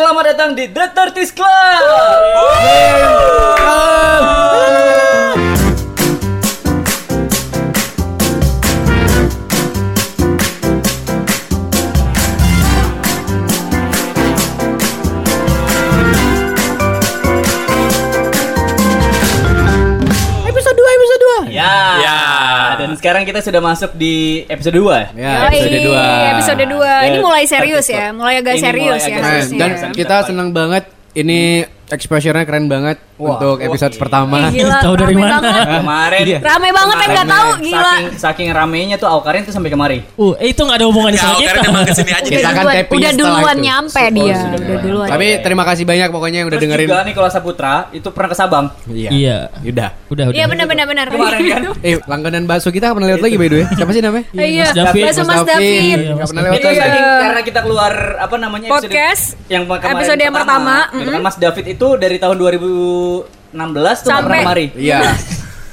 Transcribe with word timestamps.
Selamat 0.00 0.32
datang 0.32 0.56
di 0.56 0.64
The 0.64 0.96
Turtis 0.96 1.28
Club. 1.28 1.84
Episode 2.64 3.89
sekarang 23.10 23.26
kita 23.26 23.42
sudah 23.42 23.58
masuk 23.58 23.90
di 23.98 24.14
episode 24.46 24.78
2. 24.78 25.18
Ya, 25.18 25.50
episode 25.50 25.78
2. 25.82 26.30
Episode 26.30 26.64
2. 26.70 27.06
Ini 27.10 27.18
mulai 27.18 27.42
serius 27.42 27.86
ya, 27.90 28.14
mulai 28.14 28.38
agak 28.38 28.54
Ini 28.54 28.62
serius 28.62 28.86
mulai 28.86 29.02
ya. 29.02 29.08
agak 29.10 29.24
harusnya. 29.26 29.58
dan 29.58 29.70
Serius. 29.74 29.96
kita 29.98 30.16
senang 30.30 30.48
banget 30.54 30.84
ini 31.18 31.40
exposure-nya 31.90 32.46
keren 32.46 32.70
banget 32.70 33.02
untuk 33.20 33.56
episode 33.60 33.94
oke. 33.94 34.00
pertama. 34.00 34.48
Ih, 34.48 34.64
gila, 34.64 34.78
Tahu 34.80 34.94
dari 34.96 35.14
mana? 35.14 35.36
banget. 35.40 35.66
Kemarin 35.80 36.24
Iya. 36.30 36.38
Rame 36.40 36.68
banget 36.70 36.96
yang 37.00 37.10
nggak 37.10 37.28
tahu, 37.28 37.50
gila. 37.60 37.94
Saking, 37.94 38.06
saking 38.16 38.48
ramenya 38.52 38.96
tuh 38.96 39.08
Aukarin 39.08 39.42
tuh 39.44 39.52
sampai 39.52 39.70
kemari. 39.70 39.98
Uh, 40.16 40.34
eh, 40.38 40.52
itu 40.52 40.60
nggak 40.60 40.78
ada 40.80 40.86
hubungannya 40.86 41.18
Ya, 41.18 41.24
sama 41.24 41.36
kita. 41.36 41.60
Emang 41.70 41.84
ke 41.84 41.94
sini 41.94 42.12
aja 42.12 42.28
Kita 42.28 42.48
akan 42.50 42.64
duluan, 42.64 42.86
udah 42.90 43.12
duluan 43.16 43.56
itu. 43.56 43.66
nyampe 43.66 44.00
Oh, 44.00 44.10
dia, 44.10 44.34
sudah 44.36 44.58
udah 44.60 44.78
duluan. 44.80 45.08
Tapi 45.10 45.26
terima 45.44 45.64
kasih 45.68 45.84
banyak 45.84 46.08
pokoknya 46.10 46.38
yang 46.40 46.48
udah 46.48 46.58
Terus 46.60 46.70
dengerin. 46.70 46.88
juga 46.88 47.02
Nikola 47.04 47.30
Saputra 47.30 47.74
itu 47.90 48.08
pernah 48.10 48.28
ke 48.30 48.36
Sabang. 48.36 48.66
Iya. 48.88 49.10
Iya. 49.10 49.36
Udah. 49.60 49.88
Udah, 50.10 50.24
udah. 50.30 50.36
Iya 50.36 50.44
benar 50.48 50.66
benar 50.66 50.86
benar. 50.86 51.06
Kemarin 51.10 51.40
kan. 51.46 51.62
Eh, 51.80 51.96
langganan 52.04 52.44
bakso 52.44 52.68
kita 52.68 52.92
pernah 52.92 53.08
lihat 53.08 53.24
lagi 53.24 53.36
by 53.40 53.48
the 53.48 53.56
way. 53.62 53.66
Siapa 53.72 53.90
sih 53.96 54.02
namanya? 54.04 54.24
Iya, 54.36 54.64
Mas 54.68 54.76
David. 54.76 55.02
Bakso 55.06 55.22
Mas 55.24 55.42
David. 55.48 55.98
Nggak 56.00 56.28
pernah 56.28 56.42
lewat 56.44 56.60
lagi. 56.60 57.00
karena 57.00 57.40
kita 57.40 57.60
keluar 57.64 57.92
apa 58.20 58.34
namanya 58.36 58.66
episode 58.68 58.90
Podcast. 58.92 59.24
yang 59.48 59.64
Episode 59.70 60.20
yang 60.20 60.34
pertama, 60.34 60.76
Gitu 60.92 61.10
kan. 61.10 61.20
Mas 61.24 61.36
David 61.40 61.64
itu 61.72 61.88
dari 61.96 62.16
tahun 62.20 62.36
2016 63.52 63.54
tuh 63.96 64.08
Sampai- 64.08 64.24
pernah 64.24 64.40
kemari. 64.44 64.66
Iya. 64.74 65.00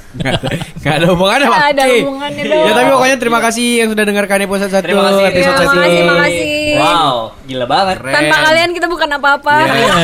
Nggak 0.08 0.34
ada- 0.34 0.50
nggak 0.74 0.94
ada 0.94 1.06
hubungannya 1.06 1.46
Pak. 1.46 1.60
ada 1.68 1.82
Eh, 1.84 2.00
hubungannya 2.00 2.42
Ya 2.42 2.50
dong. 2.50 2.64
tapi 2.72 2.88
pokoknya 2.90 3.16
terima 3.18 3.40
kasih 3.40 3.66
yang 3.76 3.88
sudah 3.88 4.04
dengarkan 4.04 4.38
episode 4.40 4.72
1 4.72 4.80
Terima 4.80 5.02
kasih. 5.04 5.22
episode 5.22 5.52
Ya, 5.52 5.60
1. 5.60 5.68
makasih, 5.70 6.02
makasih. 6.02 6.48
Wow, 6.74 7.14
gila 7.44 7.66
banget. 7.66 7.96
Keren. 7.98 8.14
Tanpa 8.16 8.36
kalian 8.42 8.70
kita 8.72 8.86
bukan 8.88 9.08
apa-apa. 9.12 9.54
Iya. 9.68 9.94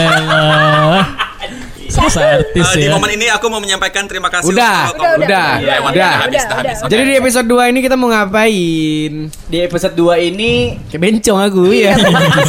Terus 1.94 2.16
artis 2.16 2.66
di 2.74 2.82
ya. 2.84 2.90
momen 2.90 3.10
ini 3.14 3.26
aku 3.28 3.46
mau 3.46 3.58
menyampaikan 3.58 4.04
terima 4.04 4.26
kasih 4.26 4.50
Udah, 4.50 4.90
untuk 4.90 5.00
udah, 5.00 5.12
udah, 5.16 5.48
Iya, 5.56 5.74
udah. 5.78 5.78
udah, 5.80 5.80
habis, 5.80 5.94
Udah, 5.94 6.10
udah 6.10 6.10
udah, 6.24 6.54
habis. 6.58 6.76
udah. 6.78 6.90
Jadi 6.90 7.02
di 7.04 7.14
episode 7.16 7.46
2 7.46 7.70
ini 7.70 7.78
kita 7.80 7.94
mau 7.94 8.08
ngapain? 8.08 9.12
Di 9.46 9.58
episode 9.60 9.94
2 9.94 10.28
ini 10.28 10.52
Kayak 10.88 11.00
bencong 11.00 11.38
aku 11.40 11.62
ya. 11.70 11.94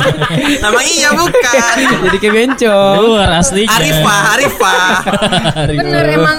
Nama 0.64 0.80
iya 0.82 1.10
bukan. 1.14 1.76
Jadi 2.10 2.18
kayak 2.18 2.34
bencong. 2.34 2.96
Luar 3.00 3.30
aslinya. 3.36 3.70
Arifah, 3.72 4.22
Arifah. 4.34 4.90
Arifah. 5.56 5.78
Bener 5.78 6.06
emang 6.12 6.38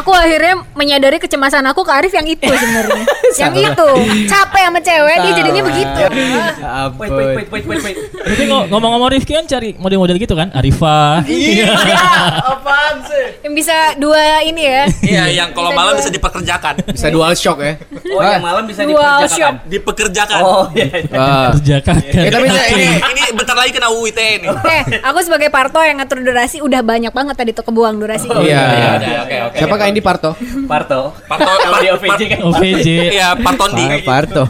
Aku 0.00 0.10
akhirnya 0.10 0.64
menyadari 0.72 1.20
kecemasan 1.20 1.64
aku 1.68 1.84
ke 1.84 1.92
Arif 1.92 2.12
yang 2.12 2.24
itu 2.24 2.48
sebenarnya. 2.48 3.04
yang 3.42 3.52
itu 3.52 3.88
capek 4.24 4.62
sama 4.64 4.80
cewek 4.80 5.16
dia 5.20 5.32
jadinya 5.36 5.62
begitu. 5.68 6.02
Ya 6.08 6.88
wait 6.96 7.10
wait 7.12 7.28
wait 7.36 7.48
wait 7.52 7.64
wait 7.66 7.80
wait. 7.84 7.96
Tapi 8.22 8.42
ngo- 8.48 8.66
ngomong-ngomong 8.72 9.10
Rifki 9.12 9.36
kan 9.36 9.44
cari 9.44 9.76
model-model 9.76 10.16
gitu 10.16 10.32
kan? 10.32 10.48
Arifah. 10.54 11.20
Iya, 11.26 11.68
apaan 12.52 13.04
sih? 13.04 13.44
Yang 13.44 13.54
bisa 13.60 13.76
dua 13.98 14.40
ini 14.40 14.62
ya. 14.64 14.82
Iya, 15.02 15.24
yang 15.42 15.48
kalau 15.52 15.74
Bisa 15.74 15.78
malam 15.78 15.92
bisa 15.98 16.10
dipekerjakan. 16.10 16.74
Bisa 16.88 17.08
dual 17.12 17.32
shock 17.36 17.58
ya. 17.60 17.74
Oh, 18.14 18.22
yang 18.22 18.40
malam 18.40 18.64
bisa 18.64 18.86
shock. 19.28 19.54
Dipekerjakan. 19.68 20.40
Oh, 20.40 20.64
iya. 20.72 20.88
iya. 20.88 21.16
Ah. 21.18 21.50
Kerja 21.52 21.76
kakak. 21.82 22.08
Eh, 22.08 22.30
tapi 22.30 22.46
ini, 22.48 22.60
ini 22.96 23.20
ini 23.20 23.22
bentar 23.34 23.56
lagi 23.58 23.70
kena 23.74 23.88
UU 23.90 24.08
ITE 24.08 24.28
nih. 24.40 24.50
Eh, 24.72 25.04
aku 25.04 25.20
sebagai 25.20 25.52
Parto 25.52 25.84
yang 25.84 26.00
ngatur 26.00 26.24
durasi 26.24 26.64
udah 26.64 26.80
banyak 26.80 27.12
banget 27.12 27.36
tadi 27.36 27.50
tuh 27.52 27.60
kebuang 27.66 28.00
durasi. 28.00 28.24
Iya. 28.24 28.40
iya, 28.40 28.90
iya, 28.96 29.18
oke 29.20 29.36
oke. 29.52 29.58
Siapa 29.60 29.76
kak 29.82 29.90
Indi 29.90 30.02
Parto? 30.02 30.30
Parto. 30.70 31.00
Parto, 31.26 31.50
Kalau 31.50 31.78
di 31.82 31.88
OVJ 31.90 32.20
kan. 32.30 32.38
OVJ. 32.46 32.86
Iya, 33.10 33.28
Partondi. 33.36 33.84
Ah, 33.84 33.98
Parto. 34.06 34.44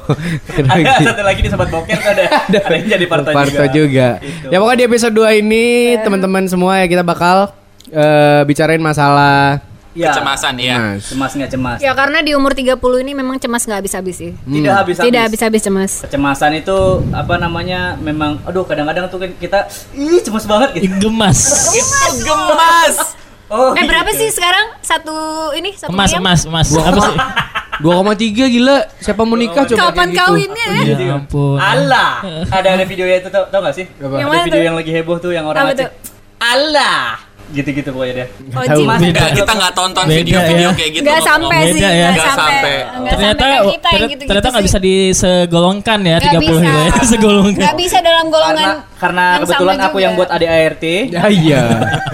Ada 0.53 1.01
satu 1.01 1.23
lagi 1.25 1.41
di 1.41 1.49
sobat 1.49 1.69
boker 1.73 1.97
tuh 1.97 2.11
ada 2.13 2.25
ada 2.47 2.75
yang 2.77 2.89
jadi 2.93 3.05
Parto, 3.09 3.31
Parto 3.33 3.65
juga. 3.73 4.21
Gitu. 4.21 4.47
Ya 4.53 4.57
pokoknya 4.61 4.79
di 4.79 4.85
episode 4.87 5.15
2 5.17 5.41
ini 5.41 5.65
teman-teman 6.05 6.45
semua 6.47 6.79
ya 6.79 6.87
kita 6.87 7.01
bakal 7.01 7.51
eh, 7.89 8.45
bicarain 8.45 8.81
masalah 8.81 9.65
Ya, 9.93 10.09
Kecemasan 10.09 10.57
ya. 10.57 10.97
Mas. 10.97 11.05
Cemas 11.05 11.33
nggak 11.37 11.51
cemas? 11.53 11.79
Ya 11.85 11.93
karena 11.93 12.25
di 12.25 12.33
umur 12.33 12.57
30 12.57 12.81
ini 13.05 13.13
memang 13.13 13.37
cemas 13.37 13.69
nggak 13.69 13.85
habis-habis 13.85 14.17
sih. 14.17 14.33
Tidak 14.33 14.73
habis 14.73 14.97
habis. 14.97 15.05
Tidak 15.05 15.21
habis-habis 15.21 15.61
cemas. 15.61 15.93
Kecemasan 16.09 16.65
itu 16.65 16.79
apa 17.13 17.37
namanya? 17.37 18.01
Memang 18.01 18.41
aduh 18.49 18.65
kadang-kadang 18.65 19.13
tuh 19.13 19.21
kan 19.21 19.31
kita 19.37 19.69
ih 19.93 20.25
cemas 20.25 20.49
banget 20.49 20.81
gitu. 20.81 20.97
Gemas. 20.97 21.39
Itu 21.77 22.25
gemas. 22.25 23.21
Oh. 23.53 23.77
Eh 23.77 23.85
berapa 23.85 24.09
sih 24.11 24.33
sekarang 24.33 24.81
satu 24.81 25.13
ini 25.53 25.77
satu 25.77 25.93
Emas, 25.93 26.09
ayam? 26.09 26.25
emas, 26.25 26.41
emas. 26.43 26.69
Apa 26.73 27.01
sih? 27.05 27.17
2,3 27.81 27.93
gila. 28.49 28.79
Siapa 28.97 29.23
mau 29.23 29.35
nikah 29.35 29.67
coba 29.67 29.91
Kapan 29.91 29.93
kayak 29.93 30.09
gitu. 30.09 30.23
kawinnya? 30.25 30.69
ya? 30.73 30.95
Ya 30.95 31.13
ampun. 31.13 31.59
Allah. 31.59 32.11
Ada 32.57 32.69
ada 32.73 32.85
videonya 32.85 33.17
itu 33.19 33.29
tau, 33.29 33.45
tau 33.47 33.61
gak 33.61 33.75
sih? 33.75 33.87
Yang 33.93 34.25
Ada 34.25 34.41
video 34.43 34.55
tuh? 34.55 34.65
yang 34.65 34.77
lagi 34.77 34.91
heboh 34.91 35.17
tuh 35.19 35.33
yang 35.35 35.45
orang 35.45 35.63
Apa 35.63 35.73
Aceh. 35.75 35.89
Allah. 36.39 37.21
Gitu-gitu 37.53 37.89
pokoknya 37.89 38.15
dia. 38.15 38.27
Oh, 38.51 38.63
Tahu. 38.63 38.81
Mas, 38.83 38.99
Enggak, 38.99 39.29
kita 39.35 39.53
nggak 39.53 39.73
tonton 39.73 40.05
Beda 40.05 40.19
video-video 40.19 40.57
ya. 40.65 40.73
kayak 40.73 40.91
gitu. 40.91 41.05
Nggak 41.05 41.21
sampai 41.23 41.59
sih, 41.63 41.73
Beda 41.75 41.91
ya. 41.93 42.09
nggak 42.11 42.33
sampai. 42.33 42.75
Ternyata 43.05 43.13
sampai 43.13 43.37
kayak 43.37 43.63
kita 43.69 43.89
yang 43.89 43.93
ter- 43.93 44.03
gitu-gitu 44.09 44.29
ternyata 44.29 44.49
nggak 44.49 44.65
bisa 44.65 44.79
disegolongkan 44.81 45.99
ya 46.03 46.17
30 46.19 46.33
gitu 46.33 46.55
ya. 46.59 46.85
Segolongkan. 47.13 47.61
Nggak 47.63 47.77
bisa 47.79 47.99
dalam 48.01 48.27
golongan. 48.27 48.57
Karena 48.57 48.91
karena 49.03 49.25
yang 49.27 49.43
kebetulan 49.43 49.77
sama 49.77 49.87
aku 49.89 49.99
yang 49.99 50.13
juga. 50.13 50.21
buat 50.23 50.31
ADART 50.31 50.85
Ya 51.15 51.23
iya. 51.27 51.63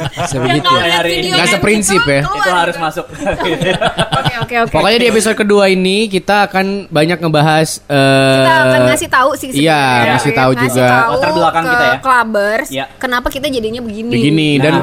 Bisa 0.08 0.34
Yang 0.34 0.42
begitu. 0.42 0.66
kalau 0.66 0.80
lihat 0.80 0.98
Hari 0.98 1.10
ini. 1.12 1.26
Nggak 1.28 1.38
yang 1.38 1.52
seprinsip 1.52 2.00
gitu, 2.00 2.10
ya. 2.10 2.20
itu 2.24 2.50
harus 2.50 2.74
gitu. 2.74 2.82
masuk. 2.82 3.06
Oke 4.18 4.34
oke 4.40 4.54
oke. 4.60 4.72
Pokoknya 4.72 4.98
di 4.98 5.08
episode 5.08 5.36
kedua 5.36 5.64
ini 5.68 6.06
kita 6.06 6.48
akan 6.48 6.66
banyak 6.88 7.18
ngebahas 7.18 7.68
eh 7.84 8.36
kita 8.38 8.54
akan 8.64 8.80
ngasih 8.88 9.08
tahu 9.08 9.30
sih 9.34 9.48
Iya, 9.52 9.82
ngasih 10.08 10.32
tahu 10.32 10.50
Ngasih 10.52 10.66
juga. 10.72 10.86
tahu 10.88 11.12
Latar 11.12 11.30
belakang 11.32 11.62
ke 11.62 11.70
kita 11.70 11.84
ya. 11.84 11.96
Clubbers, 11.98 12.68
Iya. 12.68 12.84
kenapa 12.96 13.28
kita 13.28 13.46
jadinya 13.46 13.80
begini 13.80 14.10
begini 14.10 14.48
dan 14.58 14.74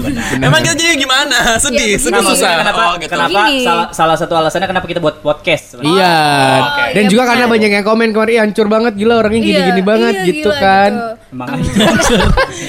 Iya. 0.00 0.44
Emang 0.46 0.60
kita 0.60 0.74
jadi 0.74 0.94
gimana? 0.94 1.38
Sedih, 1.56 1.86
Iya, 1.86 1.98
sedih 1.98 2.18
begini. 2.18 2.30
susah. 2.30 2.50
kenapa 2.58 2.80
Oh, 2.80 2.94
gitu. 2.96 3.10
kenapa 3.10 3.40
Gini. 3.44 3.56
salah, 3.60 3.86
salah 3.90 4.16
satu 4.16 4.34
alasannya 4.34 4.66
kenapa 4.66 4.86
kita 4.86 4.98
buat 4.98 5.18
podcast 5.18 5.64
sebenarnya. 5.72 5.94
Iya. 5.94 6.16
oke. 6.60 6.82
Dan 6.88 7.02
Iya, 7.02 7.08
juga 7.08 7.18
benar. 7.18 7.30
karena 7.30 7.44
banyak 7.48 7.70
yang 7.72 7.84
komen 7.84 8.08
kemarin 8.10 8.30
"Ih, 8.30 8.40
hancur 8.40 8.66
banget 8.66 8.92
gila 8.94 9.14
orangnya 9.16 9.38
Iya, 9.38 9.46
gini-gini 9.48 9.82
banget 9.82 10.14
iya, 10.14 10.26
gitu 10.26 10.48
gila, 10.48 10.60
kan. 10.60 10.90
gitu. 10.90 11.06
Emang 11.28 11.48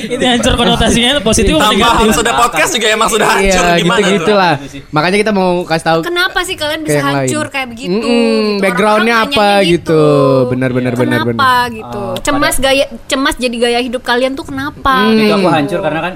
Ini 0.09 0.25
hancur 0.27 0.53
konotasinya 0.53 1.09
positif 1.21 1.53
atau 1.53 1.63
Tambah 1.65 1.79
negatif? 1.95 2.13
sudah 2.13 2.33
podcast 2.35 2.71
juga 2.71 2.87
emang 2.89 3.07
sudah 3.07 3.27
hancur 3.29 3.63
Iya, 3.63 3.77
gimana 3.77 3.99
gitu-gitu 3.99 4.25
tuh? 4.25 4.35
lah. 4.35 4.53
Makanya 4.89 5.17
kita 5.17 5.31
mau 5.31 5.49
kasih 5.63 5.85
tahu 5.85 5.99
Kenapa 6.01 6.39
sih 6.41 6.55
kalian 6.55 6.81
bisa 6.81 6.99
hancur 6.99 7.45
kayak 7.47 7.67
begitu? 7.67 7.87
Gitu. 7.91 8.17
backgroundnya 8.59 9.15
apa 9.21 9.63
gitu. 9.63 10.03
Benar, 10.49 10.71
benar, 10.71 10.93
benar, 10.93 11.23
Kenapa 11.23 11.51
gitu? 11.69 12.01
Oh, 12.09 12.15
cemas 12.19 12.55
gaya 12.57 12.85
cemas 13.05 13.35
jadi 13.35 13.55
gaya 13.55 13.79
hidup 13.79 14.01
kalian 14.01 14.33
tuh 14.33 14.43
kenapa? 14.43 15.05
Hmm. 15.05 15.15
itu 15.15 15.33
aku 15.33 15.47
hancur 15.47 15.79
karena 15.79 15.99
kan 16.01 16.13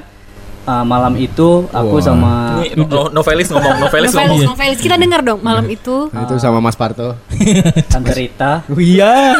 uh, 0.63 0.83
malam 0.83 1.13
itu 1.15 1.67
aku 1.69 1.95
Wah. 1.97 2.03
sama 2.03 2.31
Ini 2.61 2.83
no- 2.83 3.09
novelis 3.09 3.47
ngomong, 3.47 3.75
novelis 3.79 4.09
Novelis, 4.09 4.15
ngomong. 4.15 4.39
novelis. 4.51 4.77
Kita 4.77 4.95
dengar 4.95 5.21
dong 5.21 5.39
malam 5.39 5.65
itu. 5.67 6.07
Nah, 6.09 6.23
itu 6.23 6.35
sama 6.37 6.57
Mas 6.57 6.73
Parto. 6.73 7.15
Tante 7.91 8.11
Rita 8.11 8.63
Oh, 8.65 8.77
iya. 8.77 9.35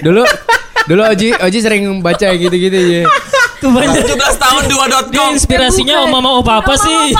dulu 0.00 0.24
dulu 0.84 1.02
Oji 1.06 1.32
Oji 1.34 1.58
sering 1.60 1.82
baca 2.00 2.28
gitu-gitu 2.30 2.76
ya. 2.76 3.04
Tuh 3.56 3.72
banyak. 3.72 3.96
17 3.96 4.12
tahun 4.36 4.62
Dia 4.66 4.76
2.com. 5.08 5.30
inspirasinya 5.32 5.96
Bukan. 6.04 6.12
oma 6.12 6.30
oma 6.36 6.52
apa 6.60 6.74
sih? 6.76 7.16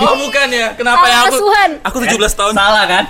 Oh 0.00 0.16
bukan 0.18 0.46
ya? 0.48 0.72
Kenapa 0.72 1.04
ya 1.04 1.28
aku? 1.28 1.36
Aku 1.84 1.96
17 2.00 2.16
tahun. 2.32 2.52
salah 2.54 2.84
kan? 2.86 3.04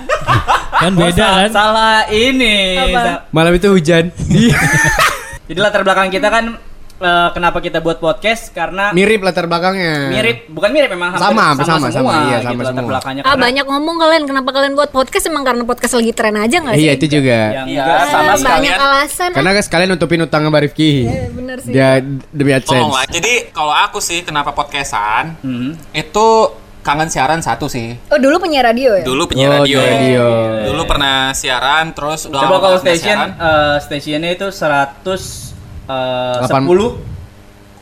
Kan 0.73 0.93
beda 0.97 1.15
salah, 1.15 1.39
kan? 1.39 1.51
Salah 1.53 1.97
ini. 2.11 2.83
Malam 3.31 3.53
itu 3.55 3.71
hujan. 3.71 4.11
Iya. 4.27 4.59
Jadi 5.47 5.59
latar 5.59 5.83
belakang 5.83 6.11
kita 6.11 6.27
kan 6.27 6.59
eh, 7.03 7.29
kenapa 7.31 7.59
kita 7.59 7.79
buat 7.79 7.99
podcast 7.99 8.49
karena 8.49 8.91
Mirip 8.91 9.21
latar 9.21 9.45
belakangnya. 9.45 10.09
mirip, 10.09 10.47
bukan 10.47 10.71
mirip 10.71 10.89
memang 10.89 11.11
hampir 11.11 11.25
Sama, 11.25 11.45
sama, 11.53 11.63
semua, 11.65 11.91
sama, 11.91 12.11
iya, 12.23 12.39
gitu, 12.39 12.47
sama 12.47 12.61
latar 12.61 12.73
semua. 12.73 12.89
belakangnya. 12.89 13.21
Ah 13.21 13.27
Karena 13.29 13.43
banyak 13.43 13.65
ngomong 13.67 13.97
kalian 13.99 14.23
kenapa 14.25 14.51
kalian 14.51 14.73
buat 14.73 14.91
podcast 14.91 15.25
emang 15.27 15.43
karena 15.43 15.63
podcast 15.63 15.93
lagi 15.93 16.13
tren 16.13 16.37
aja 16.37 16.57
nggak 16.59 16.75
sih? 16.75 16.83
Iya, 16.83 16.93
itu 16.95 17.07
juga. 17.11 17.39
yang 17.53 17.67
Iya, 17.67 17.83
enggak 17.83 17.99
sama 18.07 18.33
sekalian. 18.33 18.47
banyak 18.47 18.75
alasan. 18.79 19.31
Karena 19.33 19.51
kan 19.51 19.63
sekalian 19.63 19.89
nutupin 19.91 20.21
utang 20.21 20.43
sama 20.43 20.59
Rifki. 20.59 20.93
Eh, 21.05 21.29
bener 21.29 21.57
sih. 21.59 21.71
Dia 21.71 21.89
demi 22.29 22.51
AdSense. 22.51 22.87
lah. 22.89 23.05
Jadi 23.05 23.33
kalau 23.51 23.75
aku 23.75 23.99
sih 23.99 24.23
kenapa 24.23 24.51
podcastan? 24.53 25.35
Hmm. 25.41 25.75
Itu 25.91 26.55
kangen 26.81 27.07
siaran 27.07 27.39
satu 27.39 27.67
sih. 27.67 27.95
Oh 28.09 28.17
dulu 28.17 28.39
penyiar 28.41 28.67
radio 28.67 28.91
ya? 28.93 29.03
Dulu 29.03 29.23
penyiar 29.25 29.51
Oh, 29.53 29.57
radio. 29.61 29.79
di 29.79 29.87
radio. 29.87 30.27
Dulu 30.67 30.83
pernah 30.85 31.31
siaran 31.31 31.91
terus 31.91 32.27
udah 32.27 32.43
Coba 32.43 32.57
kalau 32.59 32.79
station 32.79 33.15
siaran. 33.15 33.31
eh, 33.33 33.77
stationnya 33.79 34.31
itu 34.33 34.47
100 34.51 35.52
eh, 35.85 36.37
Delapan- 36.41 36.67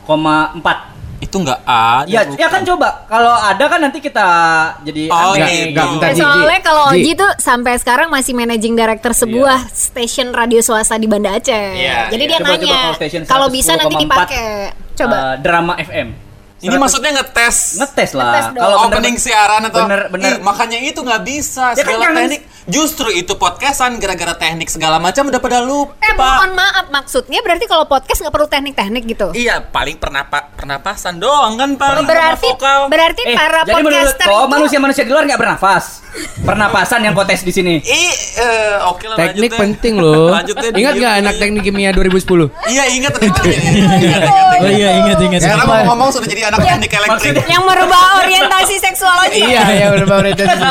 10,4 0.07 0.77
Itu 1.21 1.37
nggak 1.37 1.61
ada. 1.63 2.09
Ya, 2.09 2.25
bukan. 2.25 2.33
ya 2.35 2.47
kan 2.49 2.61
coba. 2.65 3.05
Kalau 3.05 3.29
ada 3.31 3.65
kan 3.69 3.77
nanti 3.79 4.01
kita 4.01 4.25
jadi 4.81 5.05
Oh. 5.07 5.37
Enggak, 5.37 5.85
bentar, 5.93 6.09
Eh, 6.09 6.13
Ji, 6.13 6.19
soalnya 6.19 6.57
Ji. 6.57 6.65
kalau 6.65 6.85
Ji. 6.87 6.97
Oji 6.97 7.11
tuh 7.13 7.31
sampai 7.37 7.73
sekarang 7.77 8.09
masih 8.09 8.33
managing 8.33 8.73
director 8.73 9.13
sebuah 9.13 9.59
Iya. 9.61 9.69
stasiun 9.71 10.33
radio 10.33 10.59
swasta 10.59 10.97
di 10.97 11.05
Banda 11.05 11.37
Aceh. 11.37 11.53
Iya, 11.77 12.09
Jadi 12.09 12.23
iya. 12.25 12.31
dia 12.31 12.39
Coba, 12.41 12.49
nanya 12.57 12.81
kalau 13.23 13.47
bisa 13.47 13.77
nanti 13.77 13.93
110,4, 13.93 14.01
dipakai. 14.01 14.45
Coba. 14.91 15.15
Eh, 15.15 15.35
drama 15.39 15.73
FM. 15.77 16.07
Ini 16.59 16.75
maksudnya 16.75 17.11
ngetes. 17.11 17.57
Ngetes 17.75 18.11
lah. 18.13 18.25
Ngetes. 18.27 18.45
Kalau 18.55 18.77
bener- 18.79 18.89
opening 18.91 19.15
siaran 19.17 19.61
atau 19.63 19.81
bener 19.83 20.01
bener 20.09 20.31
Ih, 20.31 20.37
makanya 20.41 20.77
itu 20.79 20.99
nggak 20.99 21.21
bisa 21.21 21.65
Ya 21.71 21.81
kan 21.81 21.97
segala 21.97 22.17
teknik 22.17 22.41
justru 22.65 23.09
itu 23.09 23.33
podcastan 23.33 23.97
gara-gara 23.97 24.35
teknik 24.35 24.67
segala 24.67 24.97
macam 24.97 25.25
udah 25.25 25.37
pada 25.37 25.59
lupa 25.59 25.97
Eh 25.99 26.13
mohon 26.13 26.53
maaf 26.53 26.85
maksudnya 26.89 27.41
berarti 27.41 27.65
kalau 27.65 27.85
podcast 27.85 28.19
nggak 28.19 28.29
perlu 28.31 28.45
teknik-teknik 28.45 29.03
gitu. 29.07 29.27
iya 29.31 29.57
paling 29.57 29.97
pernapa 29.97 30.51
pernapasan 30.51 31.17
doang 31.17 31.55
kan 31.55 31.73
paling 31.73 32.05
Berarti 32.05 32.49
vokal. 32.51 32.85
berarti 32.85 33.21
Eh, 33.23 33.33
para 33.33 33.63
jadi 33.63 33.81
podcaster 33.81 34.27
itu 34.27 34.45
manusia-manusia 34.45 35.03
di 35.03 35.11
luar 35.11 35.23
nggak 35.23 35.39
bernafas? 35.39 36.03
Pernapasan 36.43 37.01
yang 37.01 37.15
potes 37.15 37.39
di 37.39 37.55
sini. 37.55 37.79
Ih, 37.79 38.11
eh, 38.35 38.75
oke 38.83 39.07
lah 39.07 39.15
Teknik 39.15 39.55
penting 39.55 39.95
loh. 39.95 40.35
Ingat 40.75 40.93
nggak 40.99 41.13
anak 41.23 41.33
teknik 41.39 41.63
kimia 41.63 41.95
2010? 41.95 42.51
Iya 42.67 42.83
ingat 42.91 43.11
ternyata. 43.15 43.41
Oh 44.59 44.67
iya 44.67 44.89
ingat 44.99 45.17
ingat. 45.17 45.39
Sekarang 45.39 45.63
ingat. 45.63 45.71
mau 45.71 45.95
ngomong 45.95 46.09
sudah 46.11 46.27
jadi 46.27 46.51
anak 46.51 46.59
teknik 46.61 46.91
elektrik. 46.91 47.35
yang 47.47 47.63
merubah 47.63 48.19
orientasi 48.19 48.75
seksual 48.77 49.15
aja. 49.23 49.31
iya, 49.31 49.63
ya 49.71 49.85
udah 49.95 50.07
orientasi. 50.11 50.67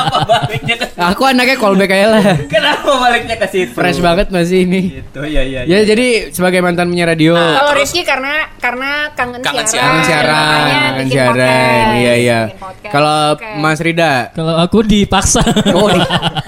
Aku 1.00 1.22
anaknya 1.24 1.56
callback 1.56 1.79
aja 1.82 2.06
lah. 2.10 2.22
Kenapa 2.46 2.90
baliknya 2.98 3.36
ke 3.36 3.46
situ? 3.46 3.72
Fresh 3.72 3.98
banget 3.98 4.28
masih 4.28 4.64
ini. 4.64 5.00
Gitu, 5.00 5.20
ya 5.24 5.40
ya. 5.40 5.60
Ya 5.64 5.78
jadi 5.82 6.28
sebagai 6.28 6.60
mantan 6.60 6.88
penyiar 6.88 7.08
radio, 7.08 7.32
Kalau 7.32 7.72
Terus- 7.72 7.80
Rizky 7.86 8.02
karena 8.02 8.50
karena 8.56 8.90
kangen, 9.14 9.40
Kangen 9.40 9.64
siaran. 9.64 10.02
siaran. 10.02 10.64
kangen 10.66 11.08
siaran, 11.08 11.36
siaran. 11.36 11.86
Iya 11.96 12.14
iya. 12.16 12.40
Kalau. 12.86 13.38
Mas 13.56 13.78
Rida, 13.78 14.32
Kalau 14.32 14.56
aku 14.56 14.82
dipaksa. 14.82 15.40
oh, 15.70 15.88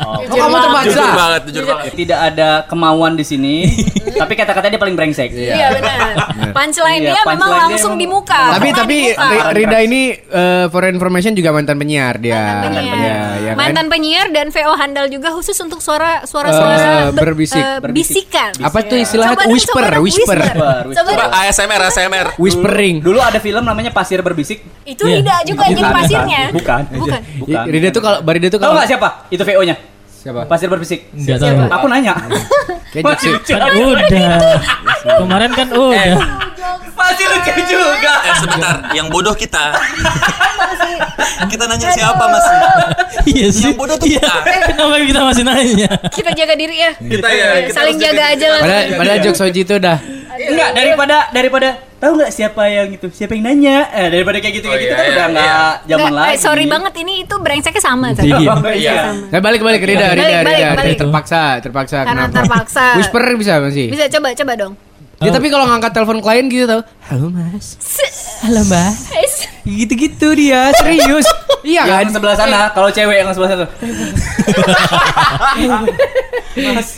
Oh. 0.02 0.19
kok 0.20 0.34
kamu 0.34 0.56
terpaksa? 0.58 0.90
Jujur 0.93 1.12
banget, 1.14 1.43
jujur 1.46 1.64
banget. 1.64 1.93
Tidak 1.94 2.19
ada 2.25 2.49
kemauan 2.64 3.14
di 3.14 3.23
sini, 3.23 3.64
tapi 4.20 4.34
kata-katanya 4.34 4.73
dia 4.73 4.82
paling 4.82 4.93
brengsek. 4.93 5.31
Iya 5.31 5.73
benar. 5.73 5.99
Punchline 6.52 7.02
Iya, 7.02 7.12
dia 7.12 7.23
memang 7.25 7.50
langsung 7.50 7.94
di 7.94 8.05
muka. 8.05 8.56
Tapi 8.56 8.69
tapi 8.73 8.99
Rida 9.52 9.79
ini 9.81 10.02
eh, 10.12 10.64
for 10.69 10.82
information 10.84 11.32
juga 11.32 11.50
mantan 11.50 11.76
penyiar 11.76 12.19
dia. 12.19 12.34
Mantan 12.58 12.73
penyiar. 12.75 12.96
Iya, 12.96 13.19
iya 13.38 13.50
kan? 13.50 13.58
Mantan 13.58 13.87
penyiar 13.88 14.26
dan 14.31 14.46
VO 14.49 14.73
handal 14.75 15.06
juga 15.06 15.21
khusus 15.30 15.54
untuk 15.60 15.78
suara 15.78 16.19
Eh, 16.19 16.26
suara-suara 16.26 17.12
ber- 17.12 17.30
berbisik. 17.30 17.54
eh, 17.56 17.78
Berbisik. 17.78 18.26
bisikan. 18.26 18.50
Apa 18.58 18.78
tuh 18.82 18.96
istilahnya 18.96 19.36
Coba 19.36 19.44
dong, 19.44 19.52
whisper, 19.52 19.74
coba 19.78 19.92
dong, 19.92 20.02
whisper. 20.02 20.38
Whisper, 20.40 20.82
Coba 20.90 21.10
Coba. 21.14 21.24
ASMR, 21.38 21.80
ASMR. 21.84 22.26
Whispering. 22.34 22.96
Dulu 22.98 23.19
ada 23.19 23.38
film 23.38 23.62
namanya 23.62 23.92
Pasir 23.92 24.19
Berbisik. 24.19 24.64
Itu 24.82 25.04
Rida 25.04 25.44
juga 25.44 25.69
yang 25.69 25.78
jadi 25.78 25.92
pasirnya. 25.92 26.40
Bukan. 26.50 26.82
Bukan. 26.96 27.20
Bukan. 27.38 27.64
Rida 27.69 27.88
tuh 27.90 28.02
kalau 28.02 28.19
Barida 28.20 28.48
tuh 28.48 28.56
Tahu 28.56 28.64
kalau 28.64 28.74
nggak 28.74 28.88
siapa? 28.88 29.08
Itu 29.28 29.44
VO-nya. 29.44 29.76
Siapa? 30.22 30.46
Pasir 30.46 30.70
Berbisik. 30.70 31.10
Enggak 31.10 31.42
tahu. 31.42 31.66
Aku 31.66 31.86
nanya. 31.90 32.14
Kayak. 32.92 33.19
Kan 33.42 33.60
udah. 33.74 34.38
Kemarin 35.02 35.50
kan 35.50 35.69
udah. 35.74 36.14
Masih 36.92 37.26
lucu 37.26 37.52
juga. 37.66 38.14
Eh 38.22 38.34
sebentar, 38.38 38.74
yang 38.94 39.10
bodoh 39.10 39.34
kita. 39.34 39.74
kita 41.52 41.64
nanya 41.66 41.88
siapa 41.90 42.24
mas? 42.30 42.46
Iya 43.26 43.48
sih. 43.50 43.72
Yang 43.72 43.76
bodoh 43.80 43.96
tuh 43.98 44.06
Iya. 44.06 44.22
kita. 44.22 44.34
Kenapa 44.70 44.96
kita 45.02 45.20
masih 45.26 45.42
nanya? 45.42 45.90
Kita 46.12 46.30
jaga 46.30 46.54
diri 46.54 46.76
ya. 46.78 46.90
Kita 46.94 47.28
ya. 47.32 47.48
kita 47.66 47.74
Saling 47.74 47.98
jaga 47.98 48.24
aja 48.30 48.46
lah. 48.46 48.60
Padahal 48.94 49.19
jokes 49.24 49.40
Soji 49.42 49.66
itu 49.66 49.74
udah 49.80 49.96
Enggak, 50.44 50.71
daripada 50.73 51.17
daripada 51.31 51.69
tahu 51.97 52.12
nggak 52.19 52.33
siapa 52.33 52.62
yang 52.67 52.89
itu? 52.91 53.06
Siapa 53.09 53.33
yang 53.33 53.44
nanya? 53.47 53.87
Eh, 53.91 54.09
daripada 54.11 54.39
kayak 54.39 54.55
gitu 54.59 54.67
kayak 54.67 54.75
Oh, 54.75 54.83
gitu 54.83 54.91
iya, 54.91 54.99
kan 54.99 55.05
iya, 55.05 55.12
udah 55.12 55.27
nggak 55.29 55.47
Nggak, 55.47 55.75
zaman 55.87 56.11
eh, 56.11 56.17
lagi. 56.19 56.37
sorry 56.39 56.65
banget 56.67 56.94
ini 56.99 57.12
itu 57.23 57.35
brengseknya 57.37 57.83
sama 57.83 58.06
tadi. 58.11 58.29
Iya. 58.29 58.53
Iya. 58.83 58.93
Nah, 59.31 59.41
balik 59.41 59.61
balik 59.62 59.83
Rida, 59.83 60.06
Balik, 60.12 60.25
Rida, 60.25 60.69
Rida, 60.75 60.94
terpaksa, 60.99 61.43
terpaksa. 61.61 61.99
Karena 62.03 62.27
Kenapa? 62.27 62.37
terpaksa. 62.43 62.85
Whisper 62.99 63.23
bisa 63.37 63.53
masih. 63.61 63.87
Bisa 63.89 64.05
coba 64.11 64.29
coba 64.35 64.53
dong. 64.59 64.75
Ya, 65.22 65.30
tapi 65.30 65.46
kalau 65.54 65.70
ngangkat 65.70 65.92
telepon 65.94 66.19
klien 66.19 66.50
gitu 66.50 66.66
tau. 66.66 66.82
Halo 67.06 67.30
Mas. 67.30 67.78
Halo 68.42 68.66
Mbak. 68.66 68.92
Gitu-gitu 69.62 70.28
dia, 70.34 70.74
serius. 70.74 71.26
iya 71.62 71.86
kan? 71.86 72.10
Yang 72.10 72.19
sebelah 72.19 72.34
sana, 72.34 72.60
kalau 72.74 72.90
cewek 72.90 73.22
yang 73.22 73.30
sebelah 73.30 73.50
sana. 73.54 73.66
Mas, 76.58 76.88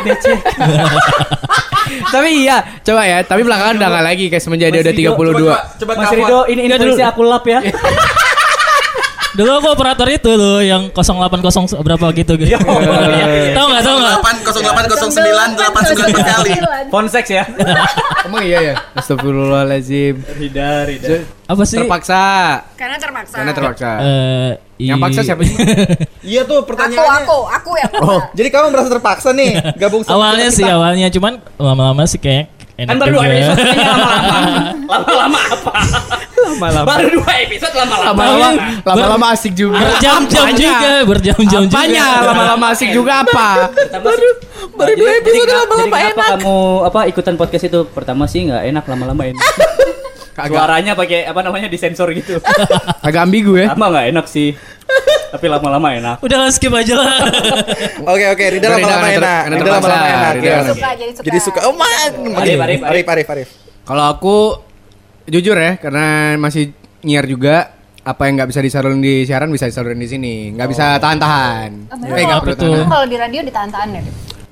becek. 0.00 0.40
tapi 2.14 2.28
iya, 2.48 2.64
coba 2.80 3.02
ya. 3.04 3.18
Tapi 3.20 3.40
belakangan 3.44 3.76
udah 3.76 3.88
nggak 3.92 4.06
lagi 4.08 4.24
kayak 4.32 4.42
semenjak 4.42 4.72
dia 4.72 4.80
udah 4.80 4.94
32. 4.96 5.84
Coba 5.84 5.92
Mas 6.00 6.10
Rido, 6.16 6.40
ini 6.48 6.60
ini 6.64 6.74
dulu. 6.80 6.96
aku 6.96 7.22
lap 7.28 7.44
ya. 7.44 7.60
Dulu 9.34 9.50
aku 9.52 9.68
operator 9.68 10.06
itu 10.06 10.30
loh 10.30 10.62
yang 10.62 10.94
080 10.94 11.42
berapa 11.82 12.06
gitu 12.14 12.32
gitu. 12.38 12.54
Tahu 12.54 12.78
enggak? 13.66 13.82
Tahu 13.82 13.96
enggak? 13.98 14.16
08 14.46 15.10
09 15.10 15.58
89 15.58 16.14
kali. 16.14 16.50
Fonseks 16.86 17.28
ya. 17.28 17.42
Emang 18.22 18.42
iya 18.42 18.58
ya? 18.62 18.74
Astagfirullahaladzim. 18.94 20.22
Rida, 20.38 20.86
Rida. 20.86 21.26
Apa 21.44 21.62
sih? 21.64 21.76
Terpaksa. 21.76 22.22
Karena 22.74 22.96
terpaksa. 22.96 23.34
Karena 23.34 23.52
terpaksa. 23.52 23.90
Eh, 23.98 24.50
Yang 24.76 24.98
i- 24.98 25.02
paksa 25.02 25.20
siapa 25.22 25.42
sih? 25.42 25.56
Iya 26.24 26.40
tuh 26.42 26.62
Aku 26.62 26.72
pertanyaannya. 26.72 27.20
aku 27.20 27.38
aku 27.44 27.70
yang 27.76 27.90
Oh. 28.00 28.20
Jadi 28.32 28.48
kamu 28.48 28.66
merasa 28.70 28.88
terpaksa 28.88 29.28
nih 29.30 29.50
gabung 29.82 30.00
sama 30.00 30.16
Awalnya 30.16 30.48
sih 30.48 30.64
awalnya 30.64 31.10
cuman 31.10 31.36
lama-lama 31.58 32.06
sih 32.06 32.16
kayak 32.16 32.53
enak 32.74 32.90
Kan 32.90 32.96
baru 32.98 33.12
dua 33.14 33.24
episode 33.30 33.62
lama-lama. 33.78 34.38
Lama-lama 34.94 35.40
apa? 35.46 35.72
Lama-lama. 36.44 36.86
Baru 36.90 37.06
dua 37.18 37.32
episode 37.46 37.74
lama-lama. 37.74 38.10
Lama-lama, 38.12 38.62
lama-lama 38.82 39.26
asik 39.32 39.52
juga. 39.54 39.78
Berjam-jam 39.78 40.46
juga, 40.54 40.92
berjam-jam 41.06 41.62
juga. 41.66 41.78
Apanya 41.78 42.06
lama-lama 42.26 42.66
asik 42.74 42.90
juga 42.90 43.12
apa? 43.22 43.48
baru 43.94 44.28
baru 44.74 44.92
dua 44.98 45.12
episode 45.22 45.50
lama-lama 45.50 45.96
Jadi 45.96 46.10
kenapa 46.14 46.24
kamu 46.34 46.58
apa 46.90 47.00
ikutan 47.10 47.34
podcast 47.38 47.64
itu? 47.66 47.80
Pertama 47.90 48.26
sih 48.26 48.50
nggak 48.50 48.62
enak, 48.74 48.84
lama-lama 48.90 49.22
enak. 49.22 49.42
Agak, 50.34 50.58
Suaranya 50.58 50.92
pakai 50.98 51.30
apa 51.30 51.40
namanya 51.46 51.70
disensor 51.70 52.10
gitu. 52.10 52.42
agak 53.06 53.20
ambigu 53.22 53.54
ya. 53.54 53.70
Lama 53.70 53.86
nggak 53.94 54.06
enak 54.10 54.26
sih. 54.26 54.50
Tapi 55.30 55.46
lama-lama 55.46 55.88
enak. 55.94 56.16
Udah 56.22 56.50
skip 56.50 56.74
aja 56.74 56.94
lah. 56.98 57.26
Oke 58.14 58.24
oke, 58.30 58.44
Rida 58.58 58.66
lama-lama 58.70 59.06
enak. 59.10 59.42
Rida 59.50 59.58
terpaksa, 59.62 59.78
lama-lama 59.78 60.06
enak. 60.10 60.34
Ya. 60.34 60.58
jadi 60.58 60.62
suka. 60.70 61.22
Jadi 61.26 61.38
suka. 61.38 61.60
Oh 61.70 61.74
man. 61.74 62.12
Arif, 62.38 62.58
Arif, 62.58 62.80
Arif, 62.82 63.06
Arif, 63.06 63.26
Arif. 63.30 63.48
Kalau 63.86 64.04
aku 64.10 64.36
jujur 65.26 65.54
ya, 65.54 65.78
karena 65.78 66.34
masih 66.38 66.74
nyiar 67.06 67.26
juga 67.30 67.70
apa 68.04 68.28
yang 68.28 68.36
nggak 68.36 68.50
bisa 68.52 68.60
disalurin 68.60 69.00
di 69.00 69.24
siaran 69.24 69.48
bisa 69.48 69.64
disalurin 69.64 69.96
di 69.96 70.08
sini, 70.10 70.34
nggak 70.52 70.68
bisa 70.68 70.98
tahan-tahan. 70.98 71.70
Eh 72.14 72.26
betul. 72.44 72.84
tahan. 72.84 72.90
Kalau 72.90 73.06
di 73.08 73.16
radio 73.16 73.40
ditahan-tahan 73.42 73.88
ya. 73.96 74.02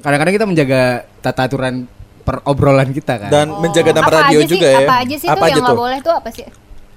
Kadang-kadang 0.02 0.34
kita 0.34 0.46
menjaga 0.48 0.82
tata 1.22 1.42
aturan 1.46 1.86
perobrolan 2.22 2.88
kita 2.90 3.18
kan. 3.18 3.30
Dan 3.30 3.46
menjaga 3.58 3.90
nama 3.92 4.06
Apa 4.06 4.18
radio 4.26 4.40
sih? 4.42 4.48
juga 4.48 4.66
ya. 4.66 4.78
Apa 4.86 4.94
aja 5.02 5.14
sih 5.18 5.26
tuh 5.26 5.46
yang 5.46 5.62
nggak 5.62 5.78
boleh 5.78 5.98
tuh 6.00 6.14
apa 6.14 6.30
sih? 6.30 6.46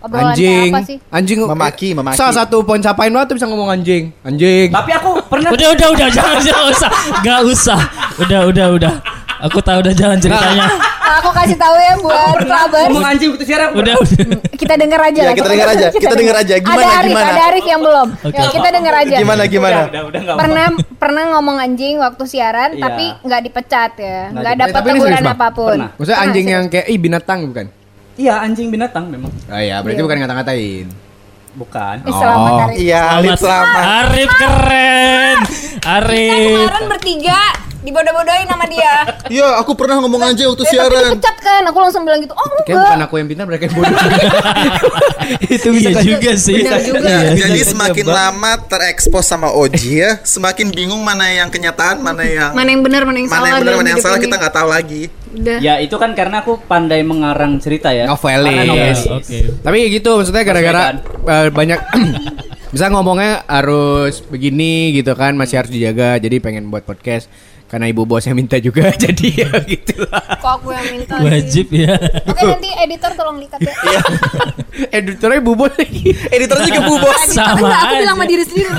Obrolan 0.06 0.38
anjing, 0.38 0.70
apa 0.70 0.82
sih? 0.86 0.98
anjing, 1.10 1.38
Memaki, 1.42 1.90
memaki. 1.98 2.18
Salah 2.22 2.46
satu 2.46 2.62
poin 2.62 2.78
capain 2.78 3.10
banget 3.10 3.34
tuh 3.34 3.36
bisa 3.42 3.50
ngomong 3.50 3.74
anjing, 3.74 4.14
anjing. 4.22 4.70
Tapi 4.70 4.92
aku 4.94 5.18
pernah 5.26 5.50
Udah 5.50 5.68
udah 5.74 5.88
udah 5.98 6.08
jangan 6.14 6.38
jangan 6.46 6.66
usah. 6.70 6.90
Enggak 7.20 7.40
usah. 7.50 7.80
Udah 8.22 8.40
udah 8.46 8.68
udah. 8.78 8.94
Aku 9.42 9.60
tahu 9.60 9.78
udah 9.80 9.92
jalan 9.92 10.18
ceritanya. 10.18 10.66
Nah, 11.06 11.20
aku 11.20 11.30
kasih 11.34 11.54
tahu 11.54 11.76
ya 11.76 11.94
buat 11.98 12.40
kabar. 12.42 12.88
ngomong 12.88 13.06
anjing 13.06 13.30
waktu 13.30 13.46
siaran. 13.46 13.68
Udah 13.72 13.94
udah. 13.94 14.26
Kita 14.56 14.74
denger 14.74 15.00
aja. 15.02 15.22
Ya, 15.22 15.34
kita 15.34 15.50
denger 15.50 15.68
aja. 15.70 15.88
Kita 15.92 16.16
denger 16.16 16.36
aja. 16.38 16.56
Gimana, 16.58 16.82
ada 16.82 16.96
Arif, 16.98 17.12
gimana? 17.12 17.28
Ada 17.28 17.44
Arif 17.46 17.66
yang 17.66 17.82
belum. 17.82 18.08
Oke. 18.22 18.36
Ya, 18.36 18.46
kita 18.50 18.70
denger 18.72 18.94
aja. 18.96 19.16
Gimana 19.18 19.44
gimana? 19.46 19.80
Udah, 19.86 20.02
udah, 20.04 20.22
udah 20.24 20.36
Pernah 20.36 20.68
pernah 20.96 21.24
ngomong 21.36 21.58
anjing 21.58 21.96
waktu 22.00 22.24
siaran 22.26 22.70
Iya. 22.72 22.82
tapi 22.82 23.06
nggak 23.22 23.42
dipecat 23.44 23.92
ya. 23.98 24.22
Nggak 24.32 24.56
dapat 24.58 24.82
teguran 24.84 25.24
apa 25.26 25.48
pun. 25.52 25.76
Pernah. 25.76 25.90
Maksudnya 25.94 26.18
Pernah, 26.18 26.32
anjing 26.32 26.46
yang 26.48 26.64
kayak 26.66 26.86
ih 26.88 26.98
binatang 26.98 27.40
bukan? 27.46 27.66
Iya, 28.16 28.34
anjing 28.40 28.68
binatang 28.70 29.06
memang. 29.06 29.32
Oh 29.46 29.60
iya, 29.60 29.76
berarti 29.80 30.02
bukan 30.02 30.16
ngata-ngatain. 30.18 30.88
Bukan. 31.54 31.96
Eh, 32.02 32.12
selamat 32.12 32.50
Oh. 32.50 32.64
Arif. 32.66 32.76
Iya, 32.78 33.02
Arif 33.14 33.32
selamat. 33.38 33.84
Arif 34.02 34.30
keren. 34.34 35.38
Kita 35.46 35.92
Arif. 35.94 36.58
kemarin 36.66 36.88
bertiga 36.90 37.40
dibodoh-bodohin 37.86 38.48
sama 38.48 38.66
dia. 38.66 38.94
Iya, 39.26 39.58
aku 39.58 39.74
pernah 39.74 39.98
ngomong 39.98 40.22
anjing 40.24 40.46
waktu 40.46 40.62
Eh, 40.62 40.68
tapi 40.68 40.78
siaran. 40.78 41.12
dipecat 41.12 41.38
kan. 41.40 41.62
Aku 41.66 41.78
langsung 41.78 42.02
bilang 42.02 42.20
gitu. 42.20 42.32
Oh 42.32 42.46
Kayak 42.46 42.62
enggak. 42.68 42.78
bukan 42.84 43.00
aku 43.02 43.14
yang 43.18 43.28
pintar, 43.28 43.46
mereka 43.46 43.64
yang 43.64 43.76
bodoh. 43.76 43.98
Itu 45.56 45.68
bisa 45.72 45.90
Iya 45.90 45.92
kan? 45.92 46.04
juga 46.06 46.32
sih. 46.36 46.56
Benar 46.60 46.80
juga. 46.80 47.08
Iya, 47.08 47.20
Jadi 47.36 47.60
iya. 47.60 47.66
semakin 47.68 48.06
lama 48.08 48.52
terekspos 48.64 49.26
sama 49.26 49.50
Oji 49.50 49.92
ya, 49.98 50.12
semakin 50.22 50.70
bingung 50.70 51.02
mana 51.02 51.26
yang 51.28 51.50
kenyataan, 51.50 51.98
mana 52.00 52.22
yang 52.22 52.52
Mana 52.54 52.70
yang 52.70 52.82
benar, 52.82 53.02
mana 53.04 53.18
yang 53.18 53.28
mana 53.28 53.36
salah. 53.36 53.50
yang 53.50 53.62
benar, 53.62 53.74
mana 53.76 53.90
yang 53.90 54.04
salah 54.04 54.20
kita 54.20 54.36
nggak 54.36 54.54
tahu 54.54 54.68
lagi. 54.68 55.04
Udah. 55.36 55.58
Ya 55.60 55.74
itu 55.78 55.96
kan 55.96 56.14
karena 56.14 56.40
aku 56.40 56.62
pandai 56.62 57.02
mengarang 57.02 57.58
cerita 57.58 57.92
ya. 57.92 58.06
Novelis. 58.06 59.02
Iya. 59.04 59.12
Oke. 59.12 59.38
Tapi 59.60 59.78
gitu 59.92 60.10
maksudnya 60.16 60.44
gara-gara 60.44 60.82
eh, 61.02 61.48
banyak 61.50 61.80
bisa 62.76 62.92
ngomongnya 62.92 63.48
harus 63.48 64.20
begini 64.20 64.92
gitu 64.92 65.16
kan 65.16 65.32
masih 65.40 65.64
harus 65.64 65.72
dijaga 65.72 66.20
jadi 66.20 66.44
pengen 66.44 66.68
buat 66.68 66.84
podcast 66.84 67.32
karena 67.66 67.88
ibu 67.88 68.04
bosnya 68.04 68.36
minta 68.36 68.60
juga 68.60 68.92
jadi 69.08 69.28
ya 69.32 69.50
gitulah. 69.64 70.22
Kok 70.38 70.52
aku 70.62 70.70
yang 70.76 70.88
minta 70.92 71.16
sih? 71.18 71.24
Wajib 71.26 71.68
ya. 71.74 71.96
Oke 72.28 72.44
nanti 72.46 72.70
editor 72.84 73.12
tolong 73.18 73.40
likat 73.42 73.64
ya. 73.64 73.74
Editornya 75.02 75.40
ibu 75.40 75.56
bos 75.56 75.72
lagi. 75.74 76.14
Editor 76.30 76.58
juga 76.68 76.80
bu 76.84 76.96
bos. 77.00 77.20
Sama 77.32 77.58
Enggak, 77.58 77.80
aku 77.80 77.94
aja. 77.96 78.02
bilang 78.04 78.16
sama 78.20 78.26
diri 78.28 78.44
sendiri. 78.44 78.70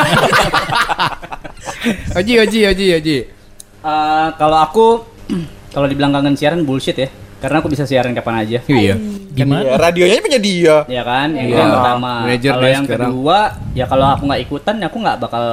Oji, 2.21 2.33
Oji, 2.47 2.61
Oji, 2.69 2.87
Oji. 3.01 3.19
Eh, 3.81 4.29
kalau 4.37 4.59
aku 4.61 4.87
kalau 5.75 5.89
dibilang 5.89 6.13
kangen 6.15 6.37
siaran 6.37 6.63
bullshit 6.63 7.01
ya. 7.01 7.09
Karena 7.37 7.57
aku 7.61 7.69
bisa 7.69 7.85
siaran 7.85 8.13
kapan 8.13 8.43
aja. 8.43 8.59
Iya. 8.65 8.97
Gimana? 9.31 9.63
Ya, 9.63 9.77
radionya 9.77 10.21
punya 10.21 10.41
dia. 10.41 10.77
Ya 10.89 11.03
kan, 11.05 11.37
yang 11.37 11.47
Iya. 11.47 11.57
yang 11.59 11.71
pertama. 11.71 12.13
Manajer 12.25 12.53
Kalau 12.53 12.67
yang 12.67 12.85
sekarang. 12.85 13.11
kedua, 13.13 13.39
ya 13.73 13.85
kalau 13.85 14.07
aku 14.09 14.23
nggak 14.25 14.43
ikutan, 14.43 14.75
aku 14.81 14.97
nggak 14.97 15.19
bakal 15.21 15.45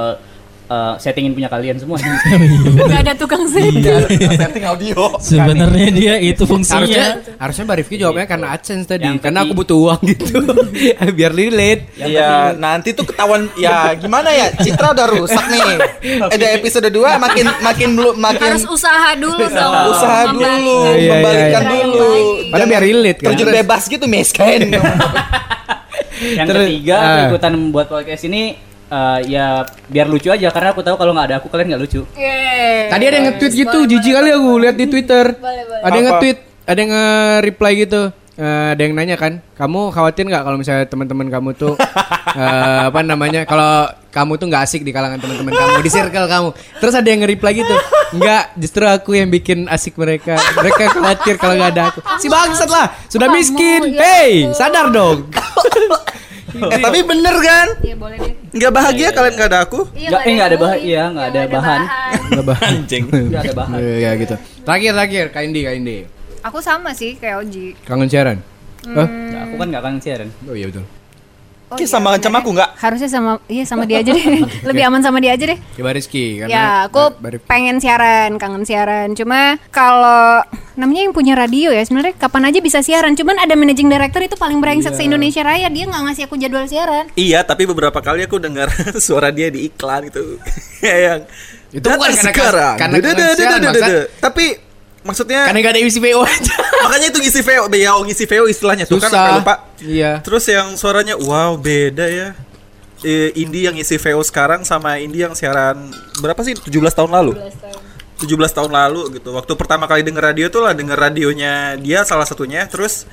eh, 0.64 0.94
settingin 0.96 1.32
punya 1.32 1.46
kalian 1.46 1.76
semua. 1.76 1.96
Enggak 2.84 3.00
ada 3.04 3.14
tukang 3.14 3.44
setting. 3.46 3.84
Setting 4.40 4.64
audio. 4.64 5.16
Sebenarnya 5.18 5.88
dia 5.88 6.14
itu 6.16 6.42
Harusnya 6.42 6.80
fungsinya. 6.80 7.04
harusnya 7.36 7.64
Mbak 7.64 7.76
Rifki 7.78 7.96
jawabnya 7.96 8.26
karena 8.26 8.46
AdSense 8.52 8.86
tadi, 8.86 9.04
Yang 9.04 9.18
karena 9.20 9.40
ketiga- 9.40 9.52
aku 9.52 9.60
butuh 9.60 9.76
uang 9.80 10.00
gitu. 10.04 10.36
Biar 11.18 11.32
relate. 11.32 11.82
Ya 11.96 12.06
penting- 12.50 12.60
nanti 12.60 12.88
tuh 12.92 13.04
ketahuan 13.04 13.42
ya 13.54 13.92
gimana 13.94 14.28
ya 14.28 14.46
Citra 14.54 14.92
udah 14.92 15.06
rusak 15.10 15.44
nih. 15.46 15.68
Ada 16.24 16.46
episode 16.54 16.88
2 16.88 17.00
makin 17.18 17.44
makin 17.60 17.88
belum 17.94 18.14
makin 18.16 18.48
Harus 18.52 18.66
usaha 18.66 19.10
dulu 19.14 19.44
dong. 19.44 19.74
usaha 19.92 20.20
dulu, 20.32 20.44
Iya, 20.44 20.96
iya, 20.96 21.10
membalikkan 21.12 21.62
iya. 21.62 21.70
dulu. 21.70 22.10
Padahal 22.50 22.68
biar 22.68 22.82
relate 22.82 23.18
kan. 23.20 23.28
Terjun 23.32 23.48
bebas 23.52 23.82
gitu 23.86 24.04
miskin. 24.06 24.60
yang 26.24 26.46
ketiga 26.46 26.94
aku 26.96 27.10
ah. 27.10 27.26
ikutan 27.28 27.52
membuat 27.54 27.86
podcast 27.90 28.22
ini 28.24 28.56
eh, 28.94 29.18
ya 29.34 29.46
biar 29.90 30.06
lucu 30.06 30.30
aja 30.30 30.48
karena 30.54 30.70
aku 30.70 30.86
tahu 30.86 30.94
kalau 30.94 31.10
nggak 31.10 31.26
ada 31.26 31.36
aku 31.42 31.50
kalian 31.50 31.74
nggak 31.74 31.82
lucu. 31.82 32.02
Yeay. 32.14 32.86
Tadi 32.90 33.04
ada 33.10 33.14
yang 33.18 33.26
nge-tweet 33.34 33.52
gitu, 33.66 33.78
jijik 33.90 34.12
kali 34.14 34.30
aku 34.30 34.50
lihat 34.62 34.76
di 34.78 34.86
Twitter. 34.86 35.24
Ada 35.82 35.94
yang 35.98 36.06
nge-tweet, 36.10 36.38
ada 36.64 36.78
yang 36.78 36.90
nge-reply 36.94 37.72
gitu. 37.82 38.02
Eh, 38.34 38.68
ada 38.74 38.82
yang 38.82 38.98
nanya 38.98 39.14
kan, 39.14 39.38
kamu 39.54 39.94
khawatir 39.94 40.26
nggak 40.26 40.42
kalau 40.42 40.58
misalnya 40.58 40.90
teman-teman 40.90 41.30
kamu 41.30 41.54
tuh 41.54 41.78
eh, 42.34 42.82
apa 42.90 43.06
namanya, 43.06 43.46
kalau 43.46 43.86
kamu 44.10 44.42
tuh 44.42 44.46
nggak 44.50 44.62
asik 44.66 44.82
di 44.82 44.90
kalangan 44.90 45.22
teman-teman 45.22 45.54
kamu, 45.54 45.74
di 45.86 45.90
circle 45.94 46.26
kamu. 46.26 46.50
Terus 46.82 46.94
ada 46.98 47.06
yang 47.06 47.22
nge-reply 47.22 47.52
gitu, 47.62 47.74
nggak, 48.18 48.58
justru 48.58 48.82
aku 48.90 49.14
yang 49.14 49.30
bikin 49.30 49.70
asik 49.70 49.94
mereka. 49.94 50.34
Mereka 50.34 50.82
khawatir 50.98 51.38
kalau 51.38 51.54
nggak 51.54 51.70
ada 51.78 51.82
aku. 51.94 52.02
Si 52.18 52.26
bangsat 52.26 52.66
lah, 52.66 52.90
sudah 53.06 53.30
miskin. 53.30 53.94
ya 53.94 54.02
Hey, 54.02 54.50
sadar 54.50 54.90
dong. 54.90 55.30
eh, 56.74 56.78
tapi 56.82 57.06
bener 57.06 57.38
kan? 57.38 57.66
Iya 57.86 57.94
boleh 57.94 58.18
deh. 58.18 58.43
Nggak 58.54 58.72
bahagia 58.72 59.08
kalian 59.10 59.32
nggak 59.34 59.50
ada 59.50 59.60
aku? 59.66 59.80
Iya, 59.92 60.08
Nggak, 60.08 60.22
eh, 60.22 60.32
nggak 60.32 60.46
ada 60.46 60.56
bahan, 60.56 60.78
iya, 60.78 61.02
nggak 61.10 61.26
ada 61.26 61.40
bahan. 61.50 61.80
Nggak 62.30 62.44
bah- 62.46 62.62
Anjing. 62.62 63.04
Nggak 63.10 63.42
ada 63.42 63.54
bahan. 63.54 63.76
Ya 63.98 64.10
gitu. 64.14 64.34
Terakhir, 64.62 64.90
terakhir, 64.94 65.24
Kaindi, 65.34 65.60
Kaindi. 65.66 65.96
Aku 66.40 66.58
sama 66.60 66.94
sih 66.94 67.18
kayak 67.18 67.42
Oji. 67.42 67.74
Kangen 67.82 68.06
siaran? 68.06 68.38
Hmm. 68.86 68.94
Hah? 68.94 69.08
Aku 69.44 69.54
kan 69.58 69.66
nggak 69.68 69.82
kangen 69.82 70.00
siaran. 70.00 70.28
Oh 70.46 70.54
iya 70.54 70.70
betul. 70.70 70.84
Oh, 71.64 71.76
Ki, 71.76 71.88
sama 71.88 72.12
macam 72.12 72.28
aku 72.30 72.52
nggak? 72.52 72.70
Harusnya 72.76 73.08
sama 73.08 73.40
iya 73.46 73.64
sama 73.64 73.82
dia 73.82 73.98
aja 73.98 74.10
deh. 74.10 74.44
Lebih 74.68 74.84
aman 74.84 75.00
sama 75.00 75.16
dia 75.18 75.32
aja 75.32 75.44
deh. 75.44 75.58
Coba 75.74 75.90
Rizky 75.90 76.38
karena 76.38 76.52
ya, 76.52 76.64
aku 76.86 77.16
Rifki- 77.18 77.40
pengen 77.44 77.80
siaran, 77.80 78.36
kangen 78.36 78.62
siaran. 78.62 79.12
Cuma 79.12 79.56
kalau 79.70 80.44
namanya 80.74 81.00
yang 81.02 81.12
punya 81.12 81.32
radio 81.32 81.70
ya, 81.70 81.80
sebenarnya 81.80 82.14
kapan 82.14 82.48
aja 82.48 82.58
bisa 82.58 82.78
siaran. 82.78 83.12
Cuman 83.12 83.38
ada 83.38 83.52
managing 83.52 83.88
director 83.88 84.20
itu 84.20 84.34
paling 84.34 84.58
brengsek 84.58 84.92
se 84.92 85.02
Indonesia 85.02 85.40
Raya, 85.40 85.66
dia 85.66 85.84
nggak 85.84 86.02
ngasih 86.04 86.22
aku 86.24 86.36
jadwal 86.36 86.64
siaran. 86.64 87.08
Iya, 87.14 87.42
tapi 87.42 87.64
beberapa 87.64 87.96
kali 87.98 88.22
aku 88.22 88.36
dengar 88.36 88.68
suara 89.00 89.28
dia 89.28 89.48
di 89.48 89.64
iklan 89.64 90.06
itu. 90.06 90.36
yang 90.84 91.24
Itu 91.70 91.80
bukan 91.82 92.12
karena- 92.12 92.22
sekarang. 92.22 92.74
karena 92.76 92.96
kangen 93.00 93.16
dede, 93.16 93.26
siaran. 93.34 93.60
Tapi 94.20 94.44
maksudnya 95.04 95.46
karena 95.52 95.60
gak 95.60 95.72
ada 95.76 95.80
isi 95.80 96.00
VO 96.00 96.24
aja. 96.24 96.54
makanya 96.88 97.06
itu 97.12 97.18
ngisi 97.20 97.40
VO, 97.40 97.64
ya 97.70 97.92
ngisi 98.00 98.24
VO 98.24 98.44
istilahnya 98.48 98.84
tuh 98.84 98.96
kan 98.98 99.12
Susah. 99.12 99.20
sampai 99.20 99.38
lupa. 99.38 99.54
Iya. 99.78 100.12
Terus 100.24 100.44
yang 100.48 100.74
suaranya 100.74 101.14
wow 101.14 101.54
beda 101.54 102.08
ya. 102.08 102.28
Eh, 103.04 103.36
indie 103.36 103.68
yang 103.68 103.76
isi 103.76 104.00
VO 104.00 104.24
sekarang 104.24 104.64
sama 104.64 104.96
indie 104.96 105.22
yang 105.22 105.36
siaran 105.36 105.92
berapa 106.18 106.40
sih 106.40 106.56
17 106.56 106.72
tahun 106.90 107.12
lalu? 107.12 107.36
17 108.16 108.24
tahun 108.56 108.72
lalu 108.72 109.20
gitu. 109.20 109.36
Waktu 109.36 109.52
pertama 109.54 109.84
kali 109.84 110.00
denger 110.00 110.24
radio 110.24 110.48
tuh 110.48 110.64
lah 110.64 110.72
denger 110.72 110.96
radionya 110.96 111.76
dia 111.76 112.00
salah 112.02 112.24
satunya. 112.24 112.64
Terus 112.64 113.04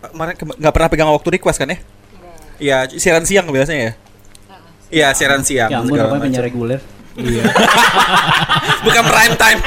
eh, 0.00 0.08
kemarin 0.14 0.38
ke- 0.38 0.56
nggak 0.56 0.72
pernah 0.72 0.88
pegang 0.88 1.10
waktu 1.10 1.28
request 1.36 1.58
kan 1.58 1.74
ya? 1.74 1.78
Iya, 2.56 2.76
siaran 2.96 3.26
siang 3.26 3.50
biasanya 3.50 3.82
ya. 3.82 3.92
Iya, 4.86 5.08
siaran 5.12 5.42
siang. 5.42 5.68
Ya 5.68 5.82
segala 5.82 6.06
apa 6.08 6.22
penyiar 6.22 6.40
macam. 6.40 6.46
reguler. 6.46 6.80
Bukan 8.86 9.04
prime 9.04 9.34
time. 9.34 9.60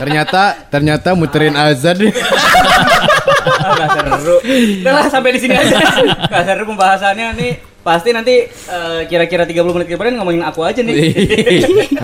Ternyata 0.00 0.42
ternyata 0.68 1.08
muterin 1.16 1.54
azan. 1.56 1.98
Gak 2.04 3.88
seru. 4.20 4.36
Udah 4.80 4.92
lah 4.92 5.06
sampai 5.10 5.30
di 5.36 5.40
sini 5.42 5.54
aja. 5.56 5.76
Gak 6.28 6.42
seru 6.46 6.64
pembahasannya 6.68 7.26
nih. 7.36 7.52
Pasti 7.84 8.16
nanti 8.16 8.48
eh, 8.48 9.00
kira-kira 9.12 9.44
30 9.44 9.60
menit 9.76 9.92
kemudian 9.92 10.16
ngomongin 10.16 10.40
aku 10.40 10.64
aja 10.64 10.80
nih. 10.80 10.96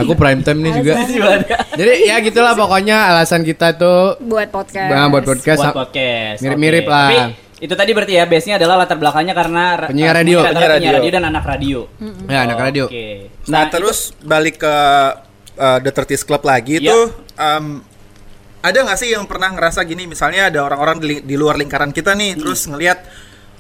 Aku 0.05 0.13
prime 0.13 0.45
time 0.45 0.61
nih 0.61 0.73
juga. 0.77 0.93
Jadi 1.73 1.93
ya 2.05 2.21
gitulah 2.21 2.53
pokoknya 2.53 3.17
alasan 3.17 3.41
kita 3.41 3.81
tuh 3.81 4.21
Buat 4.21 4.53
podcast. 4.53 4.93
Nah, 4.93 5.09
buat 5.09 5.25
podcast 5.25 5.61
Buat 5.65 5.89
podcast. 5.89 6.45
Mirip-mirip 6.45 6.85
Oke. 6.85 6.93
lah. 6.93 7.09
Tapi 7.09 7.50
itu 7.61 7.75
tadi 7.77 7.91
berarti 7.93 8.17
ya 8.17 8.25
base-nya 8.25 8.57
adalah 8.57 8.81
latar 8.81 8.97
belakangnya 8.97 9.37
karena 9.37 9.65
Penyiar 9.87 10.17
eh, 10.17 10.19
radio. 10.25 10.39
Penyiar 10.41 10.55
penyiar 10.57 10.71
radio. 10.73 10.91
radio 10.97 11.11
dan 11.13 11.25
anak 11.29 11.45
radio. 11.45 11.79
ya 12.25 12.39
anak 12.43 12.59
radio. 12.59 12.85
Oke. 12.89 13.07
Nah, 13.47 13.65
terus 13.69 14.17
balik 14.19 14.57
ke 14.59 14.75
uh, 15.55 15.79
The 15.79 15.91
Turtis 15.93 16.25
Club 16.25 16.41
lagi 16.43 16.81
Iya. 16.81 16.89
tuh 16.89 17.05
um, 17.37 17.85
ada 18.61 18.79
nggak 18.81 18.99
sih 18.99 19.13
yang 19.13 19.25
pernah 19.25 19.53
ngerasa 19.53 19.85
gini 19.85 20.05
misalnya 20.05 20.49
ada 20.49 20.61
orang-orang 20.63 20.97
di, 21.01 21.09
di 21.21 21.37
luar 21.37 21.57
lingkaran 21.57 21.93
kita 21.93 22.13
nih 22.13 22.37
Hmm. 22.37 22.41
terus 22.41 22.65
ngelihat 22.65 22.99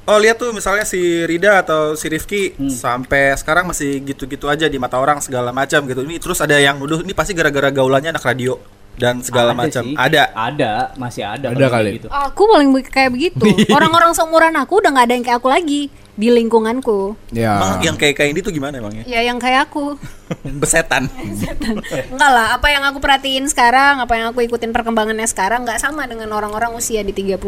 oh 0.05 0.17
lihat 0.17 0.37
tuh 0.37 0.53
misalnya 0.53 0.85
si 0.85 1.01
Rida 1.25 1.61
atau 1.61 1.93
si 1.93 2.09
Rifki 2.09 2.57
Hmm. 2.57 2.69
sampai 2.69 3.37
sekarang 3.37 3.69
masih 3.69 4.01
gitu-gitu 4.03 4.49
aja 4.49 4.65
di 4.65 4.77
mata 4.77 4.97
orang 4.97 5.21
segala 5.21 5.53
macam 5.53 5.85
gitu 5.85 6.05
ini 6.05 6.17
terus 6.17 6.41
ada 6.41 6.57
yang 6.57 6.77
nuduh 6.77 7.01
ini 7.01 7.13
pasti 7.13 7.33
gara-gara 7.33 7.69
gaulannya 7.69 8.13
anak 8.13 8.25
radio 8.25 8.57
dan 8.99 9.25
segala 9.25 9.57
macam 9.57 9.97
ada 9.97 10.29
Ada, 10.37 10.73
masih 11.01 11.23
ada. 11.25 11.47
Ada 11.53 11.67
kali. 11.73 11.91
Gitu. 12.01 12.09
Aku 12.11 12.43
paling 12.51 12.69
kayak 12.85 13.11
begitu. 13.15 13.47
Orang-orang 13.77 14.13
seumuran 14.13 14.53
aku 14.61 14.81
udah 14.83 14.91
nggak 14.93 15.07
ada 15.09 15.15
yang 15.17 15.25
kayak 15.25 15.39
aku 15.41 15.49
lagi 15.49 15.83
di 16.21 16.29
lingkunganku. 16.29 17.17
Ya. 17.33 17.57
emang 17.57 17.81
yang 17.81 17.97
kayak 17.97 18.15
kayak 18.21 18.31
ini 18.37 18.41
tuh 18.45 18.53
gimana 18.53 18.77
emangnya 18.77 19.09
Ya 19.09 19.25
yang 19.25 19.41
kayak 19.41 19.73
aku. 19.73 19.97
besetan 20.63 21.09
Enggak 22.13 22.31
lah, 22.31 22.61
apa 22.61 22.67
yang 22.69 22.85
aku 22.85 23.01
perhatiin 23.01 23.49
sekarang, 23.49 24.05
apa 24.05 24.13
yang 24.21 24.27
aku 24.31 24.45
ikutin 24.45 24.71
perkembangannya 24.77 25.25
sekarang 25.25 25.65
nggak 25.65 25.81
sama 25.81 26.05
dengan 26.05 26.29
orang-orang 26.37 26.77
usia 26.77 27.01
di 27.01 27.17
36. 27.17 27.41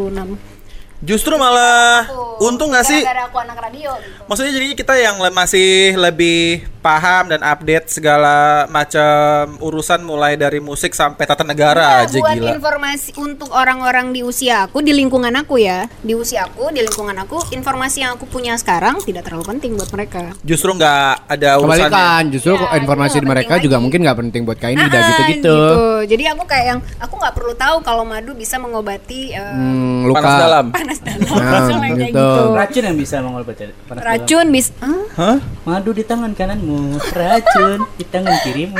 Justru 1.03 1.35
malah 1.35 2.07
untung 2.39 2.71
nggak 2.71 2.85
sih 2.85 3.03
Gara-gara 3.03 3.27
aku 3.27 3.39
anak 3.39 3.59
radio 3.61 3.91
gitu. 3.99 4.23
Maksudnya 4.25 4.53
jadinya 4.53 4.77
kita 4.77 4.95
yang 4.97 5.17
le- 5.19 5.31
masih 5.33 5.69
lebih 5.97 6.43
paham 6.79 7.29
dan 7.29 7.39
update 7.41 7.87
segala 7.93 8.67
macam 8.67 9.07
urusan 9.61 10.01
mulai 10.01 10.35
dari 10.35 10.59
musik 10.59 10.91
sampai 10.93 11.23
tata 11.23 11.43
negara 11.43 12.01
Enggak, 12.01 12.03
aja 12.05 12.19
buat 12.19 12.35
gila. 12.35 12.51
informasi 12.53 13.11
untuk 13.17 13.51
orang-orang 13.51 14.11
di 14.11 14.21
usia 14.21 14.65
aku, 14.65 14.81
di 14.81 14.91
lingkungan 14.91 15.31
aku 15.37 15.59
ya, 15.59 15.87
di 15.99 16.13
usia 16.13 16.45
aku, 16.45 16.71
di 16.71 16.81
lingkungan 16.81 17.15
aku, 17.17 17.39
informasi 17.51 18.03
yang 18.03 18.13
aku 18.13 18.27
punya 18.27 18.55
sekarang 18.57 18.99
tidak 19.01 19.23
terlalu 19.23 19.47
penting 19.49 19.75
buat 19.75 19.91
mereka. 19.91 20.35
Justru 20.41 20.73
nggak 20.73 21.07
ada 21.29 21.51
urusannya. 21.57 21.87
Kebalikan, 21.87 22.23
justru 22.31 22.53
Ya, 22.53 22.75
informasi 22.77 23.17
di 23.17 23.29
mereka 23.29 23.49
penting 23.53 23.65
juga 23.65 23.75
lagi. 23.75 23.85
mungkin 23.85 24.01
nggak 24.03 24.19
penting 24.21 24.41
buat 24.43 24.59
kain 24.59 24.77
Ah, 24.77 24.87
udah 24.89 25.01
gitu-gitu. 25.05 25.39
gitu. 25.39 25.59
Jadi 26.09 26.25
aku 26.29 26.43
kayak 26.45 26.67
yang 26.67 26.81
aku 26.99 27.15
nggak 27.15 27.35
perlu 27.37 27.55
tahu 27.55 27.77
kalau 27.81 28.03
madu 28.03 28.35
bisa 28.35 28.57
mengobati 28.57 29.31
eh, 29.31 29.39
Hmm, 29.53 30.03
luka. 30.05 30.19
Panas 30.19 30.35
dalam. 30.41 30.65
panas 30.73 30.92
dalam, 31.19 31.41
Nah, 31.43 31.91
kayak 31.93 31.99
gitu. 31.99 32.17
gitu. 32.17 32.43
Racun 32.55 32.83
yang 32.85 32.97
bisa 32.97 33.17
mengobati 33.21 33.63
panas 33.85 34.01
dalam. 34.01 34.07
Racun 34.09 34.47
bisa, 34.49 34.73
Hah? 35.17 35.37
Madu 35.63 35.91
di 35.93 36.05
tangan 36.05 36.33
kananmu, 36.33 36.81
racun 37.13 37.79
di 37.95 38.05
tangan 38.07 38.37
kirimu. 38.43 38.79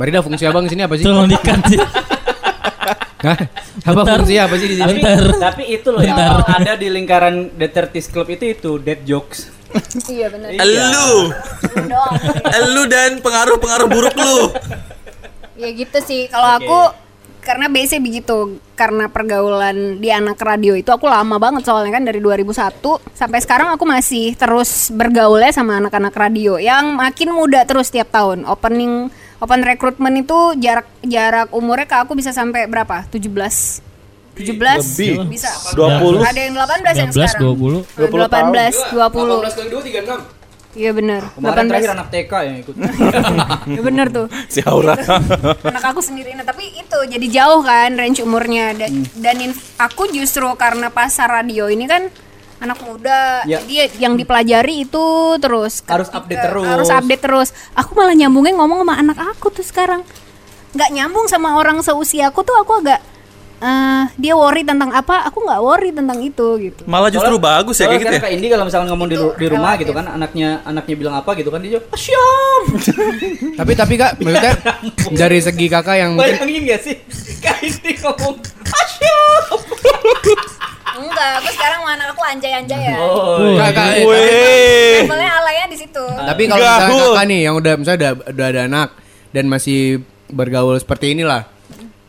Marida 0.00 0.24
fungsi 0.24 0.48
abang 0.48 0.64
di 0.64 0.70
sini 0.72 0.82
apa 0.84 0.94
sih? 0.96 1.04
Tolong 1.04 1.28
dikat 1.28 1.60
sih. 1.68 1.78
Hah? 3.26 3.36
Apa 3.84 4.00
Bentar. 4.00 4.16
fungsi 4.24 4.34
apa 4.40 4.54
sih 4.56 4.68
di 4.72 4.76
sini? 4.80 4.96
Tapi, 4.96 5.00
Bentar. 5.04 5.36
tapi 5.52 5.62
itu 5.68 5.88
loh 5.92 6.00
yang 6.00 6.16
ada 6.40 6.72
di 6.72 6.88
lingkaran 6.88 7.52
The 7.60 7.68
Club 8.08 8.32
itu 8.32 8.44
itu 8.56 8.70
dead 8.80 9.04
jokes. 9.04 9.52
Iya 10.10 10.32
benar. 10.34 10.50
Elu, 10.50 11.30
Doang. 11.86 12.12
elu 12.42 12.82
dan 12.90 13.22
pengaruh-pengaruh 13.22 13.86
buruk 13.86 14.16
lu. 14.18 14.50
Ya 15.60 15.68
gitu 15.70 15.98
sih. 16.02 16.26
Kalau 16.26 16.58
Oke. 16.58 16.64
aku 16.64 16.80
karena 17.40 17.66
biasanya 17.72 18.02
begitu 18.04 18.60
karena 18.76 19.08
pergaulan 19.08 19.98
di 19.98 20.08
anak 20.12 20.36
radio 20.40 20.76
itu 20.76 20.88
aku 20.92 21.08
lama 21.08 21.40
banget 21.40 21.64
soalnya 21.64 21.96
kan 21.96 22.04
dari 22.04 22.20
2001 22.20 22.80
sampai 23.16 23.38
sekarang 23.40 23.68
aku 23.74 23.84
masih 23.88 24.36
terus 24.36 24.92
bergaulnya 24.92 25.52
sama 25.52 25.80
anak-anak 25.80 26.14
radio 26.14 26.60
yang 26.60 26.96
makin 26.96 27.32
muda 27.32 27.64
terus 27.64 27.88
tiap 27.88 28.12
tahun 28.12 28.44
opening 28.44 29.08
open 29.40 29.60
recruitment 29.64 30.16
itu 30.20 30.38
jarak 30.60 30.86
jarak 31.00 31.48
umurnya 31.50 31.88
ke 31.88 31.96
aku 31.96 32.12
bisa 32.12 32.30
sampai 32.30 32.68
berapa 32.68 33.08
17 33.08 33.90
17 34.40 34.56
Lebih. 34.56 35.16
bisa 35.28 35.50
20. 35.76 36.22
ada 36.24 36.40
yang 36.40 36.54
18 36.56 36.96
yang 36.96 37.12
19, 37.12 37.12
sekarang 37.12 37.40
20. 37.58 38.08
18 38.08 38.96
20 38.96 39.44
kali 39.44 39.68
2 39.68 40.30
36. 40.30 40.39
Iya 40.70 40.90
bener. 40.92 41.26
Kemarin 41.34 41.66
18. 41.66 41.70
terakhir 41.70 41.90
anak 41.92 42.08
TK 42.08 42.32
yang 42.40 42.56
ikut. 42.58 42.74
Ya 43.74 43.80
bener 43.80 44.06
tuh. 44.08 44.26
Si 44.52 44.62
Aura. 44.62 44.94
anak 45.60 45.84
aku 45.84 45.98
sendiri 46.00 46.30
nah 46.32 46.42
tapi 46.42 46.70
itu 46.72 46.98
jadi 47.06 47.26
jauh 47.28 47.60
kan 47.60 47.90
range 47.92 48.20
umurnya 48.20 48.72
dan, 48.72 48.90
Hmm. 48.92 49.06
dan 49.16 49.36
in- 49.40 49.58
aku 49.76 50.06
justru 50.08 50.46
karena 50.54 50.88
pasar 50.88 51.26
radio 51.28 51.66
ini 51.66 51.84
kan 51.84 52.06
anak 52.58 52.76
muda 52.80 53.42
Ya. 53.44 53.58
jadi 53.58 53.88
yang 53.98 54.14
dipelajari 54.14 54.84
itu 54.84 55.06
terus 55.38 55.80
Harus 55.82 56.06
Ketika- 56.06 56.18
update 56.18 56.42
terus. 56.44 56.66
harus 56.66 56.88
update 56.88 57.22
terus 57.22 57.48
aku 57.72 57.90
malah 57.94 58.12
nyambungnya 58.12 58.52
ngomong 58.54 58.84
sama 58.84 58.94
anak 58.96 59.18
aku 59.18 59.48
tuh 59.50 59.64
sekarang 59.64 60.04
nggak 60.70 60.90
nyambung 60.92 61.26
sama 61.26 61.56
orang 61.56 61.80
seusia 61.80 62.28
aku 62.28 62.40
tuh 62.40 62.54
aku 62.54 62.78
agak 62.78 63.00
eh, 63.60 64.02
dia 64.16 64.32
worry 64.32 64.62
tentang 64.62 64.90
apa 64.90 65.22
aku 65.22 65.40
nggak 65.40 65.60
worry 65.60 65.90
tentang 65.90 66.18
itu 66.18 66.46
gitu 66.58 66.82
Malah 66.84 67.08
justru 67.08 67.36
bagus 67.36 67.76
ya 67.76 67.86
kayak 67.86 67.90
Soalnya 67.90 68.00
gitu 68.00 68.08
kan 68.08 68.16
ya. 68.16 68.20
Kak 68.22 68.32
Indi 68.32 68.46
kalau 68.48 68.64
misalkan 68.64 68.88
ngomong 68.88 69.06
di, 69.06 69.16
di 69.16 69.46
rumah 69.46 69.72
gitu 69.76 69.92
kan 69.92 70.06
anaknya 70.06 70.48
anaknya 70.62 70.94
bilang 70.96 71.14
apa 71.14 71.30
gitu 71.34 71.48
kan 71.48 71.60
dia 71.60 71.76
jawab 71.76 71.86
asyam. 71.92 72.62
Tapi 73.60 73.72
tapi 73.74 73.94
kak, 73.94 74.10
maksudnya 74.18 74.52
dari 75.20 75.38
segi 75.38 75.66
kakak 75.66 75.96
yang 75.96 76.10
mungkin 76.16 76.36
Bayangin 76.36 76.62
gak 76.66 76.80
sih 76.80 76.96
Kak 77.38 77.60
Indi 77.60 77.92
ngomong 77.98 78.36
asyam. 78.66 79.58
enggak 81.00 81.30
aku 81.38 81.48
sekarang 81.50 81.80
sama 81.80 81.90
anak 81.94 82.06
aku 82.10 82.22
anjay-anjay 82.22 82.80
ya 82.82 82.96
Oh. 82.98 83.56
Kak, 83.56 83.70
kak, 83.72 83.88
eh, 83.94 84.04
Weh. 84.04 85.00
levelnya 85.00 85.30
alanya 85.34 85.64
di 85.66 85.78
situ 85.78 86.04
Tapi 86.04 86.42
kalau 86.44 86.60
misalnya 86.60 86.92
kakak 86.92 87.24
nih 87.24 87.40
yang 87.40 87.54
udah 87.56 87.74
misalnya 87.74 87.98
udah, 87.98 88.12
udah 88.30 88.46
ada 88.46 88.60
anak 88.66 88.88
dan 89.30 89.44
masih 89.46 89.80
bergaul 90.28 90.74
seperti 90.74 91.14
inilah. 91.14 91.46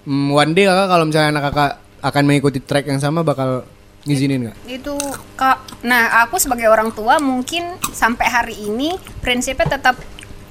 Hmm, 0.01 0.29
one 0.29 0.51
day 0.51 0.65
kakak 0.65 0.87
kalau 0.87 1.05
misalnya 1.05 1.29
anak 1.31 1.43
kakak 1.47 1.71
akan 2.01 2.23
mengikuti 2.23 2.57
track 2.57 2.85
yang 2.85 2.97
sama 2.97 3.21
bakal 3.21 3.61
ngizinin 4.01 4.41
nggak? 4.43 4.57
itu 4.65 4.97
kak 5.35 5.61
nah 5.81 6.25
aku 6.25 6.35
sebagai 6.35 6.65
orang 6.65 6.89
tua 6.89 7.17
mungkin 7.17 7.61
sampai 7.87 8.25
hari 8.25 8.55
ini 8.59 8.93
prinsipnya 9.19 9.69
tetap 9.71 9.93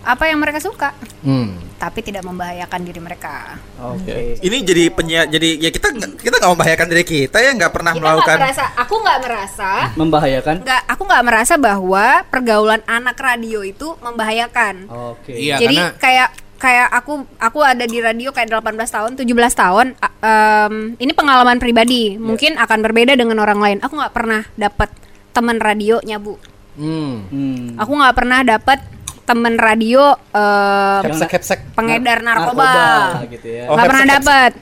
apa 0.00 0.24
yang 0.24 0.38
mereka 0.38 0.56
suka 0.58 0.94
Hmm. 1.20 1.58
tapi 1.76 2.00
tidak 2.00 2.22
membahayakan 2.22 2.80
diri 2.80 2.96
mereka 2.96 3.58
Oke. 3.76 4.38
Ini 4.38 4.56
jadi 4.62 4.88
penyiar 4.88 5.26
jadi 5.26 5.58
ya 5.58 5.68
kita 5.68 5.90
nggak- 5.90 6.16
kita 6.20 6.34
nggak 6.36 6.52
membahayakan 6.54 6.86
diri 6.88 7.04
kita 7.04 7.36
ya 7.36 7.50
nggak 7.52 7.68
pernah 7.68 7.90
kita 7.90 7.98
nggak 7.98 8.14
melakukan 8.14 8.38
merasa 8.38 8.64
aku 8.72 8.94
nggak 8.96 9.18
merasa 9.20 9.70
Membahayakan. 9.92 10.56
nggak 10.62 10.82
aku 10.86 11.02
nggak 11.04 11.24
merasa 11.26 11.54
bahwa 11.56 12.06
pergaulan 12.24 12.80
anak 12.86 13.18
radio 13.18 13.60
itu 13.60 13.92
membahayakan 13.98 14.86
Oke. 14.88 15.34
Iya 15.34 15.58
jadi 15.58 15.76
karena 15.76 15.98
kayak 15.98 16.28
kayak 16.60 16.92
aku 16.92 17.24
aku 17.40 17.58
ada 17.64 17.88
di 17.88 17.98
radio 18.04 18.30
kayak 18.36 18.52
18 18.52 18.76
tahun 18.76 19.10
17 19.16 19.32
tahun 19.56 19.86
em, 19.96 20.74
ini 21.00 21.12
pengalaman 21.16 21.56
pribadi 21.56 22.20
mungkin 22.20 22.60
akan 22.60 22.78
berbeda 22.84 23.16
dengan 23.16 23.40
orang 23.40 23.58
lain 23.58 23.78
aku 23.80 23.96
nggak 23.96 24.12
pernah 24.12 24.44
dapat 24.60 24.92
teman 25.32 25.56
radio 25.56 26.04
nyabu 26.04 26.36
hmm. 26.76 27.14
Hmm. 27.32 27.66
aku 27.80 27.92
nggak 27.96 28.14
pernah 28.14 28.40
dapat 28.44 28.78
temen 29.24 29.56
radio 29.56 30.12
em, 30.36 31.02
Hepsek 31.08 31.30
hepsek. 31.32 31.60
pengedar 31.72 32.18
narkoba, 32.20 32.72
gitu 33.30 33.46
ya. 33.46 33.70
Oh, 33.70 33.78
nggak 33.78 33.86
have 33.86 33.90
pernah 33.94 34.06
dapat 34.20 34.52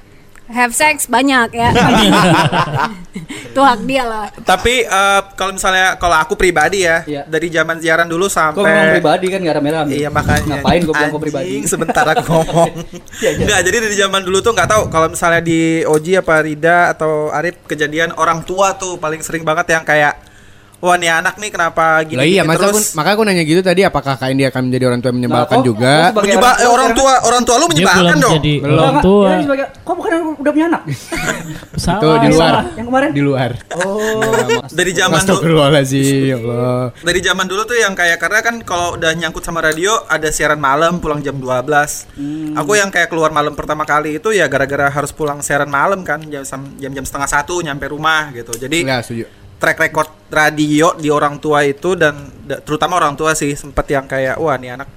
have 0.48 0.72
sex 0.72 1.04
banyak 1.06 1.52
ya 1.52 1.70
itu 3.48 3.60
hak 3.60 3.80
dia 3.84 4.04
lah 4.04 4.26
Tapi 4.38 4.82
eh, 4.82 5.20
kalau 5.34 5.52
misalnya 5.52 5.98
kalau 5.98 6.16
aku 6.16 6.34
pribadi 6.34 6.84
ya 6.84 7.02
Iya. 7.04 7.22
dari 7.26 7.48
zaman 7.48 7.76
siaran 7.78 8.06
dulu 8.06 8.26
Kok 8.26 8.32
ngomong 8.32 8.64
sampai 8.64 8.94
pribadi 8.94 9.26
kan 9.28 9.38
gak 9.40 9.56
rame-rame. 9.58 9.92
Iya 9.92 10.08
makanya 10.08 10.60
Ngapain 10.60 10.80
gue 10.80 10.94
bilang 10.94 11.12
pribadi? 11.18 11.50
Sebentar 11.64 12.04
aku 12.06 12.22
ngomong 12.24 12.70
Iya, 13.22 13.30
iya. 13.34 13.42
Enggak 13.42 13.60
jadi 13.64 13.76
dari 13.80 13.96
zaman 13.96 14.20
dulu 14.22 14.38
tuh 14.38 14.52
nggak 14.54 14.68
tahu 14.68 14.82
Kalau 14.88 15.08
misalnya 15.10 15.42
di 15.42 15.82
Oji 15.84 16.12
apa 16.16 16.34
Rida 16.40 16.94
atau 16.94 17.28
Arif 17.28 17.58
Kejadian 17.66 18.14
orang 18.14 18.44
tua 18.46 18.74
tuh 18.74 18.96
paling 18.96 19.20
sering 19.20 19.42
banget 19.42 19.74
yang 19.74 19.82
kayak 19.82 20.27
Wah 20.78 20.94
nih 20.94 21.10
anak 21.10 21.42
nih 21.42 21.50
kenapa 21.50 22.06
gini, 22.06 22.22
Lah 22.22 22.22
iya, 22.22 22.46
gini 22.46 22.54
masa 22.54 22.70
aku, 22.70 22.78
terus 22.78 22.94
maka 22.94 23.18
aku 23.18 23.26
nanya 23.26 23.42
gitu 23.42 23.66
tadi 23.66 23.82
apakah 23.82 24.14
kak 24.14 24.30
Indi 24.30 24.46
akan 24.46 24.70
menjadi 24.70 24.84
orang 24.86 25.00
tua 25.02 25.10
yang 25.10 25.18
menyebalkan 25.18 25.56
Nah, 25.58 25.58
oh, 25.58 25.66
juga? 25.66 25.90
oh, 25.90 26.06
sebagai 26.14 26.22
Menyebal, 26.22 26.54
orang 26.54 26.62
eh, 26.62 26.62
tua 26.62 26.70
orang 26.70 26.92
tua 26.94 27.12
orang 27.26 27.42
tua 27.42 27.56
lu 27.58 27.66
menyebalkan 27.66 28.02
belum 28.06 28.22
dong 28.22 28.32
jadi 28.38 28.54
Belum. 28.62 28.78
orang 28.78 28.98
tua. 29.02 29.26
dia 29.26 29.42
sebagai, 29.42 29.66
kok 29.82 29.94
bukan 29.98 30.12
udah 30.38 30.52
punya 30.54 30.66
anak? 30.70 30.82
Salah. 31.74 31.98
Itu 31.98 32.08
di 32.14 32.28
luar. 32.30 32.46
salah. 32.46 32.64
Yang 32.78 32.86
kemarin? 32.86 33.10
Di 33.10 33.22
luar. 33.26 33.50
Oh. 33.74 34.22
Dari 34.70 34.92
zaman 34.94 35.20
dulu 35.26 35.58
ya 35.58 36.36
Allah. 36.38 36.82
dari 37.02 37.20
zaman 37.26 37.46
dulu 37.50 37.62
tuh 37.66 37.78
yang 37.78 37.94
kayak 37.98 38.18
karena 38.22 38.38
kan 38.46 38.54
kalau 38.62 38.94
udah 38.94 39.10
nyangkut 39.18 39.42
sama 39.42 39.58
radio 39.58 39.98
ada 40.06 40.30
siaran 40.30 40.62
malam 40.62 41.02
pulang 41.02 41.18
jam 41.26 41.34
12. 41.42 42.06
Hmm. 42.14 42.54
Aku 42.54 42.78
yang 42.78 42.94
kayak 42.94 43.10
keluar 43.10 43.34
malam 43.34 43.58
pertama 43.58 43.82
kali 43.82 44.22
itu 44.22 44.30
ya 44.30 44.46
gara-gara 44.46 44.86
harus 44.94 45.10
pulang 45.10 45.42
siaran 45.42 45.66
malam 45.66 46.06
kan 46.06 46.22
jam 46.22 46.46
jam-jam 46.78 47.02
setengah 47.02 47.26
satu 47.26 47.58
nyampe 47.66 47.90
rumah 47.90 48.30
gitu. 48.30 48.54
Jadi 48.54 48.86
Enggak 48.86 49.02
setuju. 49.02 49.37
Track 49.58 49.78
record 49.78 50.10
radio 50.30 50.94
di 50.94 51.10
orang 51.10 51.36
tua 51.38 51.66
itu 51.66 51.98
dan 51.98 52.14
da- 52.46 52.62
terutama 52.62 52.96
orang 52.96 53.18
tua 53.18 53.34
sih 53.34 53.52
sempet 53.54 53.90
yang 53.90 54.06
kayak 54.06 54.38
wah 54.38 54.54
nih 54.54 54.78
anak 54.78 54.88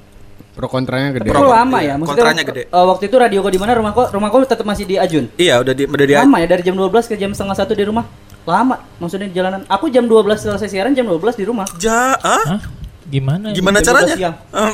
Pro 0.51 0.67
kontranya 0.67 1.15
gede. 1.15 1.31
Pro- 1.31 1.47
lama 1.47 1.79
iya, 1.79 1.95
ya? 1.95 2.03
kontranya 2.03 2.43
gede. 2.43 2.67
eh, 2.67 2.85
waktu 2.85 3.07
itu 3.07 3.15
radio 3.15 3.39
kok 3.39 3.55
di 3.55 3.59
mana? 3.61 3.71
Rumah 3.71 3.91
kok 3.95 4.07
rumah 4.11 4.27
kok 4.27 4.51
tetap 4.51 4.67
masih 4.67 4.83
di 4.83 4.99
Ajun. 4.99 5.31
iya 5.39 5.63
udah 5.63 5.71
di 5.71 5.87
udah 5.87 6.05
di 6.05 6.13
Lama 6.13 6.37
ya 6.43 6.47
dari 6.51 6.61
jam 6.61 6.75
12 6.75 7.07
ke 7.07 7.15
jam 7.15 7.31
setengah 7.31 7.55
satu 7.55 7.71
di 7.71 7.87
rumah. 7.87 8.03
Lama 8.43 8.75
maksudnya 8.99 9.31
di 9.31 9.35
jalanan. 9.39 9.63
Aku 9.71 9.87
jam 9.87 10.11
12 10.11 10.43
selesai 10.43 10.67
siaran 10.67 10.91
jam 10.91 11.07
12 11.07 11.39
di 11.39 11.45
rumah. 11.47 11.63
ja 11.79 12.19
ah? 12.19 12.59
Hah? 12.59 12.61
Gimana? 13.07 13.55
gimana 13.55 13.79
Jam 13.79 13.87
12 13.95 13.95
caranya 13.95 14.15
siang. 14.19 14.35
Em, 14.51 14.71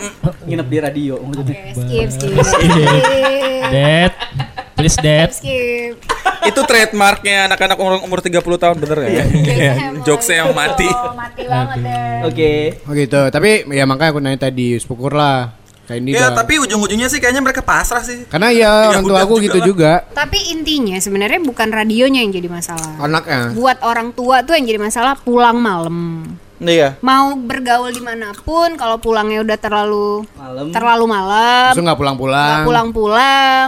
Nginep 0.49 0.67
di 0.67 0.77
radio 0.81 1.13
maksudnya. 1.21 1.53
Oke, 1.53 1.73
skip 1.77 2.09
skip 2.09 2.41
Dad. 3.69 4.13
Please 4.77 4.97
dad. 4.97 5.33
skip 5.33 5.97
itu 6.47 6.61
trademarknya 6.63 7.51
anak-anak 7.51 7.75
umur 7.75 7.99
umur 7.99 8.19
30 8.21 8.39
tahun 8.39 8.75
bener 8.77 8.99
ya 9.03 9.23
Jokesnya 10.05 10.45
yang 10.45 10.55
mati. 10.63 10.87
Oh, 10.87 11.11
mati 11.11 11.43
banget 11.43 11.77
deh 11.81 12.17
Oke. 12.23 12.53
Oh 12.85 12.93
gitu. 12.93 13.21
Tapi 13.27 13.67
ya 13.67 13.83
makanya 13.83 14.09
aku 14.13 14.21
nanya 14.21 14.39
tadi, 14.39 14.77
syukur 14.77 15.11
lah. 15.11 15.51
Kak 15.87 15.95
Indi 15.95 16.11
ya 16.11 16.35
tapi 16.35 16.59
ujung-ujungnya 16.59 17.07
sih 17.07 17.15
kayaknya 17.17 17.39
mereka 17.39 17.63
pasrah 17.63 18.03
sih 18.03 18.27
Karena 18.27 18.51
ya 18.51 18.71
orang 18.91 19.07
tua 19.07 19.23
aku 19.23 19.39
juga 19.39 19.43
gitu 19.47 19.57
lah. 19.57 19.65
juga. 19.65 19.91
tapi 20.11 20.39
intinya 20.51 20.99
sebenarnya 20.99 21.39
bukan 21.39 21.71
radionya 21.71 22.19
yang 22.19 22.35
jadi 22.35 22.51
masalah 22.51 22.91
Anaknya. 22.99 23.55
buat 23.55 23.79
orang 23.79 24.11
tua 24.11 24.43
tuh 24.43 24.59
yang 24.59 24.67
jadi 24.67 24.83
masalah 24.83 25.15
pulang 25.15 25.55
malam 25.55 26.27
iya 26.59 26.99
mau 26.99 27.39
bergaul 27.39 27.87
di 27.87 28.03
mana 28.03 28.35
pun 28.35 28.75
kalau 28.75 28.99
pulangnya 28.99 29.39
udah 29.39 29.55
terlalu 29.55 30.27
Malam. 30.35 30.75
terlalu 30.75 31.05
malam 31.07 31.71
Langsung 31.71 31.87
nggak 31.87 31.95
nggak 31.95 32.67
pulang-pulang. 32.67 33.67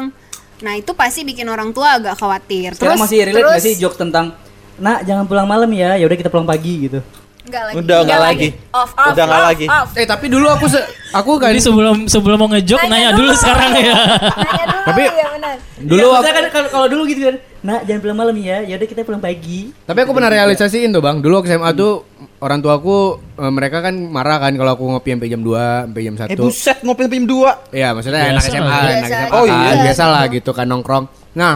Nah 0.59 0.73
itu 0.75 0.91
pasti 0.91 1.23
bikin 1.23 1.47
orang 1.47 1.71
tua 1.71 1.95
agak 1.95 2.15
khawatir 2.15 2.75
Sekarang 2.75 2.99
masih 2.99 3.23
relate 3.25 3.47
gak 3.47 3.63
sih 3.63 3.75
jokes 3.79 3.95
tentang 3.95 4.35
Nak 4.79 5.03
jangan 5.03 5.27
pulang 5.27 5.43
malam 5.43 5.67
ya, 5.75 5.99
ya 5.99 6.07
udah 6.07 6.15
kita 6.15 6.31
pulang 6.31 6.47
pagi 6.47 6.87
gitu. 6.87 7.03
Enggak 7.43 7.63
lagi. 7.67 7.75
Udah, 7.75 7.97
nggak 7.99 8.21
lagi. 8.21 8.47
Off, 8.71 8.91
off, 8.95 9.11
Udah 9.11 9.23
nggak 9.27 9.41
off, 9.41 9.49
lagi. 9.51 9.65
off. 9.67 9.89
Eh 9.91 10.07
tapi 10.07 10.25
dulu 10.31 10.47
aku 10.47 10.65
se 10.71 10.79
aku 11.11 11.31
kan 11.35 11.51
Jadi 11.51 11.59
sebelum 11.59 11.97
sebelum 12.07 12.37
mau 12.37 12.47
ngejok 12.47 12.81
nanya, 12.87 13.11
dulu 13.11 13.27
sekarang 13.35 13.75
ya. 13.75 13.91
Nanya 14.39 14.65
dulu 14.71 14.83
Tapi- 14.87 15.07
ya 15.11 15.27
benar. 15.35 15.55
dulu 15.83 15.99
Iya, 16.05 16.15
aku, 16.15 16.29
kan 16.31 16.45
kalau 16.47 16.67
kalau 16.71 16.87
dulu 16.87 17.01
gitu 17.11 17.21
kan. 17.27 17.35
Nak 17.59 17.83
jangan 17.83 17.99
pulang 17.99 18.17
malam 18.17 18.35
ya, 18.35 18.63
ya 18.63 18.79
udah 18.79 18.87
kita 18.87 19.03
pulang 19.03 19.19
pagi. 19.19 19.75
tapi 19.83 19.99
aku 19.99 20.15
pernah 20.15 20.31
realisasiin 20.31 20.89
tuh 20.89 21.03
bang. 21.03 21.19
Dulu 21.19 21.33
aku 21.35 21.45
SMA 21.45 21.69
tuh 21.73 22.07
orang 22.39 22.59
tua 22.59 22.79
aku 22.79 22.97
eh, 23.35 23.51
mereka 23.51 23.83
kan 23.83 23.91
marah 23.91 24.39
kan 24.39 24.55
kalau 24.55 24.71
aku 24.73 24.83
ngopi 24.87 25.11
sampai 25.11 25.27
jam 25.27 25.41
2 25.43 25.59
sampai 25.85 26.01
jam 26.01 26.15
1 26.15 26.31
Eh 26.31 26.37
buset 26.37 26.77
ngopi 26.79 27.01
jam 27.05 27.25
2 27.27 27.75
Iya, 27.75 27.87
maksudnya 27.91 28.21
anak 28.25 28.39
Biasa 28.39 28.49
SMA, 28.49 28.63
lah. 28.63 28.79
anak 28.79 28.95
Biasa. 28.95 29.11
SMA 29.11 29.27
Oh, 29.29 29.43
kan, 29.43 29.59
iya. 29.67 29.81
biasa 29.83 30.03
lah 30.07 30.23
gitu 30.29 30.51
kan 30.51 30.65
nongkrong. 30.65 31.05
Nah, 31.35 31.53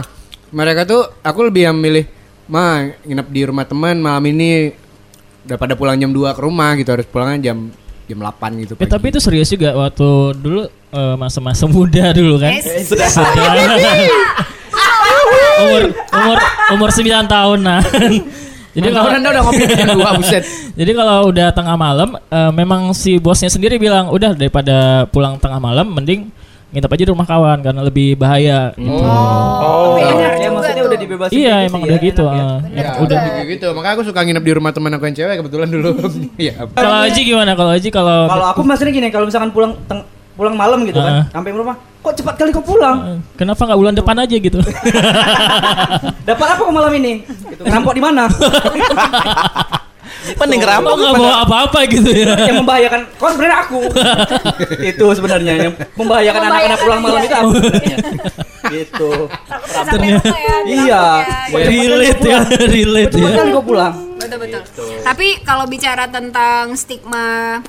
mereka 0.50 0.84
tuh 0.84 1.02
aku 1.18 1.40
lebih 1.42 1.62
yang 1.64 1.76
milih, 1.76 2.04
"Ma, 2.46 2.66
nginep 3.00 3.26
di 3.26 3.40
rumah 3.42 3.64
teman 3.64 3.96
malam 3.96 4.24
ini 4.26 4.76
daripada 5.40 5.72
pulang 5.72 5.96
jam 5.96 6.08
2 6.08 6.30
ke 6.30 6.40
rumah 6.40 6.76
gitu, 6.76 6.90
harus 6.90 7.08
pulangnya 7.08 7.50
jam 7.50 7.72
jam 8.04 8.18
8 8.20 8.60
gitu." 8.60 8.76
Pagi." 8.76 8.86
tapi 8.86 9.08
itu 9.08 9.18
serius 9.18 9.48
juga 9.48 9.72
waktu 9.72 10.04
dulu 10.36 10.62
eh, 10.68 11.16
masa-masa 11.16 11.64
muda 11.64 12.12
dulu 12.12 12.36
kan. 12.38 12.52
Eh, 12.52 12.84
umur 15.62 15.82
umur 15.92 16.38
umur 16.74 16.88
9 16.90 17.30
tahunan. 17.30 17.82
Jadi 18.74 18.90
Jadi 18.90 18.90
kalau 18.90 19.06
Anda 19.06 19.28
udah 19.30 19.42
ngopi 19.46 19.64
jam 19.70 19.88
2 19.94 20.18
buset. 20.18 20.42
Jadi 20.80 20.92
kalau 20.98 21.16
udah 21.30 21.48
tengah 21.54 21.76
malam, 21.78 22.18
eh, 22.18 22.50
memang 22.50 22.90
si 22.90 23.22
bosnya 23.22 23.46
sendiri 23.46 23.78
bilang, 23.78 24.10
udah 24.10 24.34
daripada 24.34 25.06
pulang 25.14 25.38
tengah 25.38 25.62
malam, 25.62 25.94
mending 25.94 26.26
nginep 26.74 26.90
aja 26.90 27.02
di 27.06 27.12
rumah 27.14 27.22
kawan 27.22 27.62
karena 27.62 27.86
lebih 27.86 28.18
bahaya. 28.18 28.74
Gitu. 28.74 28.90
Oh 28.90 29.94
enak 29.94 30.42
Ya 30.42 30.50
maksudnya 30.50 30.82
udah 30.90 30.98
dibebasin. 30.98 31.34
Iya, 31.38 31.54
gitu 31.54 31.68
emang 31.70 31.80
sih 31.80 31.86
udah 31.86 31.98
ya, 31.98 32.06
gitu. 32.10 32.24
ya. 32.26 32.46
Ya, 32.74 32.90
udah 32.98 33.16
gitu 33.22 33.42
gitu. 33.54 33.66
Makanya 33.78 33.94
aku 33.94 34.02
suka 34.10 34.20
nginep 34.26 34.42
di 34.42 34.52
rumah 34.58 34.70
teman 34.74 34.90
aku 34.98 35.04
yang 35.06 35.16
cewek 35.22 35.34
kebetulan 35.38 35.68
dulu. 35.70 35.90
Iya. 36.42 36.66
Kalau 36.74 36.98
Aji 37.06 37.20
gimana? 37.22 37.54
Kalau 37.54 37.70
Aji 37.70 37.88
kalau 37.94 38.26
Kalau 38.26 38.46
aku 38.50 38.60
maksudnya 38.66 38.90
gini, 38.90 39.08
kalau 39.14 39.30
misalkan 39.30 39.54
pulang 39.54 39.78
teng- 39.86 40.02
pulang 40.34 40.54
malam 40.58 40.82
gitu 40.82 40.98
Heeh. 40.98 41.24
kan, 41.24 41.30
sampai 41.30 41.50
rumah, 41.54 41.76
kok 42.02 42.14
cepat 42.18 42.34
kali 42.34 42.50
kok 42.50 42.66
pulang? 42.66 42.96
Eh, 43.06 43.18
kenapa 43.38 43.62
nggak 43.64 43.80
bulan 43.80 43.94
depan 43.94 44.16
aja 44.18 44.36
gitu? 44.36 44.58
Dapat 46.28 46.46
apa 46.54 46.60
kok 46.60 46.74
malam 46.74 46.92
ini? 46.94 47.22
Gitu. 47.22 47.62
Ngerampok 47.62 47.94
di 47.94 48.02
mana? 48.02 48.24
Mending 50.24 50.60
Kok 50.60 50.64
ngerampok 50.64 50.94
nggak 50.96 51.14
bawa 51.20 51.34
apa-apa 51.44 51.78
gitu 51.84 52.08
ya? 52.08 52.32
yang 52.48 52.64
membahayakan 52.64 53.00
kok 53.14 53.28
sebenarnya 53.36 53.58
aku. 53.60 53.80
itu 54.80 55.06
sebenarnya 55.12 55.52
yang 55.68 55.72
membahayakan 55.94 56.42
anak-anak 56.48 56.78
pulang 56.80 57.00
malam 57.04 57.20
itu 57.20 57.36
aku 57.36 57.50
gitu. 58.72 59.10
Ya, 59.84 60.00
Iya. 60.64 61.04
dirampok 61.52 61.60
ya. 61.60 61.66
relate 61.68 62.22
ya, 62.24 62.40
relate 62.64 63.14
ya. 63.14 63.30
kali 63.36 63.50
kok 63.52 63.64
pulang. 63.68 63.94
Betul 64.16 64.38
betul. 64.40 64.62
Tapi 65.04 65.26
kalau 65.44 65.64
bicara 65.68 66.08
tentang 66.08 66.72
stigma 66.72 67.60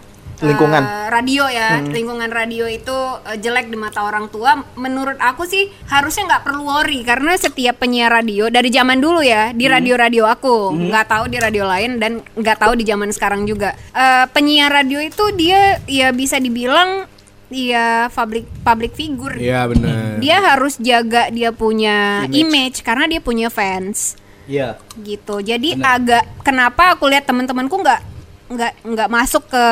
Lingkungan. 0.47 0.83
eh, 0.83 1.07
radio 1.07 1.43
ya, 1.45 1.81
lingkungan 1.81 2.29
radio 2.29 2.65
itu 2.65 2.97
eh, 3.23 3.37
jelek 3.37 3.67
di 3.67 3.75
mata 3.75 4.01
orang 4.01 4.27
tua. 4.27 4.53
Menurut 4.75 5.17
aku 5.17 5.43
sih 5.43 5.65
harusnya 5.87 6.29
nggak 6.29 6.43
perlu 6.43 6.61
worry 6.63 7.01
karena 7.01 7.33
setiap 7.35 7.77
penyiar 7.77 8.09
radio 8.09 8.47
dari 8.47 8.69
zaman 8.69 8.97
dulu 8.97 9.19
ya 9.19 9.49
di 9.51 9.65
radio-radio 9.65 10.25
aku 10.25 10.69
nggak 10.71 11.05
tahu 11.05 11.25
di 11.27 11.37
radio 11.37 11.63
lain 11.63 11.97
dan 11.97 12.19
nggak 12.31 12.57
tahu 12.57 12.73
di 12.73 12.83
zaman 12.83 13.09
sekarang 13.09 13.43
juga. 13.43 13.73
Eh, 13.91 14.25
penyiar 14.29 14.69
radio 14.69 14.99
itu 14.99 15.23
dia 15.33 15.81
ya 15.85 16.09
bisa 16.09 16.37
dibilang 16.37 17.05
ya 17.47 18.09
public 18.09 18.49
public 18.61 18.91
figure. 18.93 19.37
Iya 19.37 19.69
benar. 19.69 20.17
Dia 20.17 20.37
harus 20.43 20.75
jaga 20.77 21.29
dia 21.29 21.53
punya 21.53 22.25
image, 22.27 22.81
karena 22.81 23.05
dia 23.05 23.21
punya 23.21 23.47
fans 23.47 24.17
Iya. 24.45 24.77
gitu. 24.97 25.41
Jadi 25.41 25.77
agak 25.77 26.25
kenapa 26.41 26.93
aku 26.93 27.05
lihat 27.05 27.25
teman-temanku 27.25 27.77
nggak 27.77 28.01
nggak 28.45 28.85
nggak 28.85 29.09
masuk 29.09 29.49
ke 29.49 29.63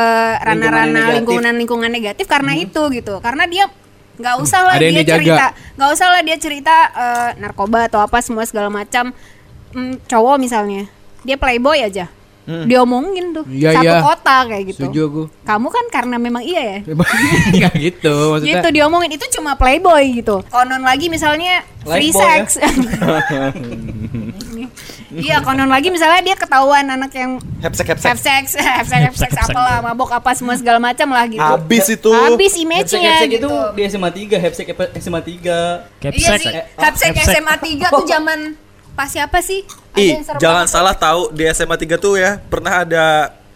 ranah-ranah 0.42 1.14
lingkungan-lingkungan 1.22 1.94
negatif 1.94 2.26
karena 2.26 2.58
itu 2.58 2.82
gitu. 2.90 3.22
Karena 3.22 3.46
dia 3.46 3.70
nggak 4.14 4.36
usah 4.42 4.62
lah 4.66 4.76
Ada 4.78 4.86
yang 4.86 4.94
dia 4.94 5.04
dijaga. 5.06 5.18
cerita, 5.22 5.46
nggak 5.78 5.90
usah 5.94 6.08
lah 6.10 6.22
dia 6.22 6.38
cerita 6.38 6.76
eh, 6.94 7.30
narkoba 7.42 7.90
atau 7.90 8.00
apa 8.02 8.18
semua 8.22 8.46
segala 8.46 8.70
macam. 8.74 9.14
Hmm, 9.74 9.98
cowok 10.06 10.38
misalnya, 10.38 10.86
dia 11.26 11.34
playboy 11.34 11.82
aja. 11.82 12.10
Diomongin 12.44 13.32
tuh 13.32 13.48
Iya, 13.48 13.72
satu 13.72 13.88
iya. 13.88 14.04
kota 14.04 14.36
kayak 14.52 14.64
gitu. 14.68 14.84
Setuju 14.84 15.02
aku. 15.08 15.24
Kamu 15.48 15.68
kan 15.72 15.86
karena 15.88 16.20
memang 16.20 16.44
iya 16.44 16.62
ya. 16.76 16.80
Enggak 17.56 17.74
gitu 17.88 18.36
maksudnya. 18.36 18.60
Gitu 18.60 18.68
diomongin 18.76 19.12
itu 19.16 19.26
cuma 19.40 19.56
playboy 19.56 20.12
gitu. 20.20 20.44
Konon 20.52 20.84
lagi 20.84 21.08
misalnya 21.08 21.64
free 21.88 22.12
Lifeboy 22.12 22.44
ya? 22.44 22.44
Iya, 25.14 25.46
konon 25.46 25.70
lagi 25.70 25.94
misalnya 25.94 26.22
dia 26.26 26.34
ketahuan 26.34 26.90
anak 26.90 27.14
yang 27.14 27.38
Hepsek 27.62 27.94
have 27.94 28.02
hepsek. 28.02 28.18
sex, 28.18 28.44
have 28.78 28.88
sex, 28.90 29.02
have 29.06 29.18
sex 29.18 29.32
apalah, 29.38 29.86
mabok 29.86 30.10
apa 30.10 30.34
semua 30.34 30.58
segala 30.58 30.82
macam 30.82 31.06
lah 31.14 31.26
gitu. 31.30 31.44
Habis 31.44 31.86
itu. 31.94 32.10
Habis 32.10 32.54
image-nya 32.58 33.22
Hepsek 33.22 33.30
gitu. 33.38 33.50
itu 33.50 33.54
di 33.78 33.82
SMA 33.86 34.10
3, 34.10 34.44
Hepsek 34.44 34.68
SMA 34.98 35.22
3. 35.22 35.30
Iya 35.30 35.56
Capsek. 36.02 36.40
sih, 36.42 36.54
have 36.82 36.98
sex 36.98 37.12
Hepsek. 37.14 37.36
SMA 37.38 37.56
3 37.62 37.94
tuh 37.94 38.06
zaman 38.18 38.40
pas 38.94 39.10
siapa 39.10 39.42
sih? 39.42 39.62
Ada 39.94 40.02
Ih, 40.02 40.12
jangan 40.42 40.66
salah 40.66 40.94
tahu 40.98 41.30
di 41.34 41.46
SMA 41.54 41.78
3 41.78 41.98
tuh 41.98 42.18
ya 42.18 42.42
pernah 42.50 42.82
ada 42.82 43.06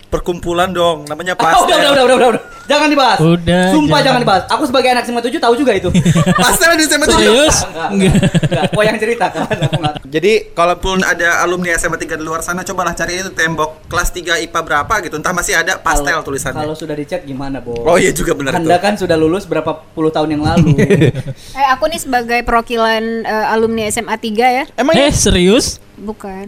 perkumpulan 0.08 0.70
dong 0.70 1.04
namanya 1.04 1.36
Ah, 1.36 1.38
udah, 1.38 1.52
Pastel. 1.54 1.78
udah, 1.78 1.90
udah, 1.90 2.04
udah, 2.04 2.16
udah, 2.16 2.30
udah. 2.32 2.44
Jangan 2.68 2.88
dibahas. 2.88 3.18
Udah, 3.18 3.64
Sumpah 3.72 3.88
jangan. 3.88 4.04
jangan 4.04 4.20
dibahas. 4.22 4.44
Aku 4.50 4.64
sebagai 4.64 4.90
anak 4.90 5.04
SMA 5.04 5.22
7 5.22 5.36
tahu 5.38 5.54
juga 5.56 5.72
itu. 5.72 5.88
Pastel 6.42 6.76
di 6.76 6.84
SMA 6.84 7.06
7. 7.06 7.16
Serius? 7.16 7.56
Enggak, 7.64 7.88
enggak. 7.90 8.14
Enggak. 8.44 8.64
Kok 8.70 8.84
yang 8.84 8.98
cerita 8.98 9.26
kan? 9.30 9.44
Aku 9.48 9.76
enggak. 9.78 9.94
Jadi 10.06 10.32
kalaupun 10.52 10.98
ada 11.00 11.30
alumni 11.40 11.72
SMA 11.74 11.96
3 11.96 12.14
di 12.14 12.24
luar 12.24 12.40
sana 12.40 12.64
cobalah 12.64 12.92
cari 12.92 13.18
itu 13.18 13.32
tembok 13.32 13.88
kelas 13.88 14.12
3 14.12 14.44
IPA 14.44 14.60
berapa 14.62 14.94
gitu. 15.02 15.16
Entah 15.16 15.32
masih 15.32 15.54
ada 15.56 15.76
pastel 15.78 16.12
Kalau- 16.14 16.26
tulisannya. 16.26 16.60
Kalau 16.60 16.76
sudah 16.76 16.92
dicek 16.94 17.24
gimana, 17.24 17.60
Bo? 17.60 17.72
Oh 17.78 17.96
iya 17.96 18.12
juga 18.12 18.32
benar 18.32 18.52
Anda 18.54 18.68
itu. 18.74 18.84
kan 18.84 18.94
sudah 18.98 19.16
lulus 19.16 19.44
berapa 19.44 19.72
puluh 19.90 20.10
tahun 20.10 20.34
yang 20.34 20.44
lalu. 20.46 20.76
Eh, 21.58 21.68
aku 21.68 21.88
nih 21.88 22.00
sebagai 22.00 22.40
perwakilan 22.44 23.04
eh, 23.22 23.46
alumni 23.48 23.88
SMA 23.88 24.14
3 24.14 24.28
ya. 24.54 24.64
Emang 24.74 24.94
Eh 24.94 25.10
serius? 25.10 25.80
Bukan. 25.98 26.46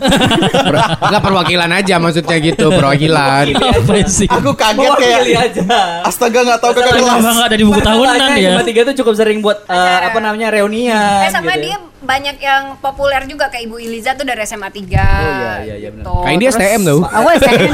Enggak 1.09 1.21
perwakilan 1.21 1.69
aja 1.73 1.97
maksudnya 1.97 2.37
gitu, 2.37 2.69
perwakilan. 2.69 3.49
Apa 3.49 3.93
sih? 4.05 4.29
aku 4.29 4.53
kaget 4.53 4.91
kayak 4.93 5.21
aja. 5.41 5.61
Astaga 6.05 6.45
nggak 6.45 6.59
tahu 6.59 6.71
kakak 6.71 6.93
kelas. 6.95 7.23
nggak 7.25 7.47
ada 7.47 7.57
di 7.57 7.65
buku 7.65 7.81
tahunan 7.81 8.17
ya. 8.37 8.53
SMA 8.53 8.63
3 8.63 8.87
tuh 8.87 8.95
cukup 8.95 9.13
sering 9.17 9.41
buat 9.41 9.65
Acara. 9.65 10.05
apa 10.07 10.17
namanya 10.19 10.47
reunian 10.49 11.25
eh 11.25 11.31
sama 11.31 11.57
gitu. 11.57 11.65
dia 11.65 11.77
banyak 11.99 12.37
yang 12.37 12.77
populer 12.77 13.25
juga 13.25 13.49
kayak 13.49 13.65
Ibu 13.65 13.75
Iliza 13.79 14.13
tuh 14.13 14.23
dari 14.23 14.45
SMA 14.45 14.69
3. 14.69 14.77
Oh, 14.77 14.85
iya, 14.85 15.53
iya, 15.59 15.75
iya, 15.75 15.89
benar. 15.89 16.05
Tuh, 16.05 16.21
Kayak 16.21 16.37
dia 16.37 16.49
STM 16.53 16.81
tau. 16.83 16.99
Aku 17.17 17.27
STM. 17.35 17.71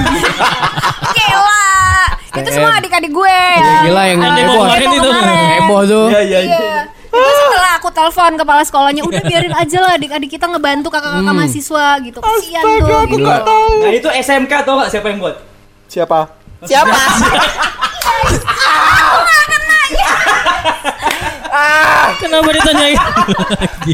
Gila. 1.12 1.64
Itu 2.36 2.50
semua 2.52 2.72
adik-adik 2.74 3.12
gue 3.12 3.36
ya. 3.54 3.76
Gila 3.84 4.04
yang 4.06 4.20
Yang 4.20 4.36
heboh. 4.38 4.56
kemarin 4.62 4.88
itu. 4.90 5.10
Heboh 5.12 5.82
tuh. 5.86 6.06
Iya, 6.10 6.22
iya, 6.22 6.40
iya. 6.42 6.56
Iya. 6.56 6.82
Itu 7.16 7.32
setelah 7.40 7.72
aku 7.80 7.90
telepon 7.96 8.32
kepala 8.36 8.62
sekolahnya, 8.68 9.02
udah 9.08 9.22
biarin 9.24 9.56
aja 9.56 9.78
lah 9.80 9.92
adik-adik 9.96 10.30
kita 10.36 10.46
ngebantu 10.52 10.92
kakak-kakak 10.92 11.34
mahasiswa 11.36 11.88
gitu. 12.04 12.20
Kasihan 12.20 12.64
tuh 12.64 13.02
gitu. 13.08 13.24
Gila. 13.24 13.38
Nah, 13.82 13.92
itu 13.92 14.10
SMK 14.12 14.52
tau 14.68 14.84
gak 14.84 14.92
siapa 14.92 15.08
yang 15.10 15.20
buat? 15.24 15.36
Siapa? 15.88 16.20
Siapa? 16.68 16.96
Kenapa 22.16 22.50
ditanyain 22.52 23.00
lagi? 23.00 23.94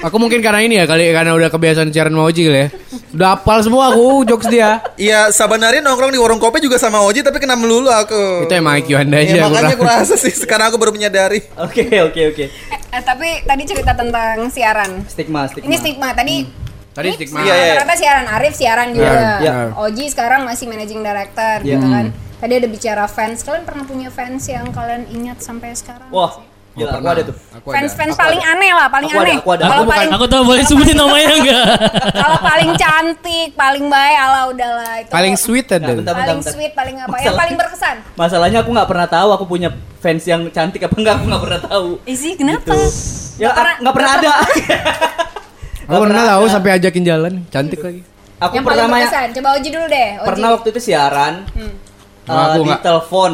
Aku 0.00 0.16
mungkin 0.16 0.40
karena 0.40 0.64
ini 0.64 0.80
ya 0.80 0.88
kali 0.88 1.12
karena 1.12 1.36
udah 1.36 1.52
kebiasaan 1.52 1.92
siaran 1.92 2.16
sama 2.16 2.24
Oji 2.24 2.42
kali 2.48 2.56
ya. 2.56 2.68
Udah 3.12 3.28
hafal 3.36 3.58
semua 3.60 3.92
aku 3.92 4.24
jokes 4.24 4.48
dia. 4.48 4.80
Iya, 4.96 5.28
sabanari 5.28 5.84
nongkrong 5.84 6.08
di 6.08 6.16
warung 6.16 6.40
kopi 6.40 6.64
juga 6.64 6.80
sama 6.80 7.04
Oji 7.04 7.20
tapi 7.20 7.36
kena 7.36 7.52
melulu 7.52 7.92
aku. 7.92 8.48
Itu 8.48 8.54
emang 8.56 8.80
IQ 8.80 8.96
Anda 8.96 9.20
aja. 9.20 9.34
Ya, 9.36 9.44
makanya 9.44 9.76
aku 9.76 9.84
rasa 9.84 10.16
sih 10.16 10.32
sekarang 10.32 10.72
aku 10.72 10.80
baru 10.80 10.96
menyadari. 10.96 11.44
Oke, 11.60 11.84
oke, 12.00 12.20
oke. 12.32 12.44
Eh, 12.90 13.02
tapi 13.04 13.44
tadi 13.44 13.62
cerita 13.68 13.92
tentang 13.92 14.48
siaran. 14.48 15.04
Stigma, 15.04 15.44
stigma. 15.52 15.68
Ini 15.68 15.76
stigma 15.76 16.08
tadi. 16.16 16.36
Tadi 16.90 17.06
ini 17.06 17.16
stigma. 17.20 17.38
Iya, 17.44 17.54
iya. 17.54 17.74
Ternyata 17.76 17.96
siaran 18.00 18.26
Arif 18.26 18.54
siaran 18.56 18.88
juga. 18.96 19.20
Iya. 19.44 19.54
Oji 19.76 20.04
sekarang 20.08 20.48
masih 20.48 20.64
managing 20.64 21.04
director 21.04 21.60
Iya. 21.60 21.76
gitu 21.76 21.86
kan. 21.86 22.06
Tadi 22.40 22.52
ada 22.56 22.68
bicara 22.72 23.04
fans. 23.04 23.44
Kalian 23.44 23.68
pernah 23.68 23.84
punya 23.84 24.08
fans 24.08 24.48
yang 24.48 24.72
kalian 24.72 25.04
ingat 25.12 25.44
sampai 25.44 25.76
sekarang? 25.76 26.08
Wah, 26.08 26.40
gila, 26.72 26.90
aku 26.92 27.06
ada 27.08 27.22
tuh. 27.24 27.36
Aku 27.52 27.66
ada. 27.66 27.74
Fans-fans 27.76 28.14
paling 28.14 28.40
aneh 28.40 28.70
lah, 28.70 28.86
paling 28.86 29.06
Aku 29.06 29.16
ada, 29.16 29.26
aneh. 29.26 29.36
aku 29.36 29.50
ada. 29.50 29.62
Kalau 29.62 29.72
Aku 29.72 29.82
bukan- 29.82 29.96
paling 29.96 30.12
Aku 30.12 30.24
tahu 30.26 30.42
boleh 30.44 30.62
sebutin 30.62 30.96
namanya 31.00 31.28
enggak? 31.32 31.64
kalau 32.14 32.38
paling 32.40 32.70
cantik, 32.74 33.48
paling 33.54 33.84
baik, 33.86 34.16
ala 34.18 34.40
udahlah 34.46 34.92
itu. 34.96 35.10
Paling 35.10 35.34
sweet 35.34 35.66
Nah, 35.66 35.76
ada. 35.76 35.84
bentar, 35.84 35.96
bentar, 35.96 36.14
paling 36.16 36.38
bentar. 36.38 36.52
sweet, 36.52 36.72
paling 36.72 36.96
apa? 36.96 37.06
Yang 37.06 37.14
Masalah- 37.20 37.38
paling 37.38 37.54
berkesan. 37.56 37.96
Masalahnya 38.14 38.58
aku 38.60 38.70
nggak 38.70 38.88
pernah 38.88 39.06
tahu 39.06 39.28
aku 39.32 39.44
punya 39.46 39.68
fans 39.98 40.22
yang 40.24 40.42
cantik 40.48 40.80
apa 40.80 40.94
enggak, 40.94 41.14
aku 41.16 41.24
nggak 41.26 41.42
pernah 41.42 41.60
tahu. 41.62 41.88
Isi 42.04 42.30
kenapa? 42.34 42.72
Ya, 43.36 43.50
Nggak 43.50 43.54
pernah- 43.82 43.92
pernah 43.92 44.12
ada. 44.16 44.30
Aku 45.82 46.06
pernah 46.06 46.22
tahu 46.24 46.44
sampai 46.46 46.70
ajakin 46.72 47.02
jalan, 47.02 47.32
cantik 47.48 47.80
lagi. 47.80 48.06
Aku 48.38 48.54
yang 48.54 48.62
paling 48.62 48.78
pertama 48.78 48.94
ya, 48.94 49.04
berkesan. 49.04 49.28
Coba 49.34 49.48
Oji 49.52 49.68
dulu 49.68 49.86
deh. 49.86 50.08
Oji. 50.14 50.28
pernah 50.30 50.48
waktu 50.54 50.68
itu 50.70 50.80
siaran 50.80 51.34
Hmm. 51.50 51.72
aku 52.24 52.60
di 52.62 52.74
telepon. 52.78 53.32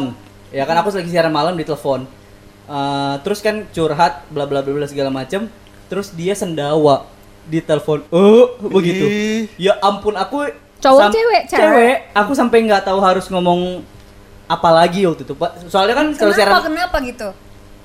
Ya 0.48 0.64
kan 0.64 0.74
aku 0.74 0.88
lagi 0.90 1.10
siaran 1.12 1.30
malam 1.30 1.52
di 1.52 1.62
telepon. 1.62 2.08
Eh, 2.66 3.14
terus 3.22 3.38
kan 3.38 3.62
curhat 3.68 4.26
bla 4.26 4.42
bla 4.42 4.58
bla 4.58 4.74
bla 4.74 4.86
segala 4.86 5.06
macem. 5.08 5.46
Terus 5.86 6.10
dia 6.10 6.34
sendawa 6.34 7.06
di 7.44 7.60
telepon. 7.60 8.02
Oh, 8.08 8.58
begitu. 8.60 9.06
Ih. 9.06 9.42
Ya 9.56 9.78
ampun 9.78 10.12
aku 10.12 10.50
Cowok, 10.76 11.08
cewek? 11.08 11.42
Cewek. 11.46 11.62
Cewek. 11.62 11.96
Aku 12.12 12.32
sampai 12.32 12.60
nggak 12.62 12.84
tahu 12.84 12.98
harus 12.98 13.26
ngomong 13.26 13.80
apa 14.44 14.68
lagi 14.70 15.02
waktu 15.02 15.22
itu, 15.22 15.32
Pak. 15.32 15.66
Soalnya 15.66 15.94
kan 15.94 16.06
kalau 16.12 16.30
Kenapa? 16.30 16.52
siaran 16.52 16.68
Kenapa 16.68 16.98
gitu? 17.02 17.28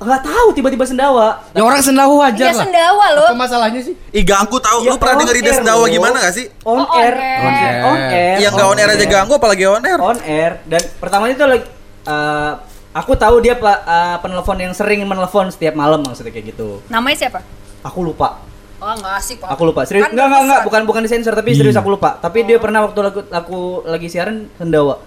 nggak 0.01 0.21
tahu 0.25 0.47
tiba-tiba 0.51 0.81
sendawa. 0.81 1.45
Ya 1.53 1.61
orang 1.61 1.77
sendawa 1.79 2.13
wajar 2.19 2.41
Dia 2.41 2.51
lah. 2.51 2.65
sendawa 2.65 3.05
loh. 3.13 3.29
Apa 3.29 3.37
masalahnya 3.37 3.79
sih? 3.79 3.93
Ih 4.09 4.25
ganggu 4.25 4.57
tahu. 4.57 4.81
Ya, 4.81 4.91
Lu 4.91 4.97
pernah 4.97 5.13
on 5.13 5.21
denger 5.21 5.35
ide 5.37 5.45
air 5.45 5.57
sendawa 5.61 5.77
loh. 5.77 5.93
gimana 5.93 6.17
gak 6.19 6.33
sih? 6.33 6.45
On, 6.65 6.73
Oh, 6.75 6.89
air. 6.97 7.13
on 7.13 7.21
air. 7.21 7.37
On 7.39 7.53
air. 7.53 7.73
On 7.85 7.99
air. 8.01 8.35
Yang 8.41 8.51
gak 8.51 8.65
on 8.65 8.77
air 8.77 8.89
aja 8.91 9.05
ganggu 9.07 9.33
apalagi 9.37 9.63
on 9.63 9.83
air. 9.85 9.99
on 10.01 10.17
air 10.25 10.51
dan 10.65 10.81
pertama 10.97 11.29
itu 11.29 11.37
lagi 11.39 11.65
eh, 12.03 12.51
aku 12.91 13.15
tahu 13.15 13.39
dia 13.39 13.55
eh, 13.55 14.17
penelpon 14.19 14.59
yang 14.59 14.73
sering 14.75 15.03
menelpon 15.07 15.47
setiap 15.51 15.75
malam 15.75 16.03
maksudnya 16.03 16.31
kayak 16.31 16.55
gitu. 16.55 16.83
Namanya 16.91 17.27
siapa? 17.27 17.39
aku 17.81 17.99
lupa. 18.05 18.41
Oh 18.81 18.93
enggak 18.97 19.13
asik 19.21 19.37
kok. 19.41 19.49
aku 19.49 19.63
lupa. 19.69 19.85
Serius 19.85 20.09
Kan 20.09 20.17
enggak 20.17 20.25
enggak 20.25 20.41
enggak 20.41 20.59
berkesan. 20.61 20.67
bukan 20.69 20.81
bukan 20.89 21.01
disensor 21.05 21.33
tapi 21.37 21.49
serius 21.53 21.77
aku 21.77 21.89
lupa. 21.93 22.17
Tapi 22.17 22.45
dia 22.45 22.57
pernah 22.57 22.85
waktu 22.85 22.99
aku, 23.01 23.21
aku 23.29 23.59
lagi 23.85 24.07
siaran 24.09 24.49
sendawa. 24.57 25.01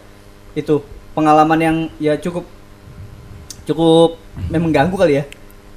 Itu 0.55 0.83
pengalaman 1.15 1.59
yang 1.59 1.77
ya 1.99 2.15
cukup 2.19 2.47
cukup 3.67 4.19
memang 4.51 4.71
ganggu 4.71 4.95
kali 4.95 5.23
ya. 5.23 5.25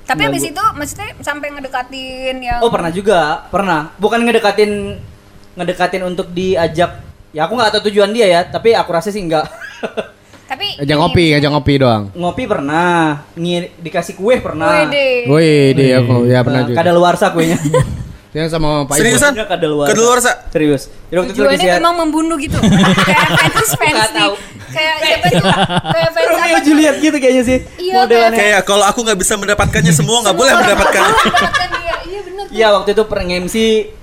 Tapi 0.07 0.23
Enggak, 0.23 0.29
habis 0.29 0.43
itu 0.45 0.63
maksudnya 0.77 1.09
sampai 1.19 1.47
ngedekatin 1.57 2.35
yang 2.37 2.59
oh 2.61 2.69
pernah 2.69 2.91
juga. 2.93 3.49
Pernah. 3.49 3.93
Bukan 3.97 4.19
ngedekatin 4.29 5.01
ngedekatin 5.57 6.03
untuk 6.05 6.29
diajak. 6.29 7.01
Ya 7.33 7.49
aku 7.49 7.57
nggak 7.57 7.73
tahu 7.77 7.89
tujuan 7.91 8.13
dia 8.13 8.29
ya 8.29 8.41
tapi 8.45 8.71
aku 8.77 8.89
rasa 8.93 9.11
sih 9.11 9.19
enggak 9.21 9.45
Tapi 10.77 10.83
Ajak 10.83 10.93
ini- 10.93 11.01
ngopi, 11.01 11.25
ajak 11.33 11.49
ngopi 11.49 11.73
doang. 11.75 12.03
ngopi 12.13 12.43
pernah 12.45 12.89
ngi- 13.33 13.73
dikasih 13.75 14.13
kue 14.13 14.37
pernah 14.37 14.85
Wede. 14.85 15.25
Woi, 15.25 15.73
dia 15.73 15.97
aku 15.99 16.23
ya 16.23 16.39
pernah 16.39 16.61
Nah, 16.61 16.67
juga. 16.69 16.77
kada 16.77 16.91
luar 16.93 17.13
kuenya 17.17 17.57
Yang 18.37 18.53
sama 18.53 18.85
Pak 18.85 18.93
Ibu. 18.93 19.01
Seriusan? 19.01 19.31
Kada 19.33 19.65
luar 19.65 19.87
Kedaluarsa? 19.89 20.31
serius 20.47 20.93
jadi 21.07 21.17
waktu 21.17 21.31
itu 21.31 21.41
lagi 21.41 21.65
memang 21.73 21.95
membunuh 21.97 22.37
gitu. 22.37 22.53
kayak 23.07 23.25
fans 23.49 23.71
fans 23.73 24.09
nih. 24.11 24.29
Kayak 24.67 24.95
siapa 24.99 25.25
tuh? 25.25 25.43
Kayak 25.95 26.09
fans 26.11 26.27
Romeo? 26.29 26.57
Juliet 26.61 26.95
gitu 26.99 27.17
kayaknya 27.17 27.43
sih 27.43 27.57
Iya, 27.79 27.93
modelannya 27.95 28.37
Kayak 28.37 28.61
kalau 28.61 28.85
aku 28.85 28.99
nggak 29.01 29.17
bisa 29.17 29.33
mendapatkannya 29.33 29.89
semua 29.89 30.17
nggak 30.21 30.35
boleh 30.35 30.53
mendapatkannya. 30.53 31.13
mendapatkan 31.15 31.67
dia. 31.73 31.95
Iya 32.03 32.19
benar. 32.21 32.45
Iya 32.47 32.67
waktu 32.71 32.89
itu 32.91 33.03
pernah 33.07 33.25
MC 33.39 33.55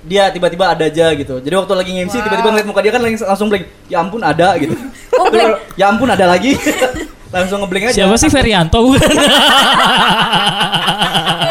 dia 0.03 0.23
tiba-tiba 0.27 0.65
ada 0.67 0.83
aja 0.83 1.05
gitu. 1.13 1.35
Jadi 1.39 1.53
waktu 1.55 1.73
lagi 1.73 1.91
MC 1.95 2.15
tiba-tiba 2.19 2.49
ngeliat 2.49 2.67
muka 2.67 2.81
dia 2.81 2.91
kan 2.91 2.99
langsung 2.99 3.27
langsung 3.29 3.47
blank. 3.47 3.63
Ya 3.87 3.97
ampun 3.99 4.19
ada 4.19 4.57
gitu. 4.57 4.73
Oh, 5.15 5.27
blank. 5.27 5.51
ya 5.75 5.85
ampun 5.87 6.07
ada 6.07 6.25
lagi. 6.27 6.55
langsung 7.35 7.59
ngeblank 7.59 7.91
aja. 7.91 7.95
Siapa 8.03 8.15
sih 8.15 8.29
Ferianto 8.29 8.79
bukan? 8.79 9.01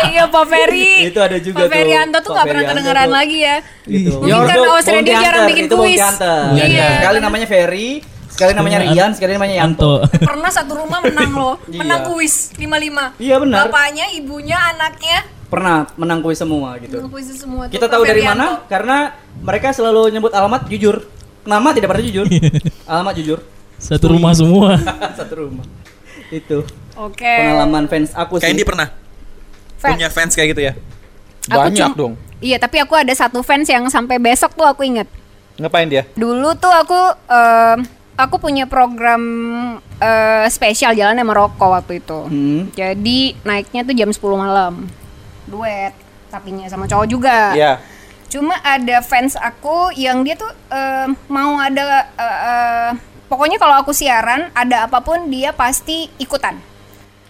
Iya 0.04 0.30
Pak 0.30 0.44
Ferry. 0.46 1.10
Itu 1.10 1.18
ada 1.18 1.36
juga 1.42 1.64
Pak 1.64 1.74
Ferianto 1.74 2.18
tuh 2.20 2.22
tuh. 2.22 2.32
nggak 2.38 2.46
pernah 2.46 2.64
kedengeran 2.70 3.08
tuh. 3.08 3.14
lagi 3.18 3.38
ya. 3.40 3.56
Gitu. 3.82 4.10
Mungkin 4.14 4.30
Itu 4.30 4.46
karena 4.46 4.68
Awas 4.70 4.86
Radio 4.86 4.94
Pontianak, 4.94 5.24
jarang 5.24 5.44
bikin 5.50 5.64
itu 5.64 5.74
kuis. 5.74 5.98
Pontianak. 5.98 6.44
Iya. 6.54 6.88
Sekali 6.94 7.18
namanya 7.18 7.46
Ferry, 7.50 7.88
Sekali 8.34 8.50
namanya 8.50 8.78
Rian, 8.82 9.10
sekali 9.14 9.32
namanya 9.38 9.54
Yanto. 9.62 10.02
Anto. 10.02 10.18
Pernah 10.18 10.50
satu 10.50 10.72
rumah 10.74 10.98
menang 10.98 11.30
loh, 11.30 11.54
Iya. 11.70 11.78
menang 11.82 12.00
kuis 12.10 12.50
55. 12.58 13.22
Iya, 13.22 13.36
benar. 13.38 13.70
Bapaknya, 13.70 14.06
ibunya, 14.10 14.58
anaknya 14.74 15.18
Pernah 15.46 15.86
menang 15.94 16.18
kuis 16.18 16.38
semua 16.42 16.74
gitu. 16.82 16.98
menang 16.98 17.14
kuis 17.14 17.26
semua. 17.30 17.70
Kita 17.70 17.86
tahu 17.86 18.02
dari 18.02 18.26
mana? 18.26 18.66
Karena 18.66 19.14
mereka 19.38 19.70
selalu 19.70 20.10
nyebut 20.10 20.34
alamat 20.34 20.66
jujur. 20.66 21.06
Nama 21.46 21.68
tidak 21.70 21.94
pernah 21.94 22.04
jujur. 22.10 22.26
alamat 22.90 23.14
jujur. 23.22 23.38
Satu 23.84 24.06
rumah 24.10 24.32
semua. 24.32 24.80
Satu 25.18 25.44
rumah. 25.44 25.64
Itu 26.28 26.64
Oke. 26.96 27.20
pengalaman 27.20 27.84
fans 27.84 28.10
aku 28.12 28.40
Kayak 28.40 28.42
sih. 28.42 28.52
Indi 28.54 28.64
pernah 28.64 28.88
Fans. 29.76 29.92
punya 29.92 30.08
fans 30.08 30.32
kayak 30.32 30.48
gitu 30.50 30.62
ya? 30.64 30.72
Aku 31.46 31.68
Banyak 31.68 31.92
cum- 31.92 31.94
dong. 31.94 32.14
Iya, 32.40 32.56
tapi 32.56 32.76
aku 32.78 32.92
ada 32.94 33.12
satu 33.12 33.40
fans 33.40 33.64
yang 33.66 33.84
sampai 33.86 34.16
besok 34.16 34.52
tuh 34.52 34.64
aku 34.64 34.80
inget. 34.82 35.08
Ngapain 35.54 35.86
dia? 35.86 36.04
Dulu 36.14 36.52
tuh 36.54 36.68
aku 36.68 36.96
em, 37.24 37.78
aku 38.14 38.36
punya 38.38 38.64
program 38.64 39.20
eh, 39.96 40.44
spesial 40.48 40.92
jalan 40.92 41.14
sama 41.14 41.32
Roko 41.32 41.66
waktu 41.70 42.00
itu. 42.00 42.18
Hmm. 42.24 42.60
Jadi 42.70 43.36
naiknya 43.42 43.80
tuh 43.82 43.94
jam 43.94 44.08
10 44.08 44.18
malam. 44.34 44.88
Duet, 45.44 45.92
tapinya 46.26 46.64
sama 46.66 46.84
cowok 46.84 47.06
juga. 47.06 47.52
Iya. 47.52 47.80
Cuma 48.26 48.56
ada 48.58 48.98
fans 48.98 49.36
aku 49.36 49.92
yang 49.94 50.20
dia 50.20 50.34
tuh 50.34 50.50
em, 50.66 51.12
mau 51.26 51.56
ada 51.56 51.82
eh, 52.10 52.38
eh, 52.42 52.90
pokoknya 53.34 53.58
kalau 53.58 53.82
aku 53.82 53.90
siaran 53.90 54.54
ada 54.54 54.86
apa 54.86 55.02
pun 55.02 55.26
dia 55.26 55.50
pasti 55.50 56.06
ikutan. 56.16 56.54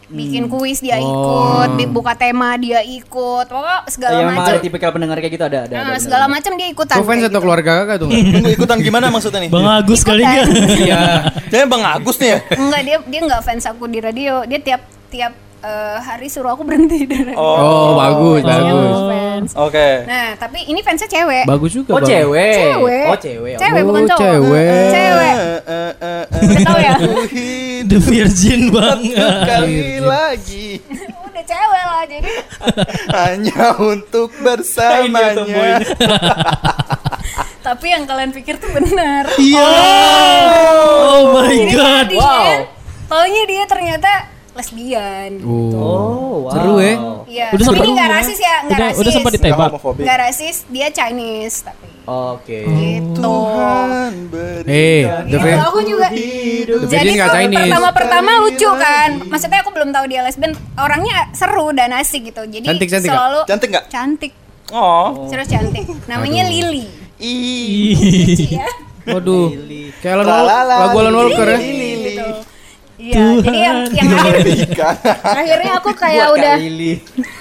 Bikin 0.05 0.47
kuis 0.47 0.79
dia 0.79 1.01
ikut, 1.01 1.75
bi- 1.75 1.89
buka 1.89 2.13
tema 2.13 2.55
dia 2.55 2.85
ikut, 2.85 3.49
pokoknya 3.49 3.89
segala 3.89 4.13
Yang 4.13 4.21
memang 4.23 4.37
macam. 4.37 4.53
ada 4.53 4.61
tipikal 4.61 4.91
pendengar 4.93 5.17
kayak 5.17 5.33
gitu 5.33 5.45
ada 5.49 5.59
ada. 5.65 5.75
Nah, 5.75 5.91
ada, 5.91 5.99
segala 5.99 6.25
macam 6.29 6.53
dia 6.55 6.69
ikutan. 6.69 6.97
Kau 7.01 7.09
fans 7.09 7.25
atau 7.25 7.33
gitu. 7.33 7.41
keluarga 7.41 7.71
kakak 7.83 7.97
tuh? 7.99 8.09
Tunggu 8.13 8.51
ikutan 8.61 8.79
gimana 8.79 9.09
maksudnya 9.09 9.41
nih? 9.43 9.51
Bang 9.51 9.65
Agus 9.65 10.05
kali 10.05 10.21
enggak? 10.21 10.47
Iya. 10.77 11.03
Saya 11.49 11.65
Bang 11.65 11.83
Agus 11.83 12.17
nih 12.21 12.31
ya. 12.31 12.39
Enggak 12.53 12.83
dia 12.85 12.97
dia 13.01 13.21
nggak 13.25 13.41
fans 13.43 13.65
aku 13.65 13.85
di 13.89 13.99
radio. 13.99 14.45
Dia 14.45 14.61
tiap 14.61 14.81
tiap 15.09 15.33
eh, 15.65 15.97
hari 15.99 16.29
suruh 16.29 16.53
aku 16.53 16.63
berhenti 16.63 17.03
dari 17.11 17.25
radio. 17.27 17.41
Oh, 17.41 17.97
bagus, 17.97 18.41
Dia 18.41 18.61
bagus. 18.61 19.51
Oke. 19.57 19.89
Nah, 20.05 20.29
tapi 20.37 20.59
ini 20.65 20.81
fansnya 20.81 21.07
cewek. 21.07 21.45
Bagus 21.45 21.73
juga. 21.73 21.91
Oh 21.91 21.99
Bang. 21.99 22.07
cewek. 22.07 22.55
Cewek. 22.55 23.07
Oh 23.07 23.19
cewek. 23.19 23.55
Cewek 23.57 23.81
Oh, 23.81 23.87
bukan 23.87 24.05
cowok. 24.07 24.21
cewek. 24.21 24.91
Cewek. 24.91 25.35
Eh, 25.35 25.63
eh, 25.65 25.93
eh, 25.99 26.25
eh. 26.25 26.43
Udah 26.45 26.61
tahu 26.63 26.79
ya? 26.79 26.95
The 27.85 27.99
Virgin 27.99 28.61
banget. 28.71 29.37
Kali 29.45 29.77
lagi 29.99 30.69
Udah 31.25 31.45
cewek 31.45 31.83
lah 31.85 32.03
jadi. 32.05 32.31
hanya 33.11 33.65
untuk 33.77 34.29
ya 34.37 34.41
bersamanya. 34.41 35.81
tapi 37.65 37.87
yang 37.89 38.05
kalian 38.05 38.31
pikir 38.31 38.57
tuh 38.57 38.69
benar. 38.71 39.25
Iya. 39.35 39.69
Oh 40.85 41.33
my 41.35 41.49
Jadi 41.51 41.73
god. 41.73 42.07
tadinya, 42.07 42.23
Wow. 42.23 42.73
Taunya 43.05 43.43
dia 43.45 43.65
ternyata 43.65 44.11
lesbian. 44.55 45.31
Oh. 45.41 45.71
Oh, 45.75 46.37
wow. 46.43 46.51
Seru 46.51 46.75
ya? 46.77 46.95
Iya. 47.25 47.47
Udah 47.51 47.59
tapi 47.59 47.65
sempat 47.65 47.85
ini 47.85 47.93
nggak 47.93 48.11
rasis 48.13 48.39
ya, 48.39 48.57
Udah 48.63 48.79
rasis. 48.81 48.99
udah 48.99 49.13
sempat 49.13 49.33
ditembak. 49.33 49.71
Nggak 49.77 50.19
rasis, 50.21 50.57
dia 50.69 50.89
Chinese 50.89 51.57
tapi. 51.63 51.87
Oke. 52.05 52.59
Gitu. 52.63 53.17
Tuhan 53.17 54.13
Eh, 54.65 55.03
The 55.03 55.25
Gitu, 55.27 55.37
Vir- 55.41 55.57
aku 55.59 55.81
juga. 55.83 56.09
The 56.13 56.87
Jadi 56.87 57.11
tuh 57.17 57.29
Chinese. 57.31 57.61
pertama-pertama 57.65 58.31
lucu 58.41 58.71
kan. 58.71 59.11
Maksudnya 59.25 59.59
aku 59.61 59.71
belum 59.73 59.89
tahu 59.91 60.05
dia 60.07 60.21
lesbian. 60.21 60.53
Orangnya 60.77 61.33
seru 61.33 61.73
dan 61.73 61.91
asik 61.93 62.29
gitu. 62.29 62.45
Jadi 62.45 62.65
Cantik, 62.65 62.89
cantik 62.89 63.09
selalu 63.09 63.41
Cantik 63.45 63.69
nggak? 63.71 63.85
cantik. 63.89 64.33
Oh. 64.71 65.25
Serius 65.27 65.49
cantik. 65.49 65.85
Namanya 66.05 66.45
Lily. 66.45 66.85
Ih. 67.19 67.97
Iya. 68.53 68.69
Waduh. 69.07 69.53
Kayak 70.01 70.25
Alan 70.25 70.45
lagu 70.65 70.97
Alan 70.99 71.15
Walker 71.15 71.47
ya. 71.47 71.59
Gitu. 71.59 71.94
Iya, 72.95 73.43
jadi 73.43 73.59
yang 73.61 73.79
yang 73.91 74.07
akhir, 74.09 74.47
akhirnya 75.19 75.73
aku 75.77 75.91
kayak 75.93 76.25
Buat 76.25 76.37
udah 76.37 76.55
Kak 76.55 76.63
Lili. 76.63 76.93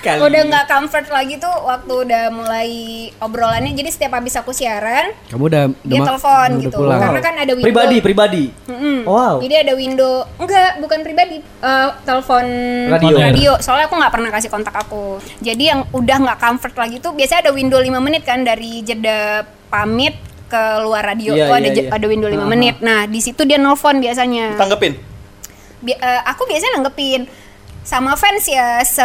Kak 0.02 0.16
udah 0.20 0.42
nggak 0.44 0.66
comfort 0.66 1.08
lagi 1.08 1.36
tuh 1.38 1.54
waktu 1.64 1.94
udah 2.04 2.24
mulai 2.30 2.70
obrolannya. 3.18 3.70
Jadi 3.72 3.90
setiap 3.90 4.14
habis 4.14 4.34
aku 4.34 4.50
siaran, 4.50 5.14
Kamu 5.28 5.44
udah 5.44 5.64
dia 5.80 6.02
telepon 6.02 6.50
udah 6.50 6.64
gitu. 6.64 6.76
pulang. 6.76 7.00
Karena 7.00 7.20
kan 7.22 7.34
ada 7.36 7.52
window. 7.52 7.68
pribadi, 7.70 7.98
pribadi. 8.00 8.44
Mm-mm. 8.66 8.98
Wow. 9.06 9.36
Jadi 9.40 9.56
ada 9.56 9.74
window 9.74 10.12
enggak 10.36 10.72
bukan 10.80 11.00
pribadi 11.02 11.38
eh, 11.40 11.90
telepon 12.02 12.46
Radio. 12.90 13.16
radio. 13.16 13.52
Soalnya 13.58 13.86
aku 13.86 13.96
nggak 13.96 14.10
pernah 14.12 14.30
kasih 14.32 14.50
kontak 14.50 14.76
aku. 14.76 15.22
Jadi 15.40 15.64
yang 15.66 15.86
udah 15.90 16.18
nggak 16.20 16.40
comfort 16.40 16.76
lagi 16.76 16.98
tuh 16.98 17.14
biasanya 17.14 17.46
ada 17.46 17.52
window 17.52 17.78
5 17.78 17.94
menit 18.00 18.24
kan 18.24 18.42
dari 18.42 18.82
jeda 18.82 19.46
pamit 19.68 20.18
ke 20.46 20.62
luar 20.80 21.02
radio 21.04 21.34
Iya, 21.34 21.46
tuh 21.46 21.56
ada 21.56 21.64
iya, 21.64 21.76
je- 21.76 21.86
iya. 21.88 21.94
ada 21.94 22.06
window 22.06 22.26
5 22.28 22.36
Aha. 22.36 22.46
menit. 22.48 22.76
Nah, 22.80 23.06
di 23.06 23.20
situ 23.20 23.42
dia 23.42 23.58
nelfon 23.58 23.98
biasanya. 23.98 24.54
Tanggepin. 24.56 25.13
Bi- 25.84 25.94
eh, 25.94 26.22
aku 26.24 26.48
biasanya 26.48 26.80
nanggepin 26.80 27.28
sama 27.84 28.16
fans 28.16 28.48
ya 28.48 28.80
se 28.82 29.04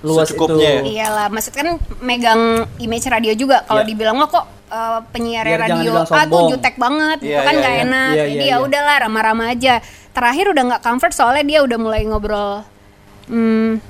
Luas 0.00 0.24
Secukupnya 0.24 0.78
itu. 0.78 0.94
iyalah 0.94 1.26
maksud 1.26 1.50
kan 1.50 1.74
megang 1.98 2.38
image 2.78 3.04
radio 3.04 3.34
juga 3.34 3.66
kalau 3.66 3.82
Iya. 3.82 3.90
dibilang 3.90 4.16
lo 4.16 4.26
kok 4.26 4.46
eh, 4.68 5.00
penyiar 5.10 5.42
radio 5.42 5.90
ah 5.96 6.06
tuh 6.06 6.14
sombong. 6.30 6.46
jutek 6.52 6.74
banget 6.76 7.18
Iya, 7.20 7.28
itu 7.28 7.42
kan 7.42 7.52
iya, 7.52 7.60
gak 7.60 7.72
iya. 7.72 7.82
enak 7.82 8.08
Iya, 8.08 8.22
jadi 8.22 8.30
iya, 8.30 8.38
ya 8.44 8.46
iya. 8.48 8.56
udahlah 8.60 8.96
ramah-ramah 9.02 9.46
aja 9.50 9.74
terakhir 10.08 10.44
udah 10.48 10.62
nggak 10.68 10.82
comfort 10.84 11.12
soalnya 11.12 11.44
dia 11.44 11.58
udah 11.60 11.74
mulai 11.76 12.02
ngobrol 12.04 12.62
hmm, 13.26 13.82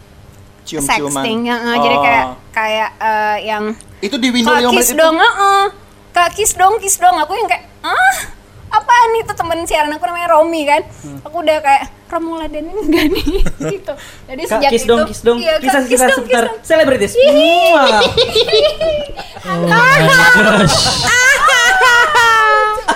Cium-ciuman. 0.64 0.88
sexting 1.12 1.38
ya, 1.44 1.57
eh, 1.59 1.77
jadi 1.79 1.94
Oh. 1.94 2.03
kayak 2.03 2.25
kayak 2.51 2.90
eh, 2.99 3.37
yang 3.44 3.64
Itu 3.99 4.16
di 4.16 4.29
window 4.31 4.51
kak 4.51 4.61
yang 4.62 4.73
kiss 4.73 4.90
dong 4.94 5.16
heeh. 5.16 5.64
kak 6.11 6.29
kiss 6.33 6.53
dong 6.55 6.75
kiss 6.79 6.97
dong 6.97 7.12
aku 7.14 7.33
yang 7.35 7.44
kayak 7.47 7.64
ah 7.81 8.16
apaan 8.71 9.11
itu 9.16 9.33
temen 9.33 9.59
siaran 9.64 9.90
aku 9.90 10.05
namanya 10.05 10.29
Romi 10.31 10.62
kan 10.62 10.81
Hmm. 10.99 11.21
aku 11.23 11.40
udah 11.40 11.57
kayak 11.59 11.85
Romo 12.09 12.40
ladenin 12.40 12.73
enggak 12.73 13.05
nih 13.12 13.25
gitu 13.77 13.92
jadi 14.25 14.42
Kak, 14.49 14.51
sejak 14.59 14.71
kiss 14.73 14.85
itu 14.85 14.90
dong, 14.90 15.01
kiss 15.05 15.21
dong. 15.21 15.38
iya, 15.38 15.61
Kisah 15.61 15.85
kisah 15.85 16.09
dong, 16.09 16.16
kiss 16.16 16.16
seputar 16.16 16.44
dong. 16.49 16.64
selebritis. 16.64 17.12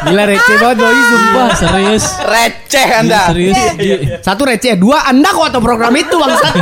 Gila 0.03 0.25
receh 0.27 0.57
banget 0.59 0.77
doi 0.83 0.99
sumpah. 1.07 1.49
Serius. 1.55 2.05
Receh 2.27 2.87
Anda. 2.91 3.21
Serius. 3.31 3.61
Ji. 3.79 3.93
Satu 4.19 4.43
receh, 4.43 4.75
dua 4.75 5.07
Anda 5.07 5.31
kok 5.31 5.47
atau 5.55 5.61
program 5.63 5.95
itu 5.95 6.17
bangsat. 6.19 6.55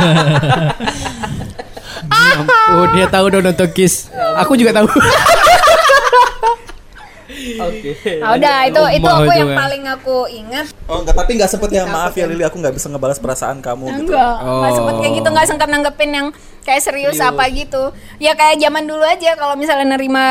Oh 2.77 2.85
dia 2.93 3.09
tahu 3.09 3.25
dong 3.33 3.43
nonton 3.49 3.69
Kiss. 3.73 4.13
Aku 4.37 4.53
juga 4.53 4.77
tahu. 4.77 4.85
Oke. 7.61 7.89
Nah, 8.17 8.29
udah 8.33 8.55
itu 8.63 8.81
itu 8.93 9.07
aku 9.07 9.31
yang 9.31 9.51
paling 9.51 9.83
aku 9.85 10.17
ingat 10.27 10.65
Oh 10.85 10.99
enggak, 10.99 11.15
tapi 11.15 11.31
enggak 11.33 11.49
sempet 11.49 11.69
ya 11.71 11.83
maaf 11.85 12.13
ya 12.13 12.25
Lili, 12.25 12.41
aku 12.41 12.57
nggak 12.57 12.71
bisa 12.71 12.87
ngebalas 12.87 13.17
perasaan 13.17 13.59
kamu 13.59 13.85
gitu. 13.87 14.01
enggak 14.07 14.33
nggak 14.37 14.71
Oh. 14.71 14.75
sempet 14.75 14.95
kayak 14.99 15.13
gitu 15.15 15.27
nggak 15.27 15.47
sempet 15.47 15.67
nanggepin 15.67 16.11
yang 16.11 16.27
kayak 16.61 16.81
serius 16.81 17.17
apa 17.19 17.43
gitu 17.49 17.89
ya 18.17 18.31
kayak 18.31 18.57
zaman 18.57 18.83
dulu 18.83 19.01
aja 19.01 19.33
kalau 19.33 19.53
misalnya 19.53 19.91
nerima 19.91 20.25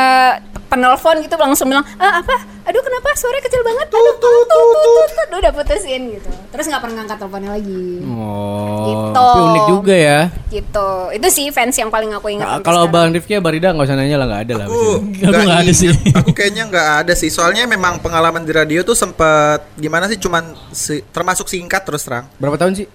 penelpon 0.65 1.19
gitu 1.19 1.35
langsung 1.35 1.67
bilang 1.67 1.83
ah 1.97 2.19
apa 2.19 2.31
aduh 2.61 2.79
kenapa 2.79 3.11
suaranya 3.13 3.43
kecil 3.43 3.59
banget 3.59 3.87
aduh 3.89 4.15
tut 4.15 4.31
tut 4.41 4.67
tut 4.71 5.09
tut 5.11 5.29
udah 5.33 5.51
putusin 5.51 6.01
gitu 6.09 6.29
terus 6.47 6.65
nggak 6.65 6.79
pernah 6.79 6.95
ngangkat 6.97 7.17
teleponnya 7.17 7.51
lagi 7.51 7.83
Oh, 8.05 8.79
Gitu. 8.81 9.11
tapi 9.13 9.39
unik 9.43 9.63
juga 9.69 9.93
ya. 9.93 10.19
gitu 10.47 10.89
itu 11.11 11.27
sih 11.29 11.45
fans 11.49 11.75
yang 11.75 11.89
paling 11.89 12.11
aku 12.11 12.31
ingat 12.31 12.47
Nah, 12.47 12.59
kalau 12.61 12.87
sekarang. 12.87 13.03
Bang 13.03 13.13
Rifki 13.13 13.33
ya 13.33 13.41
Barida 13.41 13.67
nggak 13.69 13.83
usah 13.83 13.97
nanya 13.97 14.15
lah 14.15 14.25
nggak 14.25 14.41
ada 14.41 14.53
lah. 14.55 14.67
Aku 14.67 14.81
nggak 15.21 15.59
ada 15.59 15.73
sih. 15.73 15.89
Aku 16.13 16.31
kayaknya 16.31 16.63
nggak 16.65 16.87
ada 17.01 17.13
sih. 17.13 17.27
Soalnya 17.27 17.63
memang 17.65 17.99
pengalaman 17.99 18.41
di 18.41 18.51
radio 18.51 18.81
tuh 18.81 18.95
sempet 18.95 19.63
gimana 19.75 20.05
sih? 20.05 20.17
Cuman 20.17 20.43
si- 20.69 21.03
termasuk 21.05 21.45
singkat 21.45 21.83
terus 21.83 22.01
terang. 22.01 22.25
Berapa 22.35 22.57
tahun 22.57 22.73
sih? 22.75 22.87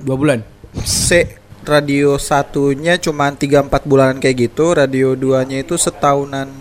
Dua 0.00 0.14
bulan. 0.14 0.38
C 0.78 1.24
radio 1.64 2.20
satunya 2.20 3.00
cuman 3.00 3.34
3-4 3.34 3.88
bulanan 3.88 4.16
kayak 4.20 4.52
gitu. 4.52 4.76
Radio 4.76 5.18
duanya 5.18 5.60
itu 5.60 5.74
setahunan 5.74 6.52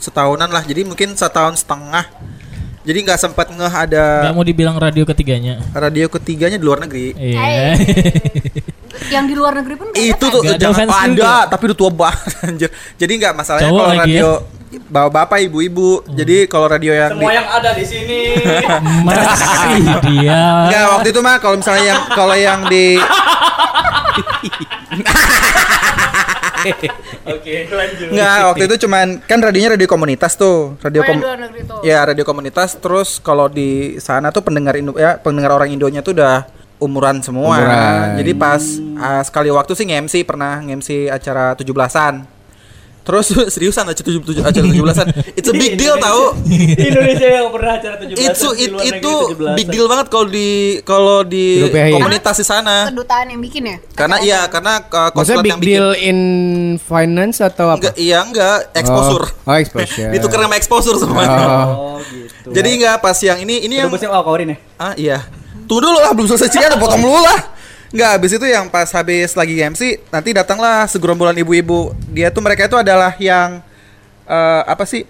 setahunan 0.00 0.48
lah. 0.48 0.62
Jadi 0.62 0.86
mungkin 0.86 1.12
setahun 1.18 1.66
setengah. 1.66 2.06
Jadi 2.86 2.98
nggak 3.02 3.18
sempat 3.18 3.50
ngeh 3.50 3.74
ada 3.74 4.30
Gak 4.30 4.34
mau 4.38 4.46
dibilang 4.46 4.78
radio 4.78 5.02
ketiganya. 5.02 5.58
radio 5.74 6.06
ketiganya 6.06 6.54
di 6.54 6.62
luar 6.62 6.86
negeri. 6.86 7.18
Iya. 7.18 7.74
yang 9.12 9.24
di 9.28 9.34
luar 9.36 9.52
negeri 9.60 9.74
pun 9.76 9.86
itu 9.94 10.16
kan? 10.16 10.32
tuh 10.32 10.40
Nggak 10.42 10.56
ada 10.56 10.64
jangan 10.64 10.88
oh, 10.88 10.96
ada 10.96 11.12
juga. 11.12 11.34
tapi 11.52 11.62
udah 11.68 11.78
tua 11.78 11.90
banget 11.92 12.32
anjir 12.48 12.70
jadi 12.96 13.12
nggak 13.12 13.32
masalahnya 13.36 13.70
Cowok 13.70 13.84
kalau 13.84 13.94
radio 14.02 14.30
bapak-bapak 14.90 15.38
ibu-ibu 15.46 15.90
jadi 16.10 16.36
kalau 16.50 16.66
radio 16.66 16.92
yang 16.92 17.12
di, 17.16 17.22
Semua 17.22 17.32
yang 17.32 17.48
ada 17.48 17.70
di 17.72 17.84
sini. 17.86 18.20
Masih 19.06 19.94
dia. 20.10 20.42
Enggak, 20.68 20.84
waktu 20.90 21.08
itu 21.14 21.20
mah 21.22 21.36
kalau 21.38 21.56
misalnya 21.56 21.84
yang 21.96 22.02
kalau 22.12 22.36
yang 22.36 22.60
di 22.66 22.98
Oke, 27.36 27.68
lanjut. 27.70 28.06
Enggak, 28.10 28.38
waktu 28.52 28.64
itu 28.66 28.76
cuman 28.86 29.06
kan 29.22 29.38
radionya 29.38 29.78
radio 29.78 29.88
komunitas 29.88 30.34
tuh. 30.34 30.74
Radio 30.82 31.00
Oh, 31.02 31.06
kom 31.06 31.18
tuh. 31.22 31.82
Ya, 31.86 32.02
radio 32.02 32.24
komunitas 32.26 32.74
terus 32.78 33.22
kalau 33.22 33.46
di 33.46 34.00
sana 34.02 34.34
tuh 34.34 34.42
pendengar 34.42 34.74
Indo 34.74 34.96
ya, 34.98 35.20
pendengar 35.20 35.54
orang 35.54 35.70
Indonya 35.70 36.02
tuh 36.02 36.16
udah 36.16 36.48
umuran 36.82 37.22
semua. 37.22 37.56
Umuran. 37.60 38.18
Jadi 38.18 38.32
pas 38.34 38.62
ah, 38.98 39.22
sekali 39.22 39.48
waktu 39.52 39.72
sih 39.78 39.86
nge-MC 39.88 40.14
pernah 40.26 40.60
nge-MC 40.64 41.12
acara 41.12 41.54
17-an. 41.54 42.35
Terus 43.06 43.26
seriusan 43.54 43.86
acara 43.86 44.02
tujuh 44.02 44.18
tujuh 44.26 44.42
acara 44.42 44.64
tujuh 44.66 44.82
belasan. 44.82 45.06
It's 45.38 45.46
a 45.46 45.54
big 45.54 45.78
deal 45.78 45.94
tahu. 45.94 46.34
Indonesia 46.74 47.28
yang 47.30 47.54
pernah 47.54 47.78
acara 47.78 47.94
17 48.02 48.18
Itu 48.18 48.48
it- 48.58 48.74
itu 48.74 49.12
big 49.54 49.66
deal 49.70 49.86
banget 49.86 50.06
kalau 50.10 50.26
di 50.26 50.82
kalau 50.82 51.22
di 51.22 51.62
Rupiah 51.62 51.94
komunitas 51.94 52.34
di 52.42 52.46
sana. 52.46 52.90
Kedutaan 52.90 53.30
yang 53.30 53.38
bikin 53.38 53.62
ya? 53.62 53.76
Karena 53.94 54.16
iya 54.18 54.40
karena 54.50 54.82
uh, 54.82 55.10
konsulat 55.14 55.46
big 55.46 55.54
yang 55.54 55.60
bikin 55.62 55.70
deal 55.70 55.88
in 55.94 56.18
finance 56.82 57.38
atau 57.38 57.70
apa? 57.70 57.78
enggak 57.78 57.94
iya 57.94 58.18
enggak 58.26 58.74
exposure. 58.74 59.24
Oh, 59.46 59.54
oh 59.54 59.56
exposure. 59.56 60.10
Ditukar 60.18 60.38
sama 60.42 60.56
exposure 60.58 60.96
semuanya. 60.98 61.38
Oh 61.70 62.02
gitu. 62.02 62.50
Jadi 62.50 62.68
enggak 62.82 62.98
pas 62.98 63.16
yang 63.22 63.38
ini 63.38 63.62
ini 63.62 63.78
yang 63.78 63.86
Yang 63.86 64.10
oh 64.10 64.22
kawarin 64.26 64.50
ya. 64.50 64.56
Ah 64.82 64.92
iya. 64.98 65.18
Tunggu 65.70 65.82
dulu 65.82 65.98
lah 66.02 66.10
belum 66.10 66.26
selesai 66.26 66.50
cerita 66.50 66.74
potong 66.74 67.06
dulu 67.06 67.22
lah. 67.22 67.55
Enggak, 67.96 68.12
habis 68.20 68.32
itu 68.36 68.44
yang 68.44 68.68
pas 68.68 68.84
habis 68.92 69.32
lagi 69.32 69.56
MC 69.56 70.04
nanti 70.12 70.36
datanglah 70.36 70.84
segerombolan 70.84 71.32
ibu-ibu. 71.40 71.96
Dia 72.12 72.28
tuh 72.28 72.44
mereka 72.44 72.68
itu 72.68 72.76
adalah 72.76 73.16
yang 73.16 73.64
eh, 74.28 74.62
apa 74.68 74.84
sih? 74.84 75.08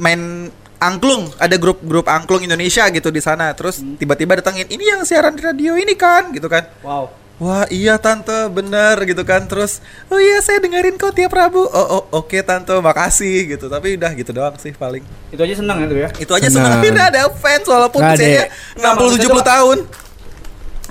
main 0.00 0.48
angklung, 0.80 1.28
ada 1.36 1.60
grup-grup 1.60 2.08
angklung 2.08 2.40
Indonesia 2.44 2.88
gitu 2.92 3.08
di 3.12 3.20
sana. 3.24 3.52
Terus 3.56 3.80
tiba-tiba 4.00 4.36
datangin, 4.40 4.64
"Ini 4.68 4.84
yang 4.96 5.00
siaran 5.04 5.36
di 5.36 5.44
radio 5.44 5.76
ini 5.76 5.92
kan?" 5.96 6.32
gitu 6.32 6.48
kan. 6.48 6.68
Wow. 6.84 7.12
Wah 7.40 7.64
iya 7.72 7.96
tante 7.96 8.52
bener 8.52 9.00
gitu 9.08 9.24
kan 9.24 9.48
Terus 9.48 9.80
oh 10.12 10.20
iya 10.20 10.44
saya 10.44 10.60
dengerin 10.60 11.00
kok 11.00 11.16
tiap 11.16 11.32
Rabu 11.32 11.64
Oh, 11.72 11.72
oh 11.72 12.20
oke 12.20 12.36
tante 12.44 12.76
makasih 12.84 13.56
gitu 13.56 13.72
Tapi 13.72 13.96
udah 13.96 14.12
gitu 14.12 14.36
doang 14.36 14.60
sih 14.60 14.76
paling 14.76 15.00
Itu 15.32 15.40
aja 15.40 15.56
seneng 15.56 15.88
tuh 15.88 16.04
ya. 16.04 16.12
Itu 16.20 16.36
aja 16.36 16.52
Senang. 16.52 16.68
senang 16.68 16.84
Akhirnya 16.84 17.04
ada 17.08 17.32
fans 17.32 17.64
walaupun 17.64 18.04
Nggak 18.04 18.12
ada 18.12 18.20
usianya 18.20 18.44
ya? 18.76 19.32
60-70 19.40 19.40
tahun 19.56 19.78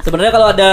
Sebenarnya 0.01 0.31
kalau 0.33 0.47
ada 0.49 0.69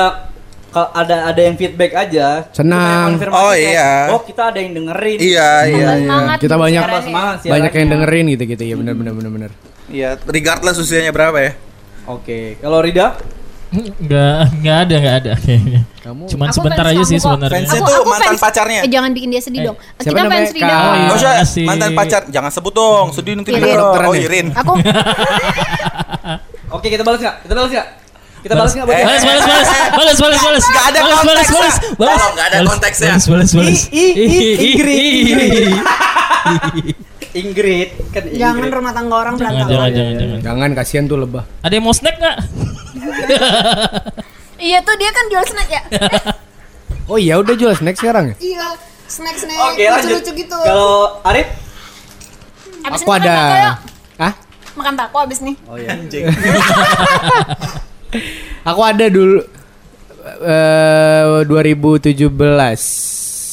kalau 0.76 0.92
ada 0.92 1.16
ada 1.26 1.40
yang 1.40 1.54
feedback 1.54 1.90
aja, 1.90 2.44
Senang. 2.52 3.16
itu 3.16 3.24
Oh, 3.26 3.48
kayak, 3.48 3.72
iya. 3.72 3.90
Oh 4.12 4.20
kita 4.20 4.52
ada 4.52 4.58
yang 4.58 4.74
dengerin. 4.74 5.16
Iya 5.16 5.48
iya 5.64 5.64
iya 5.64 5.88
Semangat 6.04 6.36
Kita 6.36 6.52
gitu 6.52 6.60
banyak 6.60 6.78
siarannya. 6.78 7.02
Semangat 7.02 7.36
banyak 7.40 7.48
yang 7.48 7.72
siarannya. 7.72 7.92
dengerin 7.96 8.24
gitu-gitu 8.28 8.62
ya 8.62 8.74
benar 8.76 8.94
benar 8.94 9.12
benar 9.14 9.30
benar. 9.32 9.50
Iya 9.86 10.08
regardless 10.22 10.76
usianya 10.76 11.10
berapa 11.10 11.38
ya 11.38 11.50
Oke, 12.06 12.54
kalau 12.58 12.78
Rida 12.78 13.18
Enggak, 13.66 14.46
enggak 14.54 14.76
ada, 14.78 14.94
enggak 14.94 15.14
ada 15.18 15.32
kayaknya. 15.38 15.80
Kamu 15.98 16.22
Cuman 16.28 16.46
Aku 16.46 16.54
sebentar 16.54 16.82
fans 16.82 16.92
aja 16.92 17.04
sih 17.04 17.18
sebenarnya. 17.18 17.58
Fansnya 17.58 17.80
tuh 17.82 18.04
mantan 18.04 18.28
fans- 18.28 18.42
pacarnya. 18.42 18.78
Eh, 18.78 18.88
jangan 18.88 19.10
bikin 19.10 19.28
dia 19.28 19.40
sedih 19.40 19.58
Eh, 19.58 19.64
dong. 19.64 19.76
siapa 19.96 20.12
Kita 20.12 20.22
fans 20.28 20.50
Rida. 20.52 20.70
Oh, 20.70 20.94
iya. 20.94 21.08
Usah 21.10 21.32
Makasih. 21.34 21.66
mantan 21.66 21.90
pacar 21.92 22.20
Jangan 22.28 22.50
sebut 22.52 22.72
dong 22.72 23.06
Sedih 23.10 23.32
nanti 23.34 23.50
Irin. 23.50 23.58
denger. 23.58 23.74
Kedokteran 23.74 24.06
Oh 24.06 24.12
ya? 24.12 24.22
Irin 24.22 24.46
Aku 24.52 24.72
Oke, 26.72 26.86
kita 26.88 27.02
balas 27.02 27.18
nggak? 27.18 27.34
Kita 27.42 27.52
balas 27.54 27.70
nggak? 27.72 27.86
Kita 28.46 28.54
balas 28.54 28.72
nggak? 28.72 28.86
buat 28.86 28.94
Eh, 28.94 28.96
dia? 28.96 29.06
Balas, 29.06 29.22
balas, 29.22 29.42
balas, 29.42 29.68
balas, 29.90 30.16
balas, 30.16 30.40
balas. 30.40 30.64
Nggak 30.64 30.84
ada 30.84 30.94
Balas, 30.96 31.10
balas, 31.18 31.18
konteksnya. 31.18 31.58
balas, 31.58 31.74
balas. 31.98 32.14
Tolong, 32.14 32.32
nggak 32.32 32.46
ada 32.46 32.58
konteksnya. 32.62 33.08
Balas, 33.10 33.26
balas, 33.26 33.50
balas. 33.52 33.80
I- 33.90 34.14
i- 34.14 34.14
i- 34.16 34.56
Ingrid, 34.64 35.74
Ingrid 37.36 37.88
kan 38.08 38.22
jangan 38.32 38.54
Ingrid. 38.62 38.72
rumah 38.72 38.92
tangga 38.92 39.16
orang 39.18 39.34
Jangan, 39.34 39.50
berantakan. 39.52 39.68
jangan, 39.68 39.90
jangan, 39.92 40.14
jangan. 40.16 40.38
Jangan 40.40 40.70
kasihan 40.72 41.04
tuh 41.04 41.18
lebah. 41.18 41.44
Ada 41.60 41.72
yang 41.74 41.84
mau 41.84 41.92
snack 41.92 42.16
nggak? 42.16 42.36
Iya 44.58 44.80
tuh 44.80 44.96
dia 44.96 45.10
kan 45.10 45.24
jual 45.26 45.44
snack 45.44 45.68
ya. 45.68 45.82
Oh 47.06 47.14
iya 47.16 47.36
udah 47.36 47.52
jual 47.52 47.70
snack 47.70 47.94
sekarang 47.94 48.32
ya? 48.32 48.36
iya, 48.40 48.66
snack-snack 49.06 49.54
Oke, 49.68 49.78
lanjut. 49.84 50.18
lucu-lucu 50.18 50.32
gitu. 50.38 50.56
Kalau 50.56 51.22
Arif? 51.22 51.46
Abis 52.82 52.98
Aku 52.98 53.06
ini 53.06 53.14
makan 53.14 53.22
ada. 53.22 53.70
Hah? 54.18 54.32
Makan 54.74 54.94
taco 54.96 55.16
abis 55.20 55.38
nih. 55.40 55.54
Oh 55.66 55.76
iya. 55.76 55.94
Aku 58.66 58.82
ada 58.82 59.06
dulu 59.06 59.46
eh 60.42 61.46
2017 61.46 62.18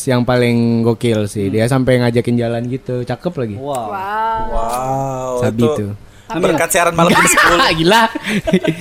yang 0.03 0.27
paling 0.27 0.83
gokil 0.83 1.31
sih. 1.31 1.47
Dia 1.47 1.63
sampai 1.69 1.95
ngajakin 2.01 2.35
jalan 2.35 2.67
gitu. 2.67 3.07
Cakep 3.07 3.33
lagi. 3.39 3.55
Wow. 3.55 3.87
Wow. 3.87 4.39
Wow 4.51 5.31
Sabi 5.39 5.63
itu 5.63 5.79
tuh. 5.79 5.91
Berkat 6.33 6.69
siaran 6.73 6.97
malam 6.97 7.13
jam 7.13 7.27
10 7.29 7.77
Gila. 7.83 8.03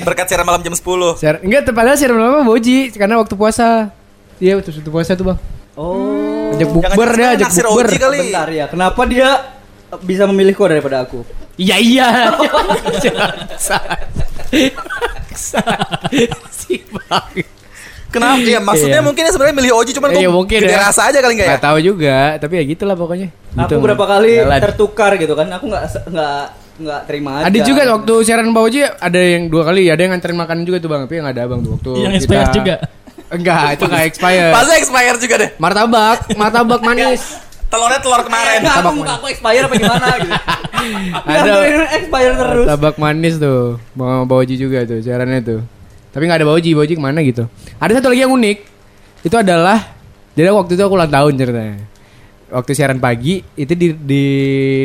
Berkat 0.08 0.26
siaran 0.30 0.46
malam 0.48 0.62
jam 0.64 0.72
10 0.72 1.20
Share, 1.20 1.38
enggak, 1.44 1.68
padahal 1.68 2.00
share 2.00 2.16
lama 2.16 2.40
Boji 2.48 2.88
karena 2.96 3.20
waktu 3.20 3.36
puasa. 3.36 3.92
Iya, 4.40 4.56
waktu 4.58 4.72
waktu 4.72 4.90
puasa 4.90 5.12
tuh, 5.14 5.24
Bang. 5.30 5.38
Oh. 5.76 6.48
Ajak 6.56 6.68
bukber 6.68 7.08
dia, 7.12 7.28
ajak 7.36 7.50
bukber. 7.52 7.86
Bentar 7.92 8.48
ya. 8.48 8.64
Kenapa 8.72 9.04
dia 9.04 9.52
bisa 10.00 10.24
memilihku 10.24 10.64
daripada 10.64 11.04
aku? 11.04 11.28
Iya, 11.60 11.76
iya. 11.76 12.08
si 15.34 16.82
Bang. 16.88 17.32
Kenapa? 18.08 18.36
Ya 18.38 18.60
maksudnya 18.60 19.00
Iya. 19.00 19.04
mungkin 19.04 19.22
ya 19.24 19.30
sebenarnya 19.30 19.56
milih 19.56 19.72
Oji 19.72 19.90
Cuman 19.92 20.12
Iya, 20.12 20.28
mungkin 20.28 20.58
gede 20.60 20.68
ya. 20.70 20.84
rasa 20.84 21.08
aja 21.08 21.18
kali 21.18 21.32
nggak 21.32 21.48
ya 21.48 21.54
Gak 21.56 21.64
tahu 21.64 21.78
juga, 21.80 22.16
tapi 22.36 22.54
ya 22.60 22.64
gitulah 22.66 22.92
pokoknya. 22.92 23.28
Aku 23.54 23.64
Gitu. 23.66 23.76
berapa 23.80 24.04
kali 24.06 24.32
Jalan. 24.38 24.60
tertukar 24.60 25.10
gitu 25.16 25.32
kan. 25.32 25.48
Aku 25.50 25.64
nggak 25.66 25.82
nggak 26.06 26.40
nggak 26.74 27.00
terima 27.06 27.30
aja. 27.38 27.44
Ada 27.48 27.58
juga 27.62 27.82
waktu 27.86 28.14
siaran 28.22 28.48
Mbak 28.48 28.62
Oji 28.62 28.80
ada 28.84 29.16
yang 29.18 29.42
dua 29.48 29.62
kali, 29.64 29.88
ada 29.88 29.96
yang 29.98 30.12
nganterin 30.12 30.36
makanan 30.36 30.62
juga 30.62 30.76
tuh 30.78 30.88
Bang, 30.88 31.00
tapi 31.02 31.14
yang 31.16 31.26
ada 31.26 31.40
Abang 31.42 31.60
tuh 31.60 31.72
waktu 31.72 31.90
Yang 32.02 32.12
expired 32.18 32.52
juga. 32.52 32.74
Enggak, 33.28 33.64
itu 33.72 33.84
enggak 33.86 34.04
expired. 34.06 34.52
Pasti 34.52 34.72
expired 34.76 35.18
juga 35.18 35.34
deh 35.38 35.50
Martabak, 35.56 36.18
martabak 36.34 36.80
manis. 36.86 37.22
Telurnya 37.72 38.00
telur 38.04 38.20
kemarin 38.20 38.60
Enggak, 38.60 38.76
aku 38.84 38.90
muka 39.00 39.12
aku 39.16 39.26
expire 39.32 39.64
apa 39.64 39.74
gimana 39.80 40.06
gitu. 40.20 40.34
Ada. 41.32 41.52
Expire 41.96 42.34
terus. 42.36 42.66
Martabak 42.68 42.96
manis 43.00 43.34
tuh, 43.40 43.80
mau 43.96 44.28
Mbak 44.28 44.38
Oji 44.44 44.54
juga 44.60 44.84
tuh 44.84 45.00
siarannya 45.00 45.40
tuh. 45.40 45.60
Tapi 46.12 46.22
nggak 46.28 46.44
ada 46.44 46.44
Mbak 46.44 46.56
Oji 46.60 46.94
ke 46.94 47.00
mana 47.00 47.24
gitu. 47.24 47.48
Ada 47.80 47.96
satu 47.96 48.12
lagi 48.12 48.28
yang 48.28 48.34
unik, 48.36 48.58
itu 49.24 49.36
adalah 49.40 49.78
jadi 50.36 50.52
waktu 50.52 50.76
itu 50.76 50.82
aku 50.84 50.94
ulang 51.00 51.08
tahun 51.08 51.32
ceritanya. 51.40 51.76
Waktu 52.52 52.70
siaran 52.76 53.00
pagi 53.00 53.40
itu 53.56 53.72
di 53.72 53.96
di 53.96 54.24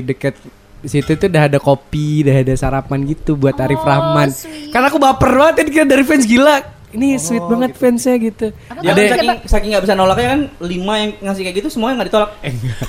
dekat 0.07 0.39
situ 0.87 1.19
tuh 1.19 1.27
udah 1.27 1.43
ada 1.51 1.59
kopi, 1.59 2.23
udah 2.23 2.35
ada 2.39 2.53
sarapan 2.55 3.03
gitu 3.03 3.35
buat 3.35 3.59
Arif 3.59 3.83
Rahman. 3.83 4.31
sweet. 4.31 4.71
Karena 4.71 4.87
aku 4.87 4.99
baper 5.01 5.31
banget 5.35 5.67
ini 5.67 5.69
kira 5.75 5.83
dari 5.83 6.03
fans 6.07 6.23
gila. 6.23 6.76
Ini 6.87 7.19
sweet 7.19 7.43
banget 7.43 7.75
fansnya 7.75 8.15
gitu. 8.15 8.47
Dia 8.79 8.91
Ada 8.95 9.01
kan 9.01 9.07
saking 9.11 9.29
saking 9.43 9.69
nggak 9.69 9.83
bisa 9.83 9.93
nolaknya 9.93 10.27
kan 10.29 10.41
lima 10.61 10.93
yang 10.97 11.11
ngasih 11.19 11.41
kayak 11.43 11.55
gitu 11.57 11.67
semuanya 11.67 11.93
nggak 11.99 12.07
ditolak. 12.07 12.31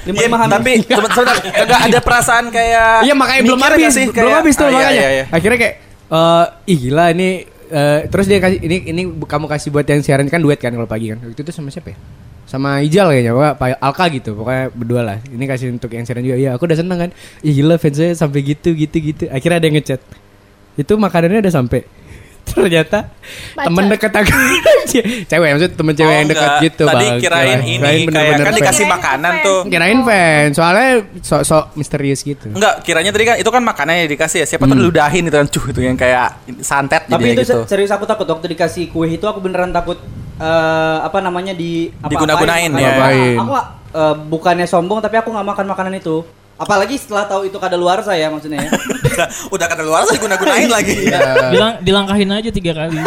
Lima 0.07 0.17
Iya, 0.17 0.27
lima 0.31 0.37
hamil. 0.39 0.53
tapi 0.55 0.73
sebentar 0.81 1.25
enggak 1.59 1.81
ada 1.83 1.99
perasaan 1.99 2.45
kayak 2.49 2.91
Iya 3.03 3.15
makanya 3.15 3.41
belum 3.43 3.59
habis, 3.61 3.91
sih? 3.91 4.07
belum 4.07 4.15
Kayak- 4.15 4.39
habis 4.39 4.55
tuh 4.55 4.63
Ah, 4.63 4.71
iya, 4.71 4.79
makanya. 4.79 4.95
iya, 4.95 5.09
iya. 5.11 5.25
Akhirnya 5.29 5.59
kayak 5.59 5.75
eh 6.09 6.45
ih 6.67 6.79
gila 6.79 7.05
ini 7.11 7.29
eh, 7.69 8.01
terus 8.07 8.25
dia 8.25 8.39
kasih 8.39 8.59
ini 8.61 8.77
ini 8.87 9.03
kamu 9.21 9.45
kasih 9.45 9.69
buat 9.69 9.85
yang 9.85 10.01
siaran 10.01 10.25
kan 10.27 10.39
duet 10.39 10.57
kan 10.57 10.71
kalau 10.71 10.87
pagi 10.87 11.11
kan. 11.11 11.19
Waktu 11.21 11.43
itu 11.43 11.51
sama 11.51 11.69
siapa 11.69 11.91
ya? 11.93 11.99
Sama 12.49 12.81
Ijal 12.81 13.13
kayaknya, 13.13 13.37
Pak 13.53 13.77
Alka 13.77 14.09
gitu. 14.09 14.33
Pokoknya 14.33 14.73
berdua 14.73 15.03
lah. 15.05 15.19
Ini 15.21 15.45
kasih 15.45 15.69
untuk 15.69 15.93
yang 15.93 16.07
siaran 16.07 16.25
juga. 16.25 16.39
Iya, 16.39 16.57
aku 16.57 16.65
udah 16.65 16.79
seneng 16.79 16.97
kan. 16.97 17.11
Ih 17.43 17.53
gila 17.53 17.77
fansnya 17.77 18.15
sampai 18.15 18.41
gitu 18.41 18.73
gitu 18.73 18.97
gitu. 19.05 19.29
Akhirnya 19.29 19.61
ada 19.61 19.67
yang 19.69 19.77
ngechat. 19.77 20.01
Itu 20.73 20.97
makanannya 20.97 21.45
udah 21.45 21.53
sampai. 21.53 21.85
Ternyata 22.51 22.99
temen 23.55 23.85
deket 23.87 24.13
aku 24.15 24.33
cewek 25.31 25.49
maksud 25.51 25.73
temen 25.75 25.93
cewek 25.93 26.09
Oh, 26.09 26.17
yang 26.17 26.27
deket 26.27 26.43
enggak. 26.45 26.65
gitu 26.65 26.83
Tadi 26.85 26.97
Bang. 27.05 27.19
kirain 27.19 27.21
Kirain- 27.21 27.61
ini 27.61 27.75
kirain 27.75 27.85
kayak 27.85 28.07
bener-bener 28.09 28.41
kan 28.41 28.55
dikasih 28.55 28.79
Kirain 28.81 28.95
makanan 28.95 29.33
tuh. 29.41 29.61
Kirain 29.67 29.99
fans, 30.03 30.53
soalnya 30.55 30.89
sok-sok 31.21 31.65
misterius 31.75 32.21
gitu. 32.23 32.47
Enggak, 32.49 32.75
kiranya 32.83 33.11
tadi 33.11 33.25
kan 33.25 33.37
itu 33.37 33.49
kan 33.49 33.63
makanannya 33.63 34.05
dikasih 34.07 34.39
ya. 34.43 34.47
Siapa 34.47 34.65
tuh 34.65 34.77
ludahin 34.77 35.25
itu 35.25 35.37
kan 35.37 35.47
cuh 35.47 35.65
itu 35.67 35.81
yang 35.81 35.95
kayak 35.95 36.29
santet 36.59 37.05
Tapi 37.05 37.33
itu 37.33 37.43
gitu. 37.43 37.63
se- 37.63 37.69
serius 37.69 37.91
aku 37.91 38.05
takut 38.05 38.25
waktu 38.25 38.49
dikasih 38.49 38.89
kue 38.89 39.07
itu 39.07 39.23
aku 39.23 39.39
beneran 39.39 39.71
takut 39.71 40.01
eh, 40.37 40.99
apa 41.01 41.19
namanya 41.19 41.53
di 41.53 41.93
apa 41.95 42.09
Diguna-gunain, 42.09 42.71
ya. 42.73 42.93
Aku 43.37 43.53
eh, 43.55 44.15
bukannya 44.27 44.65
sombong 44.65 44.99
tapi 44.99 45.17
aku 45.17 45.29
nggak 45.29 45.47
makan 45.47 45.67
makanan 45.67 45.95
itu. 45.95 46.25
Apalagi 46.59 46.95
setelah 46.95 47.23
tahu 47.25 47.47
itu 47.47 47.55
kada 47.55 47.75
luar 47.75 48.03
saya 48.03 48.27
maksudnya 48.29 48.59
ya. 48.61 48.71
udah 49.49 49.67
kata 49.67 49.81
luar 49.81 50.03
saya 50.05 50.19
guna-gunain 50.19 50.67
lagi. 50.77 51.07
Bilang 51.49 51.79
dilangkahin 51.81 52.31
aja 52.33 52.51
tiga 52.51 52.75
kali. 52.75 52.99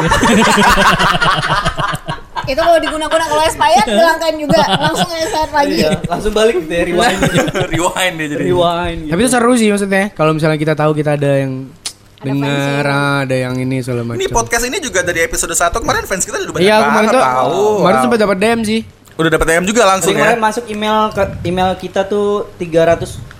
Itu 2.42 2.58
kalau 2.58 2.80
diguna-guna 2.80 3.26
kalau 3.28 3.44
expired 3.44 3.86
dilangkain 3.86 4.36
juga 4.36 4.60
langsung 4.66 5.10
expired 5.14 5.52
lagi. 5.54 5.74
Iya, 5.78 5.90
langsung 6.06 6.32
balik 6.32 6.56
gitu 6.58 6.74
ya 6.74 6.84
rewind. 6.86 7.20
Rewind 7.76 8.14
dia 8.18 8.28
jadi. 8.30 8.42
rewind. 8.42 9.00
Gitu. 9.02 9.12
Tapi 9.14 9.20
itu 9.22 9.30
seru 9.30 9.54
sih 9.54 9.68
maksudnya. 9.68 10.04
Kalau 10.12 10.32
misalnya 10.32 10.58
kita 10.58 10.74
tahu 10.74 10.92
kita 10.92 11.16
ada 11.16 11.32
yang 11.38 11.70
Ada 12.18 12.28
dengar, 12.28 12.54
fansnya. 12.86 12.94
ah, 12.94 13.18
ada 13.26 13.36
yang 13.36 13.54
ini 13.58 13.78
segala 13.82 14.02
macam. 14.04 14.18
Ini 14.18 14.28
podcast 14.30 14.64
ini 14.64 14.78
juga 14.78 15.02
dari 15.02 15.20
episode 15.22 15.52
1 15.52 15.74
kemarin 15.76 16.04
fans 16.06 16.22
kita 16.22 16.38
udah 16.40 16.54
banyak 16.54 16.66
Iya, 16.66 16.78
kemarin 16.80 17.08
tuh 17.10 17.20
tahu. 17.20 17.62
kemarin 17.78 17.96
Wow. 17.98 18.04
sempat 18.06 18.20
dapat 18.20 18.38
DM 18.38 18.62
sih. 18.62 18.80
Udah 19.12 19.30
dapat 19.30 19.46
DM 19.48 19.66
juga 19.66 19.82
langsung 19.86 20.08
Jadi 20.08 20.18
ya. 20.18 20.22
kemarin 20.24 20.40
masuk 20.40 20.64
email 20.66 20.98
ke 21.10 21.24
email 21.44 21.70
kita 21.76 22.02
tuh 22.06 22.46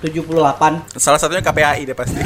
378. 0.02 0.98
Salah 0.98 1.20
satunya 1.22 1.46
KPAI 1.46 1.86
deh 1.86 1.96
pasti. 1.96 2.18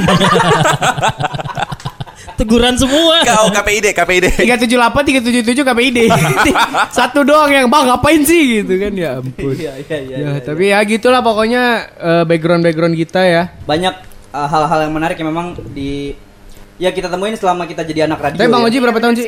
Teguran 2.36 2.76
semua. 2.76 3.24
Kau 3.24 3.48
KPID, 3.48 3.96
KPID. 3.96 4.26
378 4.44 5.40
377 5.40 5.64
KPID. 5.64 5.98
Satu 6.92 7.24
doang 7.24 7.48
yang 7.48 7.72
bang 7.72 7.88
ngapain 7.88 8.20
sih 8.28 8.60
gitu 8.60 8.76
kan 8.76 8.92
ya 8.92 9.24
ampun. 9.24 9.56
Iya, 9.56 9.72
iya, 9.80 9.98
iya. 10.04 10.16
Ya, 10.16 10.30
iya. 10.36 10.40
tapi 10.44 10.68
ya 10.68 10.78
gitulah 10.84 11.24
pokoknya 11.24 11.62
eh, 11.96 12.24
background-background 12.28 12.92
kita 12.92 13.20
ya. 13.24 13.42
banyak 13.64 13.94
uh, 14.36 14.48
hal-hal 14.52 14.78
yang 14.84 14.92
menarik 14.92 15.16
yang 15.16 15.32
memang 15.32 15.56
di 15.72 16.12
ya 16.76 16.92
kita 16.92 17.08
temuin 17.08 17.40
selama 17.40 17.64
kita 17.64 17.88
jadi 17.88 18.04
anak 18.04 18.20
radio. 18.20 18.38
Tapi 18.44 18.52
Bang 18.52 18.62
ya. 18.64 18.68
Oji 18.68 18.78
berapa 18.84 18.98
tahun 19.00 19.14
sih? 19.16 19.26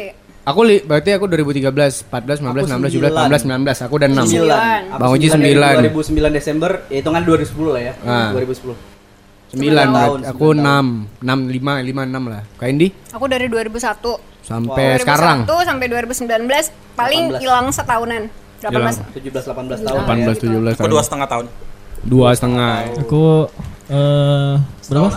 Aku 0.48 0.64
li, 0.64 0.80
berarti 0.80 1.12
aku 1.12 1.28
2013, 1.28 2.08
14, 2.08 2.40
15, 2.40 2.72
16, 2.72 2.88
17, 2.88 3.12
18, 3.12 3.44
19. 3.44 3.84
Aku 3.84 3.94
udah 4.00 4.08
6. 4.08 4.24
Sembilan. 4.24 4.80
Aku 4.88 5.00
Bang 5.04 5.10
Uji 5.12 5.28
sembilan 5.28 5.72
dari 5.76 5.88
9. 5.92 6.32
2009 6.32 6.38
Desember, 6.40 6.70
ya 6.88 6.96
hitungan 7.04 7.22
2010 7.28 7.68
lah 7.76 7.82
ya. 7.84 7.92
Ah. 8.00 8.30
2010. 8.32 8.72
9 8.72 9.52
Sembilan 9.52 9.86
tahun, 9.86 10.18
berarti. 10.24 10.32
Aku 10.32 10.46
sembilan 10.48 10.84
6, 11.20 11.20
6 11.20 11.38
5, 11.52 11.72
5 11.84 12.02
6 12.08 12.32
lah. 12.32 12.42
Kak 12.56 12.68
Indi 12.68 12.88
Aku 13.12 13.24
dari 13.28 13.46
2001 13.48 14.16
sampai 14.40 14.84
2001 14.96 15.04
sekarang. 15.04 15.38
sampai 15.44 15.86
2019 15.92 16.96
paling 16.96 17.24
18. 17.36 17.42
hilang 17.44 17.66
setahunan. 17.68 18.22
18 18.58 18.96
17 19.20 19.44
18 19.44 19.84
tahun. 19.84 20.00
18 20.08 20.16
ya. 20.16 20.48
17 20.48 20.72
Aku 20.72 20.80
tahun. 20.80 20.88
dua 20.88 21.02
setengah 21.04 21.28
tahun. 21.28 21.46
Dua 22.08 22.28
setengah. 22.32 22.72
Aku 23.04 23.24
eh 23.88 24.54
berapa? 24.88 25.08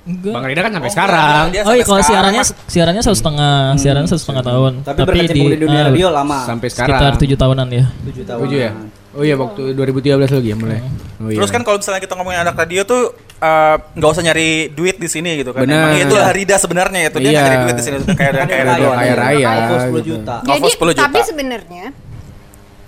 Enggak. 0.00 0.32
Bang 0.32 0.44
Rida 0.48 0.60
kan 0.64 0.72
sampai 0.72 0.90
sekarang. 0.90 1.44
Dia 1.52 1.60
Oh 1.60 1.74
iya 1.76 1.84
sampai 1.84 1.84
kalau 1.84 2.00
sekarang 2.00 2.32
siarannya 2.32 2.44
siarannya 2.66 3.02
satu 3.04 3.16
setengah, 3.20 3.54
siarannya 3.76 4.08
satu 4.08 4.20
setengah 4.24 4.44
tahun. 4.48 4.72
Tapi, 4.80 4.98
berkecimpung 5.04 5.50
di, 5.52 5.58
dunia 5.60 5.80
ah, 5.80 5.86
radio 5.92 6.08
lama. 6.08 6.38
Sampai 6.48 6.68
sekitar 6.72 6.88
sekarang. 6.88 7.20
tujuh 7.20 7.36
tahunan 7.36 7.66
ya. 7.68 7.84
7 8.08 8.24
tahun. 8.24 8.40
Tujuh 8.48 8.58
ya? 8.58 8.72
Oh 9.10 9.22
iya 9.26 9.34
waktu 9.34 9.62
2013 9.74 10.30
lagi 10.30 10.48
ya 10.48 10.56
mulai. 10.56 10.80
Oh 11.20 11.28
iya. 11.28 11.38
Terus 11.42 11.50
kan 11.50 11.60
kalau 11.66 11.76
misalnya 11.82 12.00
kita 12.00 12.14
ngomongin 12.16 12.40
anak 12.46 12.54
radio 12.56 12.80
tuh 12.86 13.02
eh, 13.42 13.76
nggak 13.76 14.10
usah 14.14 14.22
nyari 14.24 14.50
duit 14.72 14.96
di 14.96 15.08
sini 15.10 15.30
gitu 15.36 15.50
kan. 15.52 15.68
Benar. 15.68 15.92
Emang 15.92 16.00
itu 16.00 16.16
Rida 16.16 16.56
sebenarnya 16.56 17.00
itu 17.12 17.18
dia 17.20 17.30
Iya. 17.30 17.40
nyari 17.44 17.56
duit 17.68 17.76
di 17.76 17.84
sini 17.84 17.96
itu 18.00 18.12
kayak 18.16 18.32
kayak 18.32 18.48
kaya, 18.48 18.64
radio. 18.72 18.88
kaya 18.96 19.14
raya, 19.18 19.48
10 19.52 20.00
gitu. 20.00 20.00
juta. 20.16 20.36
Jadi 20.46 20.52
Alfons 20.56 20.74
10 20.78 20.94
juta. 20.96 21.02
tapi 21.04 21.18
sebenarnya 21.26 21.84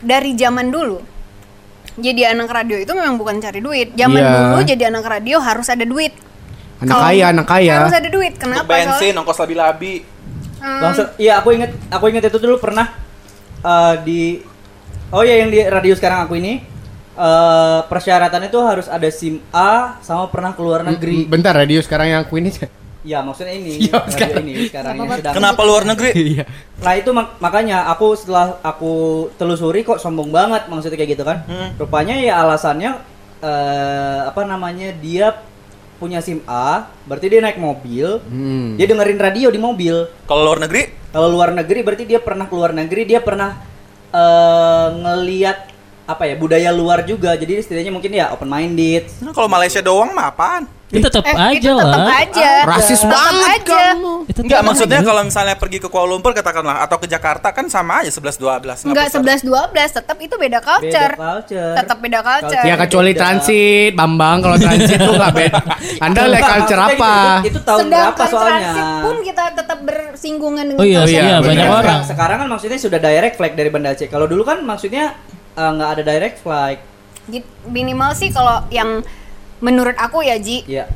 dari 0.01 0.31
zaman 0.35 0.67
dulu 0.73 0.99
jadi 1.93 2.33
anak 2.33 2.49
radio 2.49 2.81
itu 2.81 2.93
memang 2.97 3.21
bukan 3.21 3.37
cari 3.37 3.61
duit. 3.61 3.93
Zaman 3.93 4.17
Iya. 4.17 4.33
dulu 4.33 4.59
jadi 4.65 4.83
anak 4.89 5.05
radio 5.05 5.37
harus 5.45 5.69
ada 5.69 5.85
duit. 5.85 6.17
Anak 6.83 6.91
Kalau- 6.91 7.07
kaya, 7.07 7.25
anak 7.29 7.47
kaya. 7.47 7.75
Harus 7.81 7.97
ada 7.97 8.11
duit. 8.11 8.33
Untuk 8.33 8.43
Kenapa? 8.45 8.69
bensin, 8.69 9.13
ongkos 9.15 9.39
labi-labi. 9.39 9.95
Hmm, 10.59 10.81
Langsung, 10.81 11.07
iya 11.17 11.39
aku 11.39 11.49
inget, 11.53 11.71
aku 11.89 12.05
inget 12.07 12.25
itu 12.25 12.39
dulu 12.39 12.59
pernah 12.59 12.87
eh, 13.61 13.95
di, 14.01 14.21
oh 15.09 15.23
ya 15.23 15.35
yang 15.37 15.49
di 15.49 15.63
radio 15.63 15.95
sekarang 15.95 16.23
aku 16.23 16.35
ini 16.35 16.63
eh 17.13 17.81
persyaratannya 17.85 18.49
tuh 18.49 18.63
harus 18.63 18.87
ada 18.87 19.05
SIM 19.07 19.37
A 19.51 20.01
sama 20.01 20.27
pernah 20.27 20.51
keluar 20.51 20.81
negeri. 20.81 21.25
Bentar 21.25 21.53
radio 21.53 21.79
sekarang 21.79 22.09
yang 22.09 22.21
aku 22.23 22.39
ini. 22.39 22.51
Ya 23.03 23.19
maksudnya 23.19 23.51
ini, 23.53 23.83
radio 23.83 23.99
sekarang. 24.07 24.47
ini 24.47 24.53
sekarang 24.71 24.95
yang 24.95 25.11
sedang. 25.13 25.35
Kenapa 25.35 25.61
luar 25.61 25.83
negeri? 25.83 26.11
Iya. 26.33 26.45
Nah 26.79 26.95
itu 26.95 27.11
mak- 27.11 27.35
makanya 27.37 27.91
aku 27.91 28.15
setelah 28.15 28.63
aku 28.63 28.93
telusuri 29.35 29.83
kok 29.83 29.99
sombong 29.99 30.31
banget 30.31 30.71
maksudnya 30.71 30.95
kayak 30.95 31.11
gitu 31.13 31.27
kan. 31.27 31.43
Hmm. 31.45 31.75
Rupanya 31.77 32.15
ya 32.15 32.39
alasannya 32.41 32.91
eh 33.43 34.21
apa 34.23 34.47
namanya 34.47 34.95
dia 34.95 35.35
punya 36.03 36.19
SIM 36.19 36.43
A, 36.51 36.91
berarti 37.07 37.31
dia 37.31 37.39
naik 37.39 37.63
mobil, 37.63 38.19
Hmm. 38.27 38.75
dia 38.75 38.91
dengerin 38.91 39.23
radio 39.23 39.55
di 39.55 39.63
mobil. 39.63 40.11
Kalau 40.27 40.43
luar 40.43 40.59
negeri, 40.59 40.99
Kalau 41.13 41.29
luar 41.31 41.55
negeri 41.55 41.85
berarti 41.85 42.09
dia 42.09 42.19
pernah 42.19 42.51
keluar 42.51 42.75
negeri, 42.75 43.07
dia 43.07 43.23
pernah 43.23 43.63
eh 44.11 44.89
ngeliat 44.93 45.72
apa 46.05 46.23
ya 46.25 46.35
budaya 46.35 46.71
luar 46.71 47.03
juga. 47.03 47.33
Jadi 47.33 47.59
istilahnya 47.59 47.91
mungkin 47.91 48.11
ya 48.11 48.31
open 48.31 48.47
minded. 48.47 49.07
nah, 49.19 49.31
kalau 49.31 49.47
Malaysia 49.47 49.79
doang 49.79 50.11
mah 50.11 50.29
apaan? 50.29 50.65
Itu 50.93 51.09
tetap 51.09 51.25
eh, 51.25 51.33
aja 51.33 51.57
itu 51.57 51.73
tetap 51.73 52.05
lah. 52.05 52.21
aja. 52.21 52.51
Rasis 52.69 53.01
Tetap 53.01 53.17
banget 53.17 53.49
aja. 53.65 53.83
Itu 54.29 54.41
Enggak, 54.45 54.61
tetap 54.61 54.69
maksudnya 54.69 54.99
aja. 55.01 55.09
kalau 55.09 55.23
misalnya 55.25 55.55
pergi 55.57 55.79
ke 55.81 55.89
Kuala 55.89 56.05
Lumpur 56.07 56.37
katakanlah 56.37 56.85
atau 56.85 57.01
ke 57.01 57.09
Jakarta 57.09 57.49
kan 57.49 57.65
sama 57.73 58.05
aja 58.05 58.13
11 58.13 58.37
12. 58.37 58.93
Enggak 58.93 59.09
11 59.09 59.41
12 59.41 59.73
tetap 59.73 60.17
itu 60.21 60.35
beda 60.37 60.61
culture. 60.61 61.13
Beda 61.17 61.25
culture. 61.33 61.73
Tetap 61.81 61.97
beda 61.97 62.21
culture. 62.21 62.65
Ya 62.69 62.75
kecuali 62.77 63.11
Beda. 63.11 63.21
transit, 63.25 63.91
Bambang 63.97 64.37
kalau 64.45 64.57
transit 64.61 64.99
tuh 65.01 65.15
nggak 65.17 65.33
beda. 65.33 65.61
Anda 66.05 66.21
lihat 66.29 66.45
culture 66.45 66.83
apa? 66.85 67.15
gitu, 67.41 67.41
Itu, 67.41 67.49
itu 67.49 67.61
tahun 67.65 67.85
berapa 67.89 68.25
soalnya? 68.29 68.45
transit 68.53 68.85
pun 69.01 69.17
kita 69.25 69.45
tetap 69.57 69.79
bersinggungan 69.81 70.65
dengan 70.69 70.81
Oh 70.81 70.85
iya, 70.85 71.01
iya, 71.09 71.23
iya, 71.25 71.37
banyak 71.41 71.69
orang. 71.73 72.01
Sekarang 72.05 72.37
kan 72.37 72.49
maksudnya 72.53 72.77
sudah 72.77 73.01
direct 73.01 73.41
flight 73.41 73.57
dari 73.57 73.73
Banda 73.73 73.97
Aceh. 73.97 74.13
Kalau 74.13 74.29
dulu 74.29 74.45
kan 74.45 74.61
maksudnya 74.61 75.17
eh, 75.53 75.71
nggak 75.71 75.91
ada 75.91 76.03
direct 76.03 76.37
flight. 76.39 76.81
Git- 77.25 77.51
Minimal 77.65 78.13
sih 78.13 78.29
kalau 78.29 78.67
yang 78.69 79.01
menurut 79.59 79.95
aku 79.95 80.21
ya 80.21 80.37
Ji 80.37 80.67
Iya. 80.67 80.91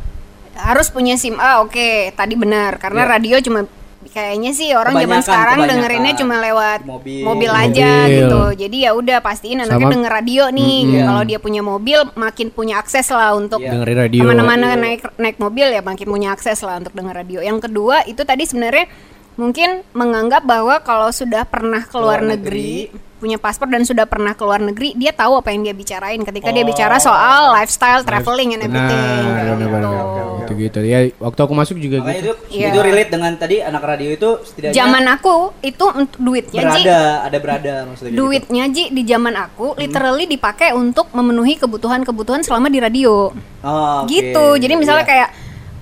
harus 0.57 0.89
punya 0.89 1.15
SIM 1.15 1.37
A 1.37 1.61
oke 1.61 1.79
tadi 2.13 2.35
benar 2.35 2.77
karena 2.77 3.05
Iya. 3.05 3.13
radio 3.13 3.37
cuma 3.39 3.61
kayaknya 4.07 4.51
sih 4.51 4.71
orang 4.71 4.97
zaman 4.97 5.21
sekarang 5.21 5.57
kebanyakan. 5.57 5.71
dengerinnya 5.77 6.13
cuma 6.17 6.35
lewat 6.41 6.81
Mobil. 6.83 7.23
mobil, 7.23 7.51
aja 7.53 7.91
Mobil. 8.03 8.17
gitu 8.17 8.43
jadi 8.57 8.77
ya 8.81 8.91
udah 8.93 9.19
pastiin 9.21 9.61
anaknya 9.61 9.77
Sama- 9.83 9.93
denger 9.93 10.13
radio 10.13 10.45
nih 10.49 10.77
Mm-mm. 10.85 11.05
kalau 11.05 11.23
dia 11.23 11.39
punya 11.39 11.61
mobil 11.61 11.99
makin 12.15 12.49
punya 12.49 12.75
akses 12.77 13.07
lah 13.09 13.35
untuk 13.35 13.61
Iya. 13.61 13.71
Dengerin 13.73 13.99
radio. 14.01 14.19
ke 14.19 14.27
mana-mana 14.27 14.67
naik 14.75 15.01
naik 15.17 15.37
mobil 15.37 15.67
ya 15.69 15.79
makin 15.81 16.07
punya 16.07 16.29
akses 16.33 16.59
lah 16.61 16.75
untuk 16.77 16.91
denger 16.91 17.15
radio 17.15 17.39
yang 17.39 17.59
kedua 17.59 18.03
itu 18.05 18.23
tadi 18.23 18.43
sebenarnya 18.43 18.89
mungkin 19.35 19.85
menganggap 19.93 20.43
bahwa 20.43 20.81
kalau 20.81 21.11
sudah 21.11 21.45
pernah 21.45 21.85
keluar 21.85 22.19
Keluar 22.19 22.33
negeri, 22.33 22.89
negeri. 22.89 23.05
Punya 23.17 23.37
paspor 23.37 23.67
dan 23.67 23.81
sudah 23.81 24.05
pernah 24.05 24.33
keluar 24.33 24.59
negeri 24.59 24.93
dia 24.93 25.11
tahu 25.11 25.37
apa 25.37 25.49
yang 25.49 25.63
dia 25.63 25.73
bicarain 25.73 26.21
ketika 26.21 26.49
dia 26.49 26.61
Oh. 26.61 26.69
bicara 26.69 26.97
soal 26.97 27.51
lifestyle 27.51 28.01
traveling 28.01 28.53
and 28.53 28.63
everything 28.63 28.93
Benar, 28.93 29.33
kayak 29.35 29.57
benar, 29.57 29.69
benar. 29.71 29.91
gitu. 29.91 30.25
Gitu 30.37 30.53
gitu. 30.59 30.79
Ya 30.83 30.99
waktu 31.19 31.41
aku 31.41 31.53
masuk 31.53 31.77
juga 31.77 31.97
Makanya 31.99 32.13
gitu. 32.15 32.27
itu 32.29 32.33
Iya. 32.55 32.69
itu 32.69 32.79
relate 32.81 33.11
dengan 33.11 33.33
tadi 33.35 33.57
anak 33.59 33.83
radio 33.83 34.09
itu 34.11 34.31
setidaknya 34.43 34.77
Zaman 34.77 35.05
aku 35.11 35.35
itu 35.61 35.85
untuk 35.89 36.19
duitnya 36.19 36.63
Ji, 36.69 36.83
berada, 36.83 37.01
ada 37.23 37.39
berada 37.39 37.75
maksudnya 37.85 38.11
kayak 38.11 38.21
duitnya 38.21 38.65
Ji 38.69 38.85
di 38.91 39.03
zaman 39.03 39.35
aku 39.35 39.67
literally 39.75 40.25
dipakai 40.27 40.71
untuk 40.73 41.09
memenuhi 41.11 41.57
kebutuhan-kebutuhan 41.57 42.41
selama 42.41 42.69
di 42.69 42.79
radio. 42.79 43.33
gitu. 43.33 43.63
Oh, 43.63 44.03
oke. 44.03 44.09
Gitu. 44.09 44.47
Jadi 44.59 44.75
misalnya 44.75 45.03
Iya. 45.03 45.11
kayak 45.11 45.29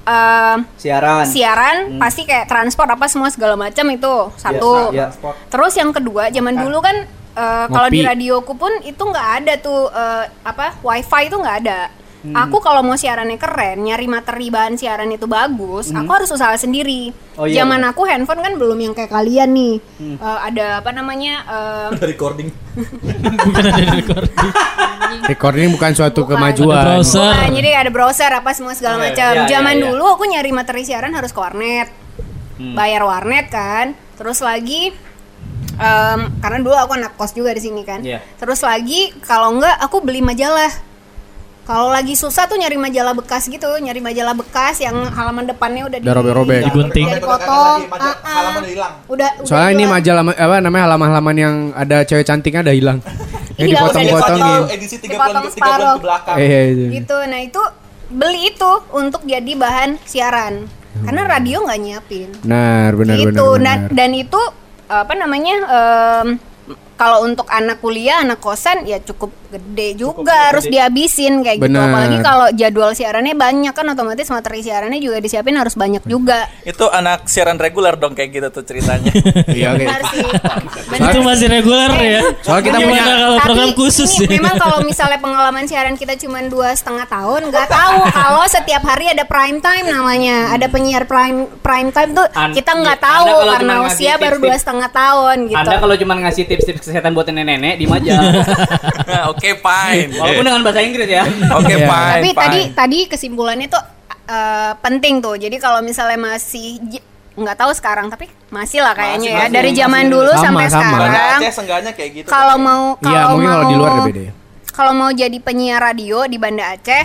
eh, 0.05 0.57
siaran. 0.77 1.25
siaran 1.25 1.77
Hmm. 1.89 1.99
pasti 1.99 2.23
kayak 2.23 2.45
transport 2.45 2.87
apa 2.87 3.05
semua 3.07 3.29
segala 3.29 3.57
macam 3.57 3.89
itu 3.89 4.15
satu. 4.37 4.93
Iya, 4.93 5.09
iya. 5.11 5.33
Terus 5.49 5.73
yang 5.75 5.91
kedua 5.91 6.29
zaman 6.29 6.55
dulu 6.55 6.79
kan 6.79 7.09
eh, 7.35 7.67
kalau 7.67 7.89
di 7.89 8.01
radioku 8.01 8.55
pun 8.55 8.73
itu 8.81 8.99
nggak 8.99 9.29
ada 9.39 9.53
tuh 9.57 9.87
eh, 9.87 10.25
apa 10.43 10.79
wifi 10.81 11.23
itu 11.25 11.37
nggak 11.37 11.59
ada. 11.61 11.81
Hmm. 12.25 12.33
Aku 12.41 12.57
kalau 12.57 12.81
mau 12.81 12.97
siarannya 12.97 13.37
keren, 13.37 13.85
nyari 13.85 14.09
materi 14.09 14.49
bahan 14.49 14.81
siaran 14.81 15.13
itu 15.13 15.29
bagus, 15.29 15.93
aku 15.93 16.09
harus 16.09 16.33
usaha 16.33 16.57
sendiri. 16.57 17.13
Hmm. 17.13 17.37
Oh, 17.37 17.45
iya, 17.45 17.61
Zaman 17.61 17.85
benar. 17.85 17.93
aku 17.93 18.09
handphone 18.09 18.41
kan 18.41 18.57
belum 18.57 18.79
yang 18.81 18.95
kayak 18.97 19.13
kalian 19.13 19.53
nih. 19.53 19.77
Hmm. 20.01 20.17
Eh, 20.17 20.39
ada 20.49 20.81
apa 20.81 20.89
namanya? 20.89 21.45
eh, 21.45 21.89
recording. 22.01 22.49
bukan 23.45 23.63
ada 23.63 23.77
di 23.79 23.93
recording. 24.01 24.33
Recording 25.25 25.69
bukan 25.71 25.91
suatu 25.93 26.25
Bukan. 26.25 26.37
kemajuan. 26.37 26.73
Ada 26.75 26.85
browser. 26.97 27.29
Bukan, 27.29 27.51
jadi 27.55 27.71
ada 27.77 27.91
browser 27.93 28.31
apa 28.33 28.51
semua 28.51 28.73
segala 28.73 28.97
Iya, 28.97 29.05
macam. 29.05 29.31
iya, 29.31 29.41
iya, 29.41 29.51
Zaman 29.53 29.75
iya. 29.77 29.85
dulu 29.85 30.05
aku 30.11 30.25
nyari 30.25 30.51
materi 30.51 30.83
siaran 30.83 31.13
harus 31.13 31.29
ke 31.29 31.39
warnet. 31.39 31.89
Hmm. 32.57 32.73
Bayar 32.73 33.05
warnet 33.05 33.47
kan. 33.49 33.93
Terus 34.17 34.41
lagi 34.41 34.97
em, 35.77 36.21
karena 36.39 36.59
dulu 36.61 36.75
aku 36.75 36.93
anak 36.95 37.13
kos 37.15 37.31
juga 37.31 37.51
di 37.51 37.61
sini 37.61 37.83
kan. 37.83 38.01
Iya. 38.01 38.19
Terus 38.35 38.61
lagi 38.61 39.13
kalau 39.21 39.55
enggak 39.55 39.77
aku 39.79 39.99
beli 39.99 40.21
majalah. 40.21 40.71
Kalau 41.65 41.89
lagi 41.89 42.13
susah 42.13 42.45
tuh 42.45 42.61
nyari 42.61 42.77
majalah 42.77 43.17
bekas 43.17 43.49
gitu, 43.49 43.65
nyari 43.81 43.97
majalah 43.97 44.37
bekas 44.37 44.79
yang 44.79 44.93
halaman 45.09 45.49
depannya 45.49 45.89
udah 45.89 45.97
di 45.97 46.05
Udah 46.05 46.13
robek-robek. 46.15 46.61
Digunting. 46.63 47.09
udah 47.09 47.17
dipotong. 47.19 47.79
Ah, 47.89 48.05
ah. 48.05 48.13
Halaman 48.21 48.61
udah 48.61 48.69
hilang. 48.71 48.93
Udah, 49.09 49.29
udah 49.35 49.49
Soalnya 49.49 49.71
ini 49.73 49.85
majalah 49.89 50.23
apa 50.29 50.57
namanya 50.61 50.83
halaman-halaman 50.85 51.37
yang 51.39 51.55
ada 51.73 52.05
cewek 52.05 52.21
cantiknya 52.23 52.61
ada 52.61 52.71
hilang. 52.71 53.01
Yang 53.55 53.65
Iya, 53.65 53.77
dipotong-potongin. 53.81 54.45
udah 54.61 54.75
Edisi 54.77 54.97
3 54.99 55.07
Dipotong 55.07 55.25
bulan, 55.25 55.41
3 55.41 55.41
bulan 55.41 55.55
separuh. 55.55 55.95
ke 55.95 56.03
belakang. 56.03 56.37
Iya 56.37 56.61
itu. 56.67 56.85
gitu 56.93 57.17
nah 57.25 57.41
itu 57.41 57.63
beli 58.11 58.41
itu 58.45 58.73
untuk 58.93 59.21
jadi 59.25 59.53
bahan 59.55 59.91
siaran 60.03 60.55
karena 61.01 61.23
radio 61.25 61.57
nggak 61.63 61.81
nyiapin 61.81 62.29
Benar, 62.41 62.91
benar, 62.93 63.15
benar. 63.15 63.19
gitu 63.25 63.47
dan 63.57 63.79
benar. 63.81 63.95
dan 63.95 64.11
itu 64.13 64.41
apa 64.89 65.13
namanya 65.17 65.55
em, 65.65 66.29
kalau 66.95 67.27
untuk 67.27 67.51
anak 67.51 67.83
kuliah 67.83 68.23
anak 68.23 68.39
kosan 68.41 68.87
ya 68.87 69.03
cukup 69.03 69.35
gede 69.55 69.89
juga 69.97 70.51
harus 70.51 70.65
dihabisin 70.65 71.41
kayak 71.41 71.59
gitu 71.59 71.67
Benar. 71.67 71.89
apalagi 71.89 72.19
kalau 72.21 72.47
jadwal 72.51 72.91
siarannya 72.91 73.35
banyak 73.35 73.71
kan 73.71 73.87
otomatis 73.87 74.27
materi 74.29 74.61
siarannya 74.61 74.99
juga 74.99 75.19
disiapin 75.19 75.55
harus 75.55 75.75
banyak 75.75 76.03
juga 76.05 76.47
Itu 76.63 76.89
anak 76.89 77.27
siaran 77.27 77.57
reguler 77.57 77.95
dong 77.95 78.13
kayak 78.13 78.31
gitu 78.33 78.49
tuh 78.51 78.65
ceritanya. 78.65 79.13
Iya, 79.47 79.71
oke. 79.73 79.85
Itu 80.95 81.09
sih. 81.15 81.23
masih 81.23 81.47
reguler 81.49 81.93
ya. 81.95 82.23
Soalnya 82.41 82.65
kita 82.65 82.79
punya- 82.81 83.05
kalau 83.05 83.37
Tapi 83.37 83.47
program 83.47 83.71
khusus 83.75 84.11
ini 84.17 84.27
ya? 84.27 84.31
memang 84.37 84.57
kalau 84.57 84.79
misalnya 84.83 85.19
pengalaman 85.19 85.65
siaran 85.65 85.95
kita 85.95 86.15
cuma 86.17 86.39
dua 86.45 86.73
setengah 86.73 87.07
tahun 87.07 87.41
nggak 87.49 87.69
tahu 87.69 87.97
kalau 88.19 88.45
setiap 88.47 88.83
hari 88.83 89.09
ada 89.09 89.25
prime 89.25 89.59
time 89.59 89.87
namanya 89.87 90.51
ada 90.51 90.67
penyiar 90.67 91.05
prime 91.05 91.47
prime 91.61 91.91
time 91.91 92.11
tuh 92.13 92.27
An- 92.33 92.53
kita 92.53 92.73
nggak 92.75 92.99
iya, 92.99 93.07
tahu 93.07 93.27
Anda 93.27 93.35
kalau 93.37 93.53
karena 93.55 93.75
usia 93.85 94.13
baru 94.15 94.19
tips-tips- 94.19 94.43
dua 94.43 94.57
setengah 94.57 94.89
tahun 94.91 95.37
gitu 95.47 95.59
Anda 95.61 95.77
kalau 95.79 95.95
cuma 95.95 96.15
ngasih 96.19 96.45
tips-tips 96.45 96.81
kesehatan 96.83 97.11
buat 97.13 97.27
nenek-nenek 97.29 97.75
di 97.79 97.87
aja. 97.87 98.15
Oke, 99.33 99.44
fine. 99.55 100.09
Walaupun 100.19 100.43
dengan 100.43 100.63
bahasa 100.63 100.81
Inggris 100.81 101.09
ya. 101.09 101.25
Oke, 101.59 101.75
Iya. 101.75 101.85
fine. 101.85 102.13
tapi 102.17 102.29
fine. 102.29 102.41
tadi 102.41 102.61
tadi 102.73 102.99
kesimpulannya 103.05 103.69
tuh 103.69 103.83
eh, 104.25 104.73
penting 104.81 105.21
tuh 105.21 105.37
jadi 105.37 105.57
kalau 105.61 105.81
misalnya 105.81 106.17
masih 106.17 106.81
nggak 107.35 107.57
tahu 107.59 107.75
sekarang 107.75 108.07
tapi 108.09 108.31
masih 108.49 108.79
lah 108.79 108.95
kayaknya 108.95 109.19
Masih, 109.19 109.29
ya 109.29 109.43
masih, 109.43 109.53
dari 109.53 109.69
masih. 109.69 109.81
zaman 109.83 110.05
dulu 110.07 110.33
Sama, 110.33 110.41
sampai 110.41 110.67
sama. 110.71 110.97
Sekarang 111.03 111.41
Aceh 111.43 111.93
kayak 111.93 112.11
gitu. 112.15 112.27
kalau 112.31 112.57
mau 112.57 112.83
Iya, 112.95 113.03
kalau 113.03 113.29
mungkin 113.29 113.45
mau 113.45 113.53
kalau 113.53 113.67
di 113.67 113.75
luar 113.75 113.93
beda 114.07 114.23
ya. 114.23 114.33
kalau 114.71 114.93
mau 114.95 115.11
jadi 115.11 115.39
penyiar 115.43 115.81
radio 115.83 116.19
di 116.25 116.39
Banda 116.39 116.65
Aceh 116.73 117.05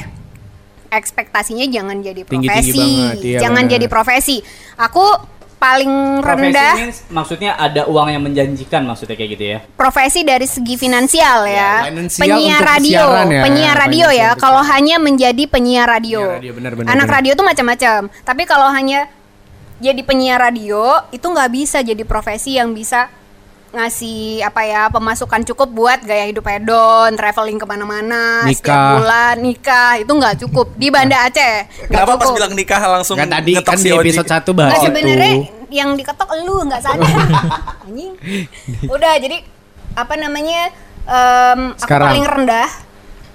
ekspektasinya 0.90 1.66
jangan 1.66 2.02
jadi 2.02 2.22
profesi 2.26 2.82
banget, 2.82 3.18
iya 3.22 3.40
jangan 3.42 3.64
benar. 3.66 3.74
jadi 3.78 3.86
profesi 3.86 4.38
aku 4.76 5.06
paling 5.60 6.24
Profesi 6.24 6.56
rendah 6.56 6.74
means 6.80 6.98
maksudnya 7.12 7.52
ada 7.60 7.84
uang 7.92 8.08
yang 8.08 8.24
menjanjikan 8.24 8.88
maksudnya 8.88 9.20
kayak 9.20 9.32
gitu 9.36 9.46
ya. 9.46 9.60
profesi 9.76 10.24
dari 10.24 10.48
segi 10.48 10.80
finansial 10.80 11.44
ya. 11.44 11.84
finansial 11.84 12.24
penyiar 12.24 12.64
untuk 12.64 12.72
radio, 12.72 13.04
ya. 13.28 13.42
penyiar 13.44 13.76
radio 13.76 14.08
ya. 14.08 14.30
Kalau 14.40 14.64
hanya 14.64 14.96
menjadi 15.04 15.44
penyiar 15.52 15.86
radio. 15.92 16.24
Penyiar 16.24 16.40
radio, 16.40 16.54
benar, 16.56 16.72
benar, 16.80 16.90
Anak 16.96 17.08
benar. 17.12 17.16
radio 17.20 17.32
tuh 17.36 17.46
macam-macam. 17.46 18.00
Tapi 18.24 18.44
kalau 18.48 18.72
hanya 18.72 19.12
jadi 19.84 20.02
penyiar 20.08 20.40
radio 20.40 21.04
itu 21.12 21.28
nggak 21.28 21.50
bisa 21.52 21.84
jadi 21.84 22.04
profesi 22.08 22.56
yang 22.56 22.72
bisa 22.72 23.12
ngasih 23.70 24.42
apa 24.42 24.62
ya 24.64 24.82
pemasukan 24.90 25.46
cukup 25.46 25.70
buat 25.70 26.00
gaya 26.02 26.26
hidup 26.26 26.42
hedon, 26.44 27.14
traveling 27.14 27.56
ke 27.56 27.66
mana-mana, 27.66 28.42
setiap 28.44 28.66
Nikah. 28.66 28.90
bulan 28.98 29.36
nikah 29.38 29.92
itu 29.96 30.10
nggak 30.10 30.36
cukup 30.42 30.68
di 30.74 30.90
Banda 30.90 31.30
Aceh. 31.30 31.56
nggak 31.86 31.88
Kenapa 31.88 32.12
pas 32.12 32.26
cukup. 32.26 32.36
bilang 32.36 32.54
nikah 32.54 32.82
langsung 32.82 33.16
Kan 33.16 33.30
tadi 33.30 33.54
kan 33.60 33.78
si 33.78 33.88
di 33.88 33.94
episode 33.94 34.26
1 34.26 34.58
bahas 34.58 34.72
Nggak, 34.72 34.80
itu. 34.80 34.88
sebenarnya 34.90 35.32
yang 35.70 35.90
diketok 35.94 36.30
lu 36.42 36.66
nggak 36.66 36.82
sadar. 36.82 37.14
Anjing. 37.86 38.14
Udah 38.86 39.14
jadi 39.18 39.38
apa 39.94 40.14
namanya? 40.16 40.62
em, 41.06 41.62
aku 41.74 41.82
Sekarang. 41.82 42.08
paling 42.10 42.26
rendah 42.26 42.70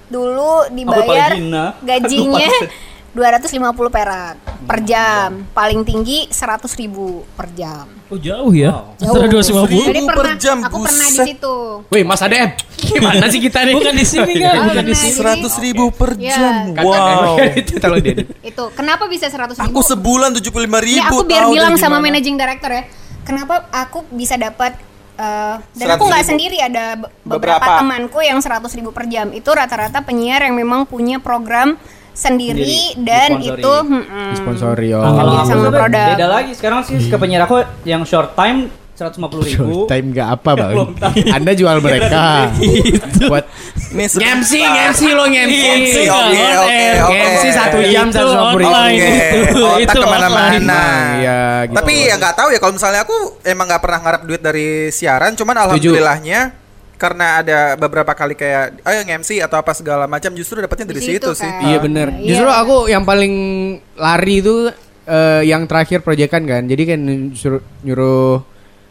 dulu 0.05 0.67
dibayar 0.69 1.31
gajinya 1.89 2.47
Aku 2.47 2.67
250 3.15 3.55
perak 3.89 4.35
per 4.57 4.79
jam. 4.81 5.43
Paling 5.49 5.81
tinggi 5.81 6.25
100 6.25 6.39
ribu 6.75 7.27
per 7.31 7.51
jam. 7.51 7.83
Oh 8.05 8.15
jauh 8.15 8.49
ya. 8.49 8.85
Jauh. 8.95 9.11
Antara 9.11 9.27
250. 9.27 9.65
Jadi 9.65 9.91
Ribu 9.91 10.05
per 10.05 10.15
pernah 10.15 10.37
jam, 10.37 10.57
aku 10.61 10.77
pernah 10.79 10.93
di 11.01 11.11
buset. 11.11 11.25
situ. 11.27 11.55
Wih, 11.89 12.03
Mas 12.03 12.21
Adem. 12.21 12.47
Gimana 12.77 13.25
sih 13.27 13.39
kita 13.39 13.59
nih? 13.61 13.73
Bukan 13.73 13.93
di 13.93 14.05
sini 14.05 14.33
kan, 14.37 14.53
Oh, 14.53 14.63
bukan 14.63 14.75
di 14.77 14.85
pernah. 14.85 14.93
sini. 14.95 15.09
Jadi- 15.09 15.17
Seratus 15.17 15.53
ribu 15.57 15.83
per 15.89 16.11
Iya. 16.13 16.31
jam. 16.31 16.53
Wow. 16.77 17.35
itu 17.59 17.73
tolong 17.75 17.99
dia. 17.99 18.15
Itu 18.39 18.63
kenapa 18.71 19.03
bisa 19.05 19.25
100 19.25 19.57
ribu? 19.57 19.65
Aku 19.67 19.79
sebulan 19.81 20.31
tujuh 20.33 20.49
puluh 20.49 20.63
lima 20.63 20.79
ribu. 20.79 20.95
Ini 20.95 21.09
aku 21.09 21.17
biar 21.23 21.43
bilang 21.49 21.75
sama 21.75 21.97
mana. 21.97 22.13
managing 22.13 22.35
director 22.35 22.69
ya. 22.69 22.83
Kenapa 23.21 23.65
aku 23.69 24.05
bisa 24.07 24.37
dapat 24.37 24.77
eh, 25.15 25.55
dan 25.73 25.87
100.000. 25.87 25.95
aku 25.95 26.03
nggak 26.05 26.25
sendiri 26.27 26.57
ada 26.59 26.83
be- 26.95 27.09
beberapa, 27.25 27.57
Beberapa. 27.57 27.79
temanku 27.79 28.19
yang 28.19 28.37
100 28.37 28.69
ribu 28.75 28.91
per 28.91 29.07
jam 29.07 29.31
itu 29.31 29.47
rata-rata 29.47 29.97
penyiar 29.99 30.43
yang 30.43 30.53
memang 30.53 30.83
punya 30.83 31.17
program 31.17 31.79
sendiri, 32.15 32.63
Sendiri, 32.63 33.03
dan 33.03 33.29
disponsori. 33.35 33.59
itu 33.59 33.73
mm-mm. 33.85 34.31
Sponsori 34.33 34.89
oh. 34.91 35.03
Kalau 35.03 35.21
Iya, 35.27 35.37
aku 35.37 35.49
sama 35.51 35.69
produk. 35.69 36.07
beda 36.09 36.27
lagi. 36.31 36.51
Sekarang 36.51 36.79
sih 36.81 36.95
ke 36.97 37.15
penyiar 37.15 37.43
aku 37.43 37.55
yang 37.83 38.01
short 38.01 38.33
time 38.33 38.71
150 38.95 39.19
ribu. 39.45 39.83
Time 39.85 40.07
gak 40.09 40.29
apa 40.33 40.51
bang 40.63 40.75
Anda 41.29 41.51
jual 41.51 41.77
mereka 41.85 42.47
Buat 43.21 43.43
Ini 43.91 44.07
se- 44.07 44.17
Ngemsi, 44.17 44.63
ngemsi 44.63 45.07
lo 45.11 45.27
ngemsi 45.27 45.59
Ngemsi, 45.61 46.01
Iya, 46.01 46.15
oke, 46.15 46.31
oke, 46.57 46.79
oke. 47.03 47.11
Ngemsi 47.13 47.49
satu 47.51 47.77
jam 47.85 48.07
Itu 48.07 48.15
satu 48.15 48.23
ratus 48.25 48.55
ribu 48.55 48.71
online. 48.71 48.95
Oke, 48.95 49.27
otak 49.51 49.79
itu 49.83 49.97
ke 49.97 50.07
mana-mana. 50.07 50.81
Iya, 51.13 51.39
gitu. 51.65 51.75
Tapi 51.75 51.93
ya 52.01 52.15
nggak 52.15 52.35
tahu 52.35 52.49
ya 52.49 52.59
kalau 52.59 52.73
misalnya 52.73 53.01
aku 53.03 53.17
emang 53.43 53.65
nggak 53.65 53.81
pernah 53.81 53.99
ngarep 54.01 54.21
duit 54.23 54.39
dari 54.39 54.67
siaran, 54.89 55.31
cuman 55.33 55.55
alhamdulillahnya 55.57 56.39
karena 56.95 57.43
ada 57.43 57.59
beberapa 57.75 58.11
kali 58.11 58.33
kayak 58.33 58.79
ayo 58.81 58.99
nge-MC 59.03 59.43
atau 59.43 59.59
apa 59.59 59.75
segala 59.75 60.07
macam 60.07 60.31
justru 60.31 60.63
dapatnya 60.63 60.95
dari 60.95 61.03
Di 61.03 61.07
situ, 61.15 61.27
situ 61.27 61.43
sih. 61.43 61.51
kan. 61.51 61.61
Iya 61.67 61.77
bener 61.79 62.07
Iya. 62.15 62.27
Justru 62.31 62.49
aku 62.49 62.77
yang 62.87 63.03
paling 63.03 63.33
lari 63.95 64.39
itu 64.39 64.71
eh, 65.03 65.41
Yang 65.43 65.63
terakhir 65.67 65.99
proyekan 66.01 66.43
kan 66.43 66.63
Jadi 66.65 66.83
kan 66.87 66.99
suruh, 67.35 67.59
nyuruh 67.83 68.39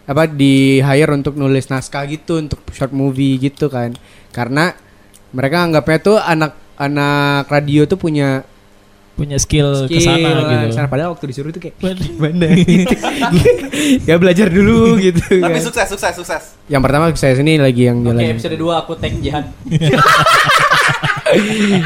Apa 0.05 0.29
di 0.29 0.79
hire 0.79 1.11
untuk 1.11 1.35
nulis 1.35 1.67
naskah 1.67 2.05
gitu 2.05 2.37
Untuk 2.39 2.61
short 2.71 2.93
movie 2.93 3.41
gitu 3.41 3.73
kan 3.73 3.97
Karena 4.31 4.69
mereka 5.33 5.65
anggapnya 5.65 5.99
tuh 5.99 6.17
anak 6.17 6.53
anak 6.77 7.49
radio 7.49 7.87
tuh 7.87 7.97
punya 7.97 8.45
Punya 9.15 9.39
skill, 9.39 9.87
skill 9.87 9.95
ke 9.95 10.03
sana 10.03 10.31
gitu. 10.35 10.67
ke 10.67 10.75
sana. 10.75 10.87
Padahal 10.87 11.15
waktu 11.15 11.31
disuruh 11.31 11.49
tuh 11.49 11.63
kayak 11.63 11.79
Mana 12.19 12.51
Ya 14.09 14.19
belajar 14.19 14.51
dulu 14.51 14.95
gitu 15.07 15.23
Tapi 15.39 15.55
kan. 15.55 15.63
sukses, 15.63 15.87
sukses, 15.87 16.13
sukses. 16.13 16.43
Yang 16.67 16.83
pertama 16.83 17.05
saya 17.15 17.35
sini 17.35 17.55
lagi 17.57 17.87
yang 17.87 18.03
Oke, 18.03 18.11
jalan 18.11 18.35
episode 18.35 18.57
2 18.57 18.75
aku 18.77 18.93
tag 18.97 19.15
Jihan. 19.19 19.45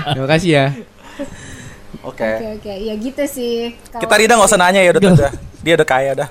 Terima 0.09 0.29
kasih 0.29 0.51
ya 0.51 0.66
Oke. 1.99 2.24
Oke 2.24 2.47
oke 2.57 2.72
ya 2.79 2.95
gitu 2.95 3.22
sih. 3.26 3.74
Kalau- 3.91 4.01
Kita 4.01 4.14
Rida 4.16 4.33
nggak 4.33 4.49
usah 4.49 4.57
nanya 4.57 4.81
ya 4.81 4.91
udah, 4.91 5.12
udah. 5.12 5.33
Dia 5.61 5.74
udah 5.76 5.85
kaya 5.85 6.12
dah. 6.14 6.29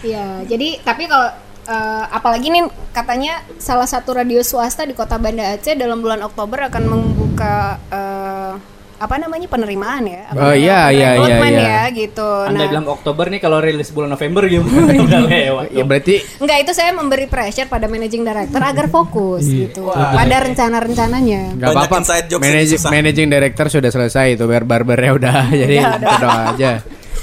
Iya, 0.00 0.46
jadi 0.48 0.80
tapi 0.80 1.04
kalau 1.04 1.28
eh, 1.66 2.04
apalagi 2.08 2.48
nih 2.48 2.64
katanya 2.90 3.44
salah 3.58 3.84
satu 3.84 4.16
radio 4.16 4.40
swasta 4.40 4.82
di 4.82 4.94
Kota 4.94 5.20
Banda 5.20 5.44
Aceh 5.52 5.76
dalam 5.76 6.00
bulan 6.00 6.24
Oktober 6.24 6.72
akan 6.72 6.82
membuka 6.86 7.54
eh, 7.90 8.52
apa 9.00 9.16
namanya 9.16 9.48
penerimaan 9.48 10.04
ya? 10.04 10.28
Oh, 10.36 10.52
iya, 10.52 10.92
iya, 10.92 11.16
iya, 11.16 11.36
iya. 11.40 11.56
ya 11.56 11.80
gitu. 11.88 12.20
Anda 12.20 12.60
Nah, 12.60 12.68
bilang 12.68 12.86
Oktober 12.92 13.32
nih 13.32 13.40
kalau 13.40 13.56
rilis 13.64 13.88
bulan 13.96 14.12
November 14.12 14.44
gimana? 14.44 14.92
Udah 15.08 15.20
lewat. 15.24 15.66
Ya 15.72 15.84
berarti 15.88 16.20
enggak 16.36 16.58
itu 16.68 16.72
saya 16.76 16.92
memberi 16.92 17.24
pressure 17.24 17.64
pada 17.64 17.88
managing 17.88 18.28
director 18.28 18.60
agar 18.60 18.92
fokus 18.92 19.48
gitu 19.48 19.88
pada 19.88 20.36
rencana-rencananya. 20.44 21.56
Gak 21.56 21.68
Banyak 21.72 21.88
apa-apa. 21.88 22.38
Managing, 22.44 22.80
managing 22.92 23.28
director 23.32 23.66
sudah 23.72 23.88
selesai 23.88 24.36
itu 24.36 24.44
biar 24.44 24.68
barbernya 24.68 25.12
udah 25.16 25.36
jadi 25.64 25.76
udah 25.80 26.12
aja. 26.52 26.72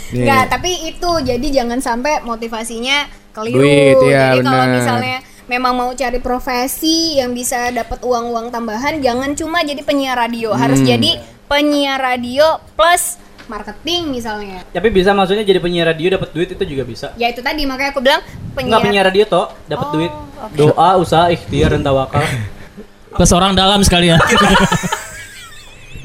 Enggak, 0.08 0.44
tapi 0.50 0.72
itu 0.90 1.12
jadi 1.22 1.48
jangan 1.62 1.78
sampai 1.78 2.26
motivasinya 2.26 3.06
keliru. 3.38 3.62
Duit, 3.62 3.96
iya, 4.10 4.34
jadi 4.34 4.42
kalau 4.42 4.66
misalnya 4.74 5.18
memang 5.46 5.74
mau 5.78 5.92
cari 5.94 6.20
profesi 6.20 7.22
yang 7.22 7.32
bisa 7.32 7.70
dapat 7.70 8.02
uang-uang 8.02 8.50
tambahan, 8.50 9.00
jangan 9.00 9.32
cuma 9.38 9.62
jadi 9.62 9.80
penyiar 9.86 10.18
radio, 10.18 10.52
harus 10.58 10.82
Hmm. 10.82 10.90
jadi 10.90 11.12
penyiar 11.48 11.98
radio 11.98 12.46
plus 12.74 13.16
marketing 13.46 14.12
misalnya. 14.12 14.60
Tapi 14.68 14.88
bisa 14.90 15.12
maksudnya 15.12 15.42
jadi 15.42 15.58
penyiar 15.58 15.88
radio 15.88 16.14
dapat 16.14 16.30
duit 16.30 16.50
itu 16.50 16.64
juga 16.68 16.84
bisa. 16.84 17.08
Ya 17.16 17.28
itu 17.28 17.40
tadi 17.40 17.64
makanya 17.64 17.92
aku 17.92 18.00
bilang 18.00 18.20
Enggak 18.20 18.54
penyiar. 18.54 18.82
penyiar 18.84 19.06
radio 19.06 19.24
toh 19.26 19.46
dapat 19.66 19.88
Oh, 19.88 19.94
duit. 19.94 20.12
oke. 20.12 20.56
Doa, 20.56 20.90
usaha, 20.98 21.26
ikhtiar 21.28 21.72
dan 21.72 21.82
tawakal. 21.82 22.20
Plus 23.16 23.32
orang 23.32 23.52
dalam 23.54 23.80
sekalian. 23.82 24.20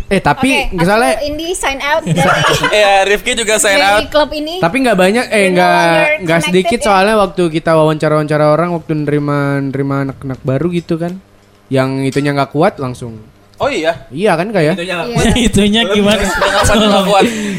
Eh 0.07 0.21
tapi 0.21 0.69
Oke, 0.69 0.77
misalnya 0.77 1.17
aku 1.17 1.25
Indi 1.25 1.57
sign 1.57 1.81
out 1.81 2.05
dari, 2.05 2.21
Ya, 2.85 3.01
Rifki 3.03 3.33
juga 3.33 3.57
sign 3.57 3.81
out. 3.81 4.13
klub 4.13 4.29
ini. 4.31 4.61
tapi 4.61 4.85
nggak 4.85 4.93
banyak 4.93 5.25
eh 5.33 5.49
nggak 5.49 5.81
nggak 6.21 6.41
sedikit 6.45 6.79
ya? 6.79 6.85
soalnya 6.85 7.17
waktu 7.17 7.49
kita 7.49 7.73
wawancara 7.73 8.13
wawancara 8.13 8.45
orang 8.53 8.77
waktu 8.77 8.93
nerima 8.93 9.57
nerima 9.57 10.05
anak-anak 10.05 10.37
baru 10.45 10.69
gitu 10.69 11.01
kan 11.01 11.17
yang 11.73 12.05
itunya 12.05 12.37
nggak 12.37 12.53
kuat 12.53 12.77
langsung 12.77 13.25
Oh 13.63 13.71
iya. 13.71 13.93
iya 14.11 14.35
kan 14.35 14.51
kayak 14.51 14.75
Itunya 14.75 14.95
nggak 14.97 15.09
Iya. 15.09 15.33
Itunya 15.47 15.81
gimana? 15.87 16.23
Tolong 16.67 17.07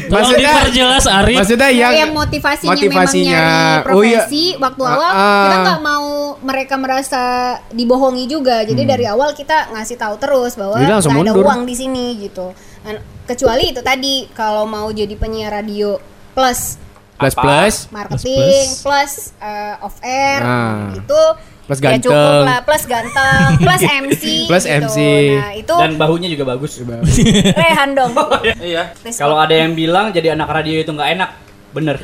Maksudnya- 0.04 0.52
diperjelas 0.52 1.04
Arif. 1.08 1.36
maksudnya 1.38 1.70
yang, 1.70 1.80
yang 1.88 1.92
yang 1.98 2.12
motivasinya, 2.12 2.70
motivasinya, 2.70 3.32
memang 3.32 3.48
nyari 3.80 3.88
oh 3.88 4.02
iya. 4.02 4.20
profesi 4.20 4.44
waktu 4.54 4.82
awal 4.84 5.00
Ah, 5.06 5.16
ah. 5.16 5.42
kita 5.42 5.56
nggak 5.64 5.80
mau 5.82 6.08
mereka 6.38 6.74
merasa 6.76 7.22
dibohongi 7.70 8.24
juga 8.26 8.60
jadi 8.62 8.82
dari 8.84 9.04
awal 9.06 9.32
kita 9.32 9.72
ngasih 9.72 9.96
tahu 9.96 10.14
terus 10.18 10.54
bahwa 10.54 10.76
Hmm. 10.76 10.82
Jadi 10.82 10.92
nggak 10.92 11.02
ada 11.02 11.16
mundur. 11.32 11.42
uang 11.42 11.62
di 11.64 11.74
sini 11.74 12.06
gitu 12.20 12.52
Dan 12.80 12.94
kecuali 13.24 13.72
itu 13.72 13.80
tadi 13.80 14.28
kalau 14.30 14.64
mau 14.64 14.90
jadi 14.90 15.14
penyiar 15.14 15.56
radio 15.56 15.96
plus 16.32 16.76
plus 17.14 17.32
plus 17.32 17.74
marketing 17.88 18.66
plus, 18.82 19.12
eh, 19.38 19.74
off 19.80 19.96
air 20.00 20.40
Ah. 20.42 20.92
itu 20.92 21.20
Plus 21.64 21.78
ya 21.78 21.84
ganteng. 21.90 22.04
cukup 22.04 22.44
lah 22.44 22.58
plus 22.60 22.84
ganteng 22.84 23.48
plus 23.56 23.82
MC 24.02 24.22
Plus 24.44 24.64
gitu. 24.64 24.76
MC. 24.78 24.96
nah 25.34 25.52
itu 25.54 25.74
Dan 25.74 25.90
bahunya 25.94 26.28
juga 26.28 26.44
bagus. 26.46 26.76
rehan 27.56 27.90
dong 27.92 28.12
Iya. 28.62 28.92
Please, 28.94 29.16
Kalau 29.16 29.36
ada 29.36 29.52
yang 29.52 29.72
bilang 29.72 30.08
jadi 30.08 30.32
anak 30.32 30.44
radio 30.46 30.76
itu 30.78 30.88
nggak 30.88 31.10
enak, 31.14 31.30
bener. 31.70 31.96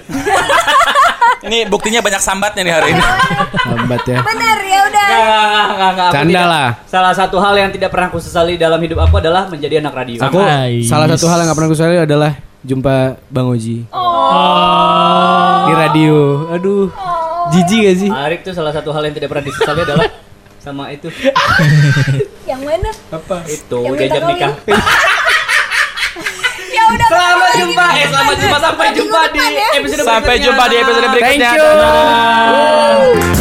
Ini 1.41 1.65
buktinya 1.67 2.01
banyak 2.01 2.19
sambatnya 2.19 2.61
nih 2.63 2.75
hari 2.75 2.89
ini. 2.91 3.01
lambat 3.67 4.03
ya 4.05 4.21
bener 4.21 4.59
ya 4.61 4.81
udah 4.83 5.07
Nggak, 5.11 5.47
nggak, 5.71 5.91
nggak, 5.91 6.11
Canda 6.11 6.43
lah. 6.43 6.69
Salah 6.85 7.13
satu 7.13 7.37
hal 7.39 7.55
yang 7.55 7.71
tidak 7.71 7.89
pernah 7.89 8.09
aku 8.09 8.19
sesali 8.19 8.57
dalam 8.57 8.77
hidup 8.77 8.97
aku 8.99 9.19
adalah 9.19 9.45
menjadi 9.47 9.79
anak 9.79 9.93
radio. 9.95 10.19
aku 10.21 10.37
Nice. 10.37 10.87
salah 10.87 11.05
satu 11.07 11.27
hal 11.27 11.37
yang 11.39 11.47
nggak 11.47 11.57
pernah 11.57 11.69
aku 11.69 11.77
sesali 11.77 11.97
adalah 11.99 12.33
jumpa 12.61 12.95
bang 13.27 13.47
Oji 13.47 13.79
Oh. 13.91 15.65
di 15.65 15.73
radio 15.75 16.17
aduh 16.51 16.93
jijik 17.51 17.81
gak 17.83 17.97
sih 17.97 18.09
Arif 18.09 18.41
tuh 18.41 18.53
salah 18.53 18.71
satu 18.71 18.91
hal 18.91 19.03
yang 19.03 19.15
tidak 19.15 19.29
pernah 19.29 19.45
disesali 19.45 19.81
adalah 19.83 20.09
sama 20.65 20.91
itu. 20.91 21.09
yang 22.51 22.61
mana 22.61 22.91
Itu 23.47 23.77
Yang 23.81 23.93
minta 23.93 24.05
diajak 24.07 24.23
nikah. 24.27 24.53
ya 26.71 26.83
udah 26.87 27.09
Selamat 27.09 27.51
jumpa, 27.57 27.85
eh 27.93 28.07
selamat 28.07 28.37
jumpa 28.37 28.59
sampai 28.61 28.87
jumpa 28.93 29.21
di 29.29 29.41
episode 29.75 30.03
Sampai 30.03 30.35
berikutnya. 30.37 30.45
jumpa 30.47 30.65
di 30.65 30.77
episode 30.77 31.07
thank 31.07 31.15
berikutnya. 31.17 31.51
you 31.51 31.65
Dadah. 31.65 33.40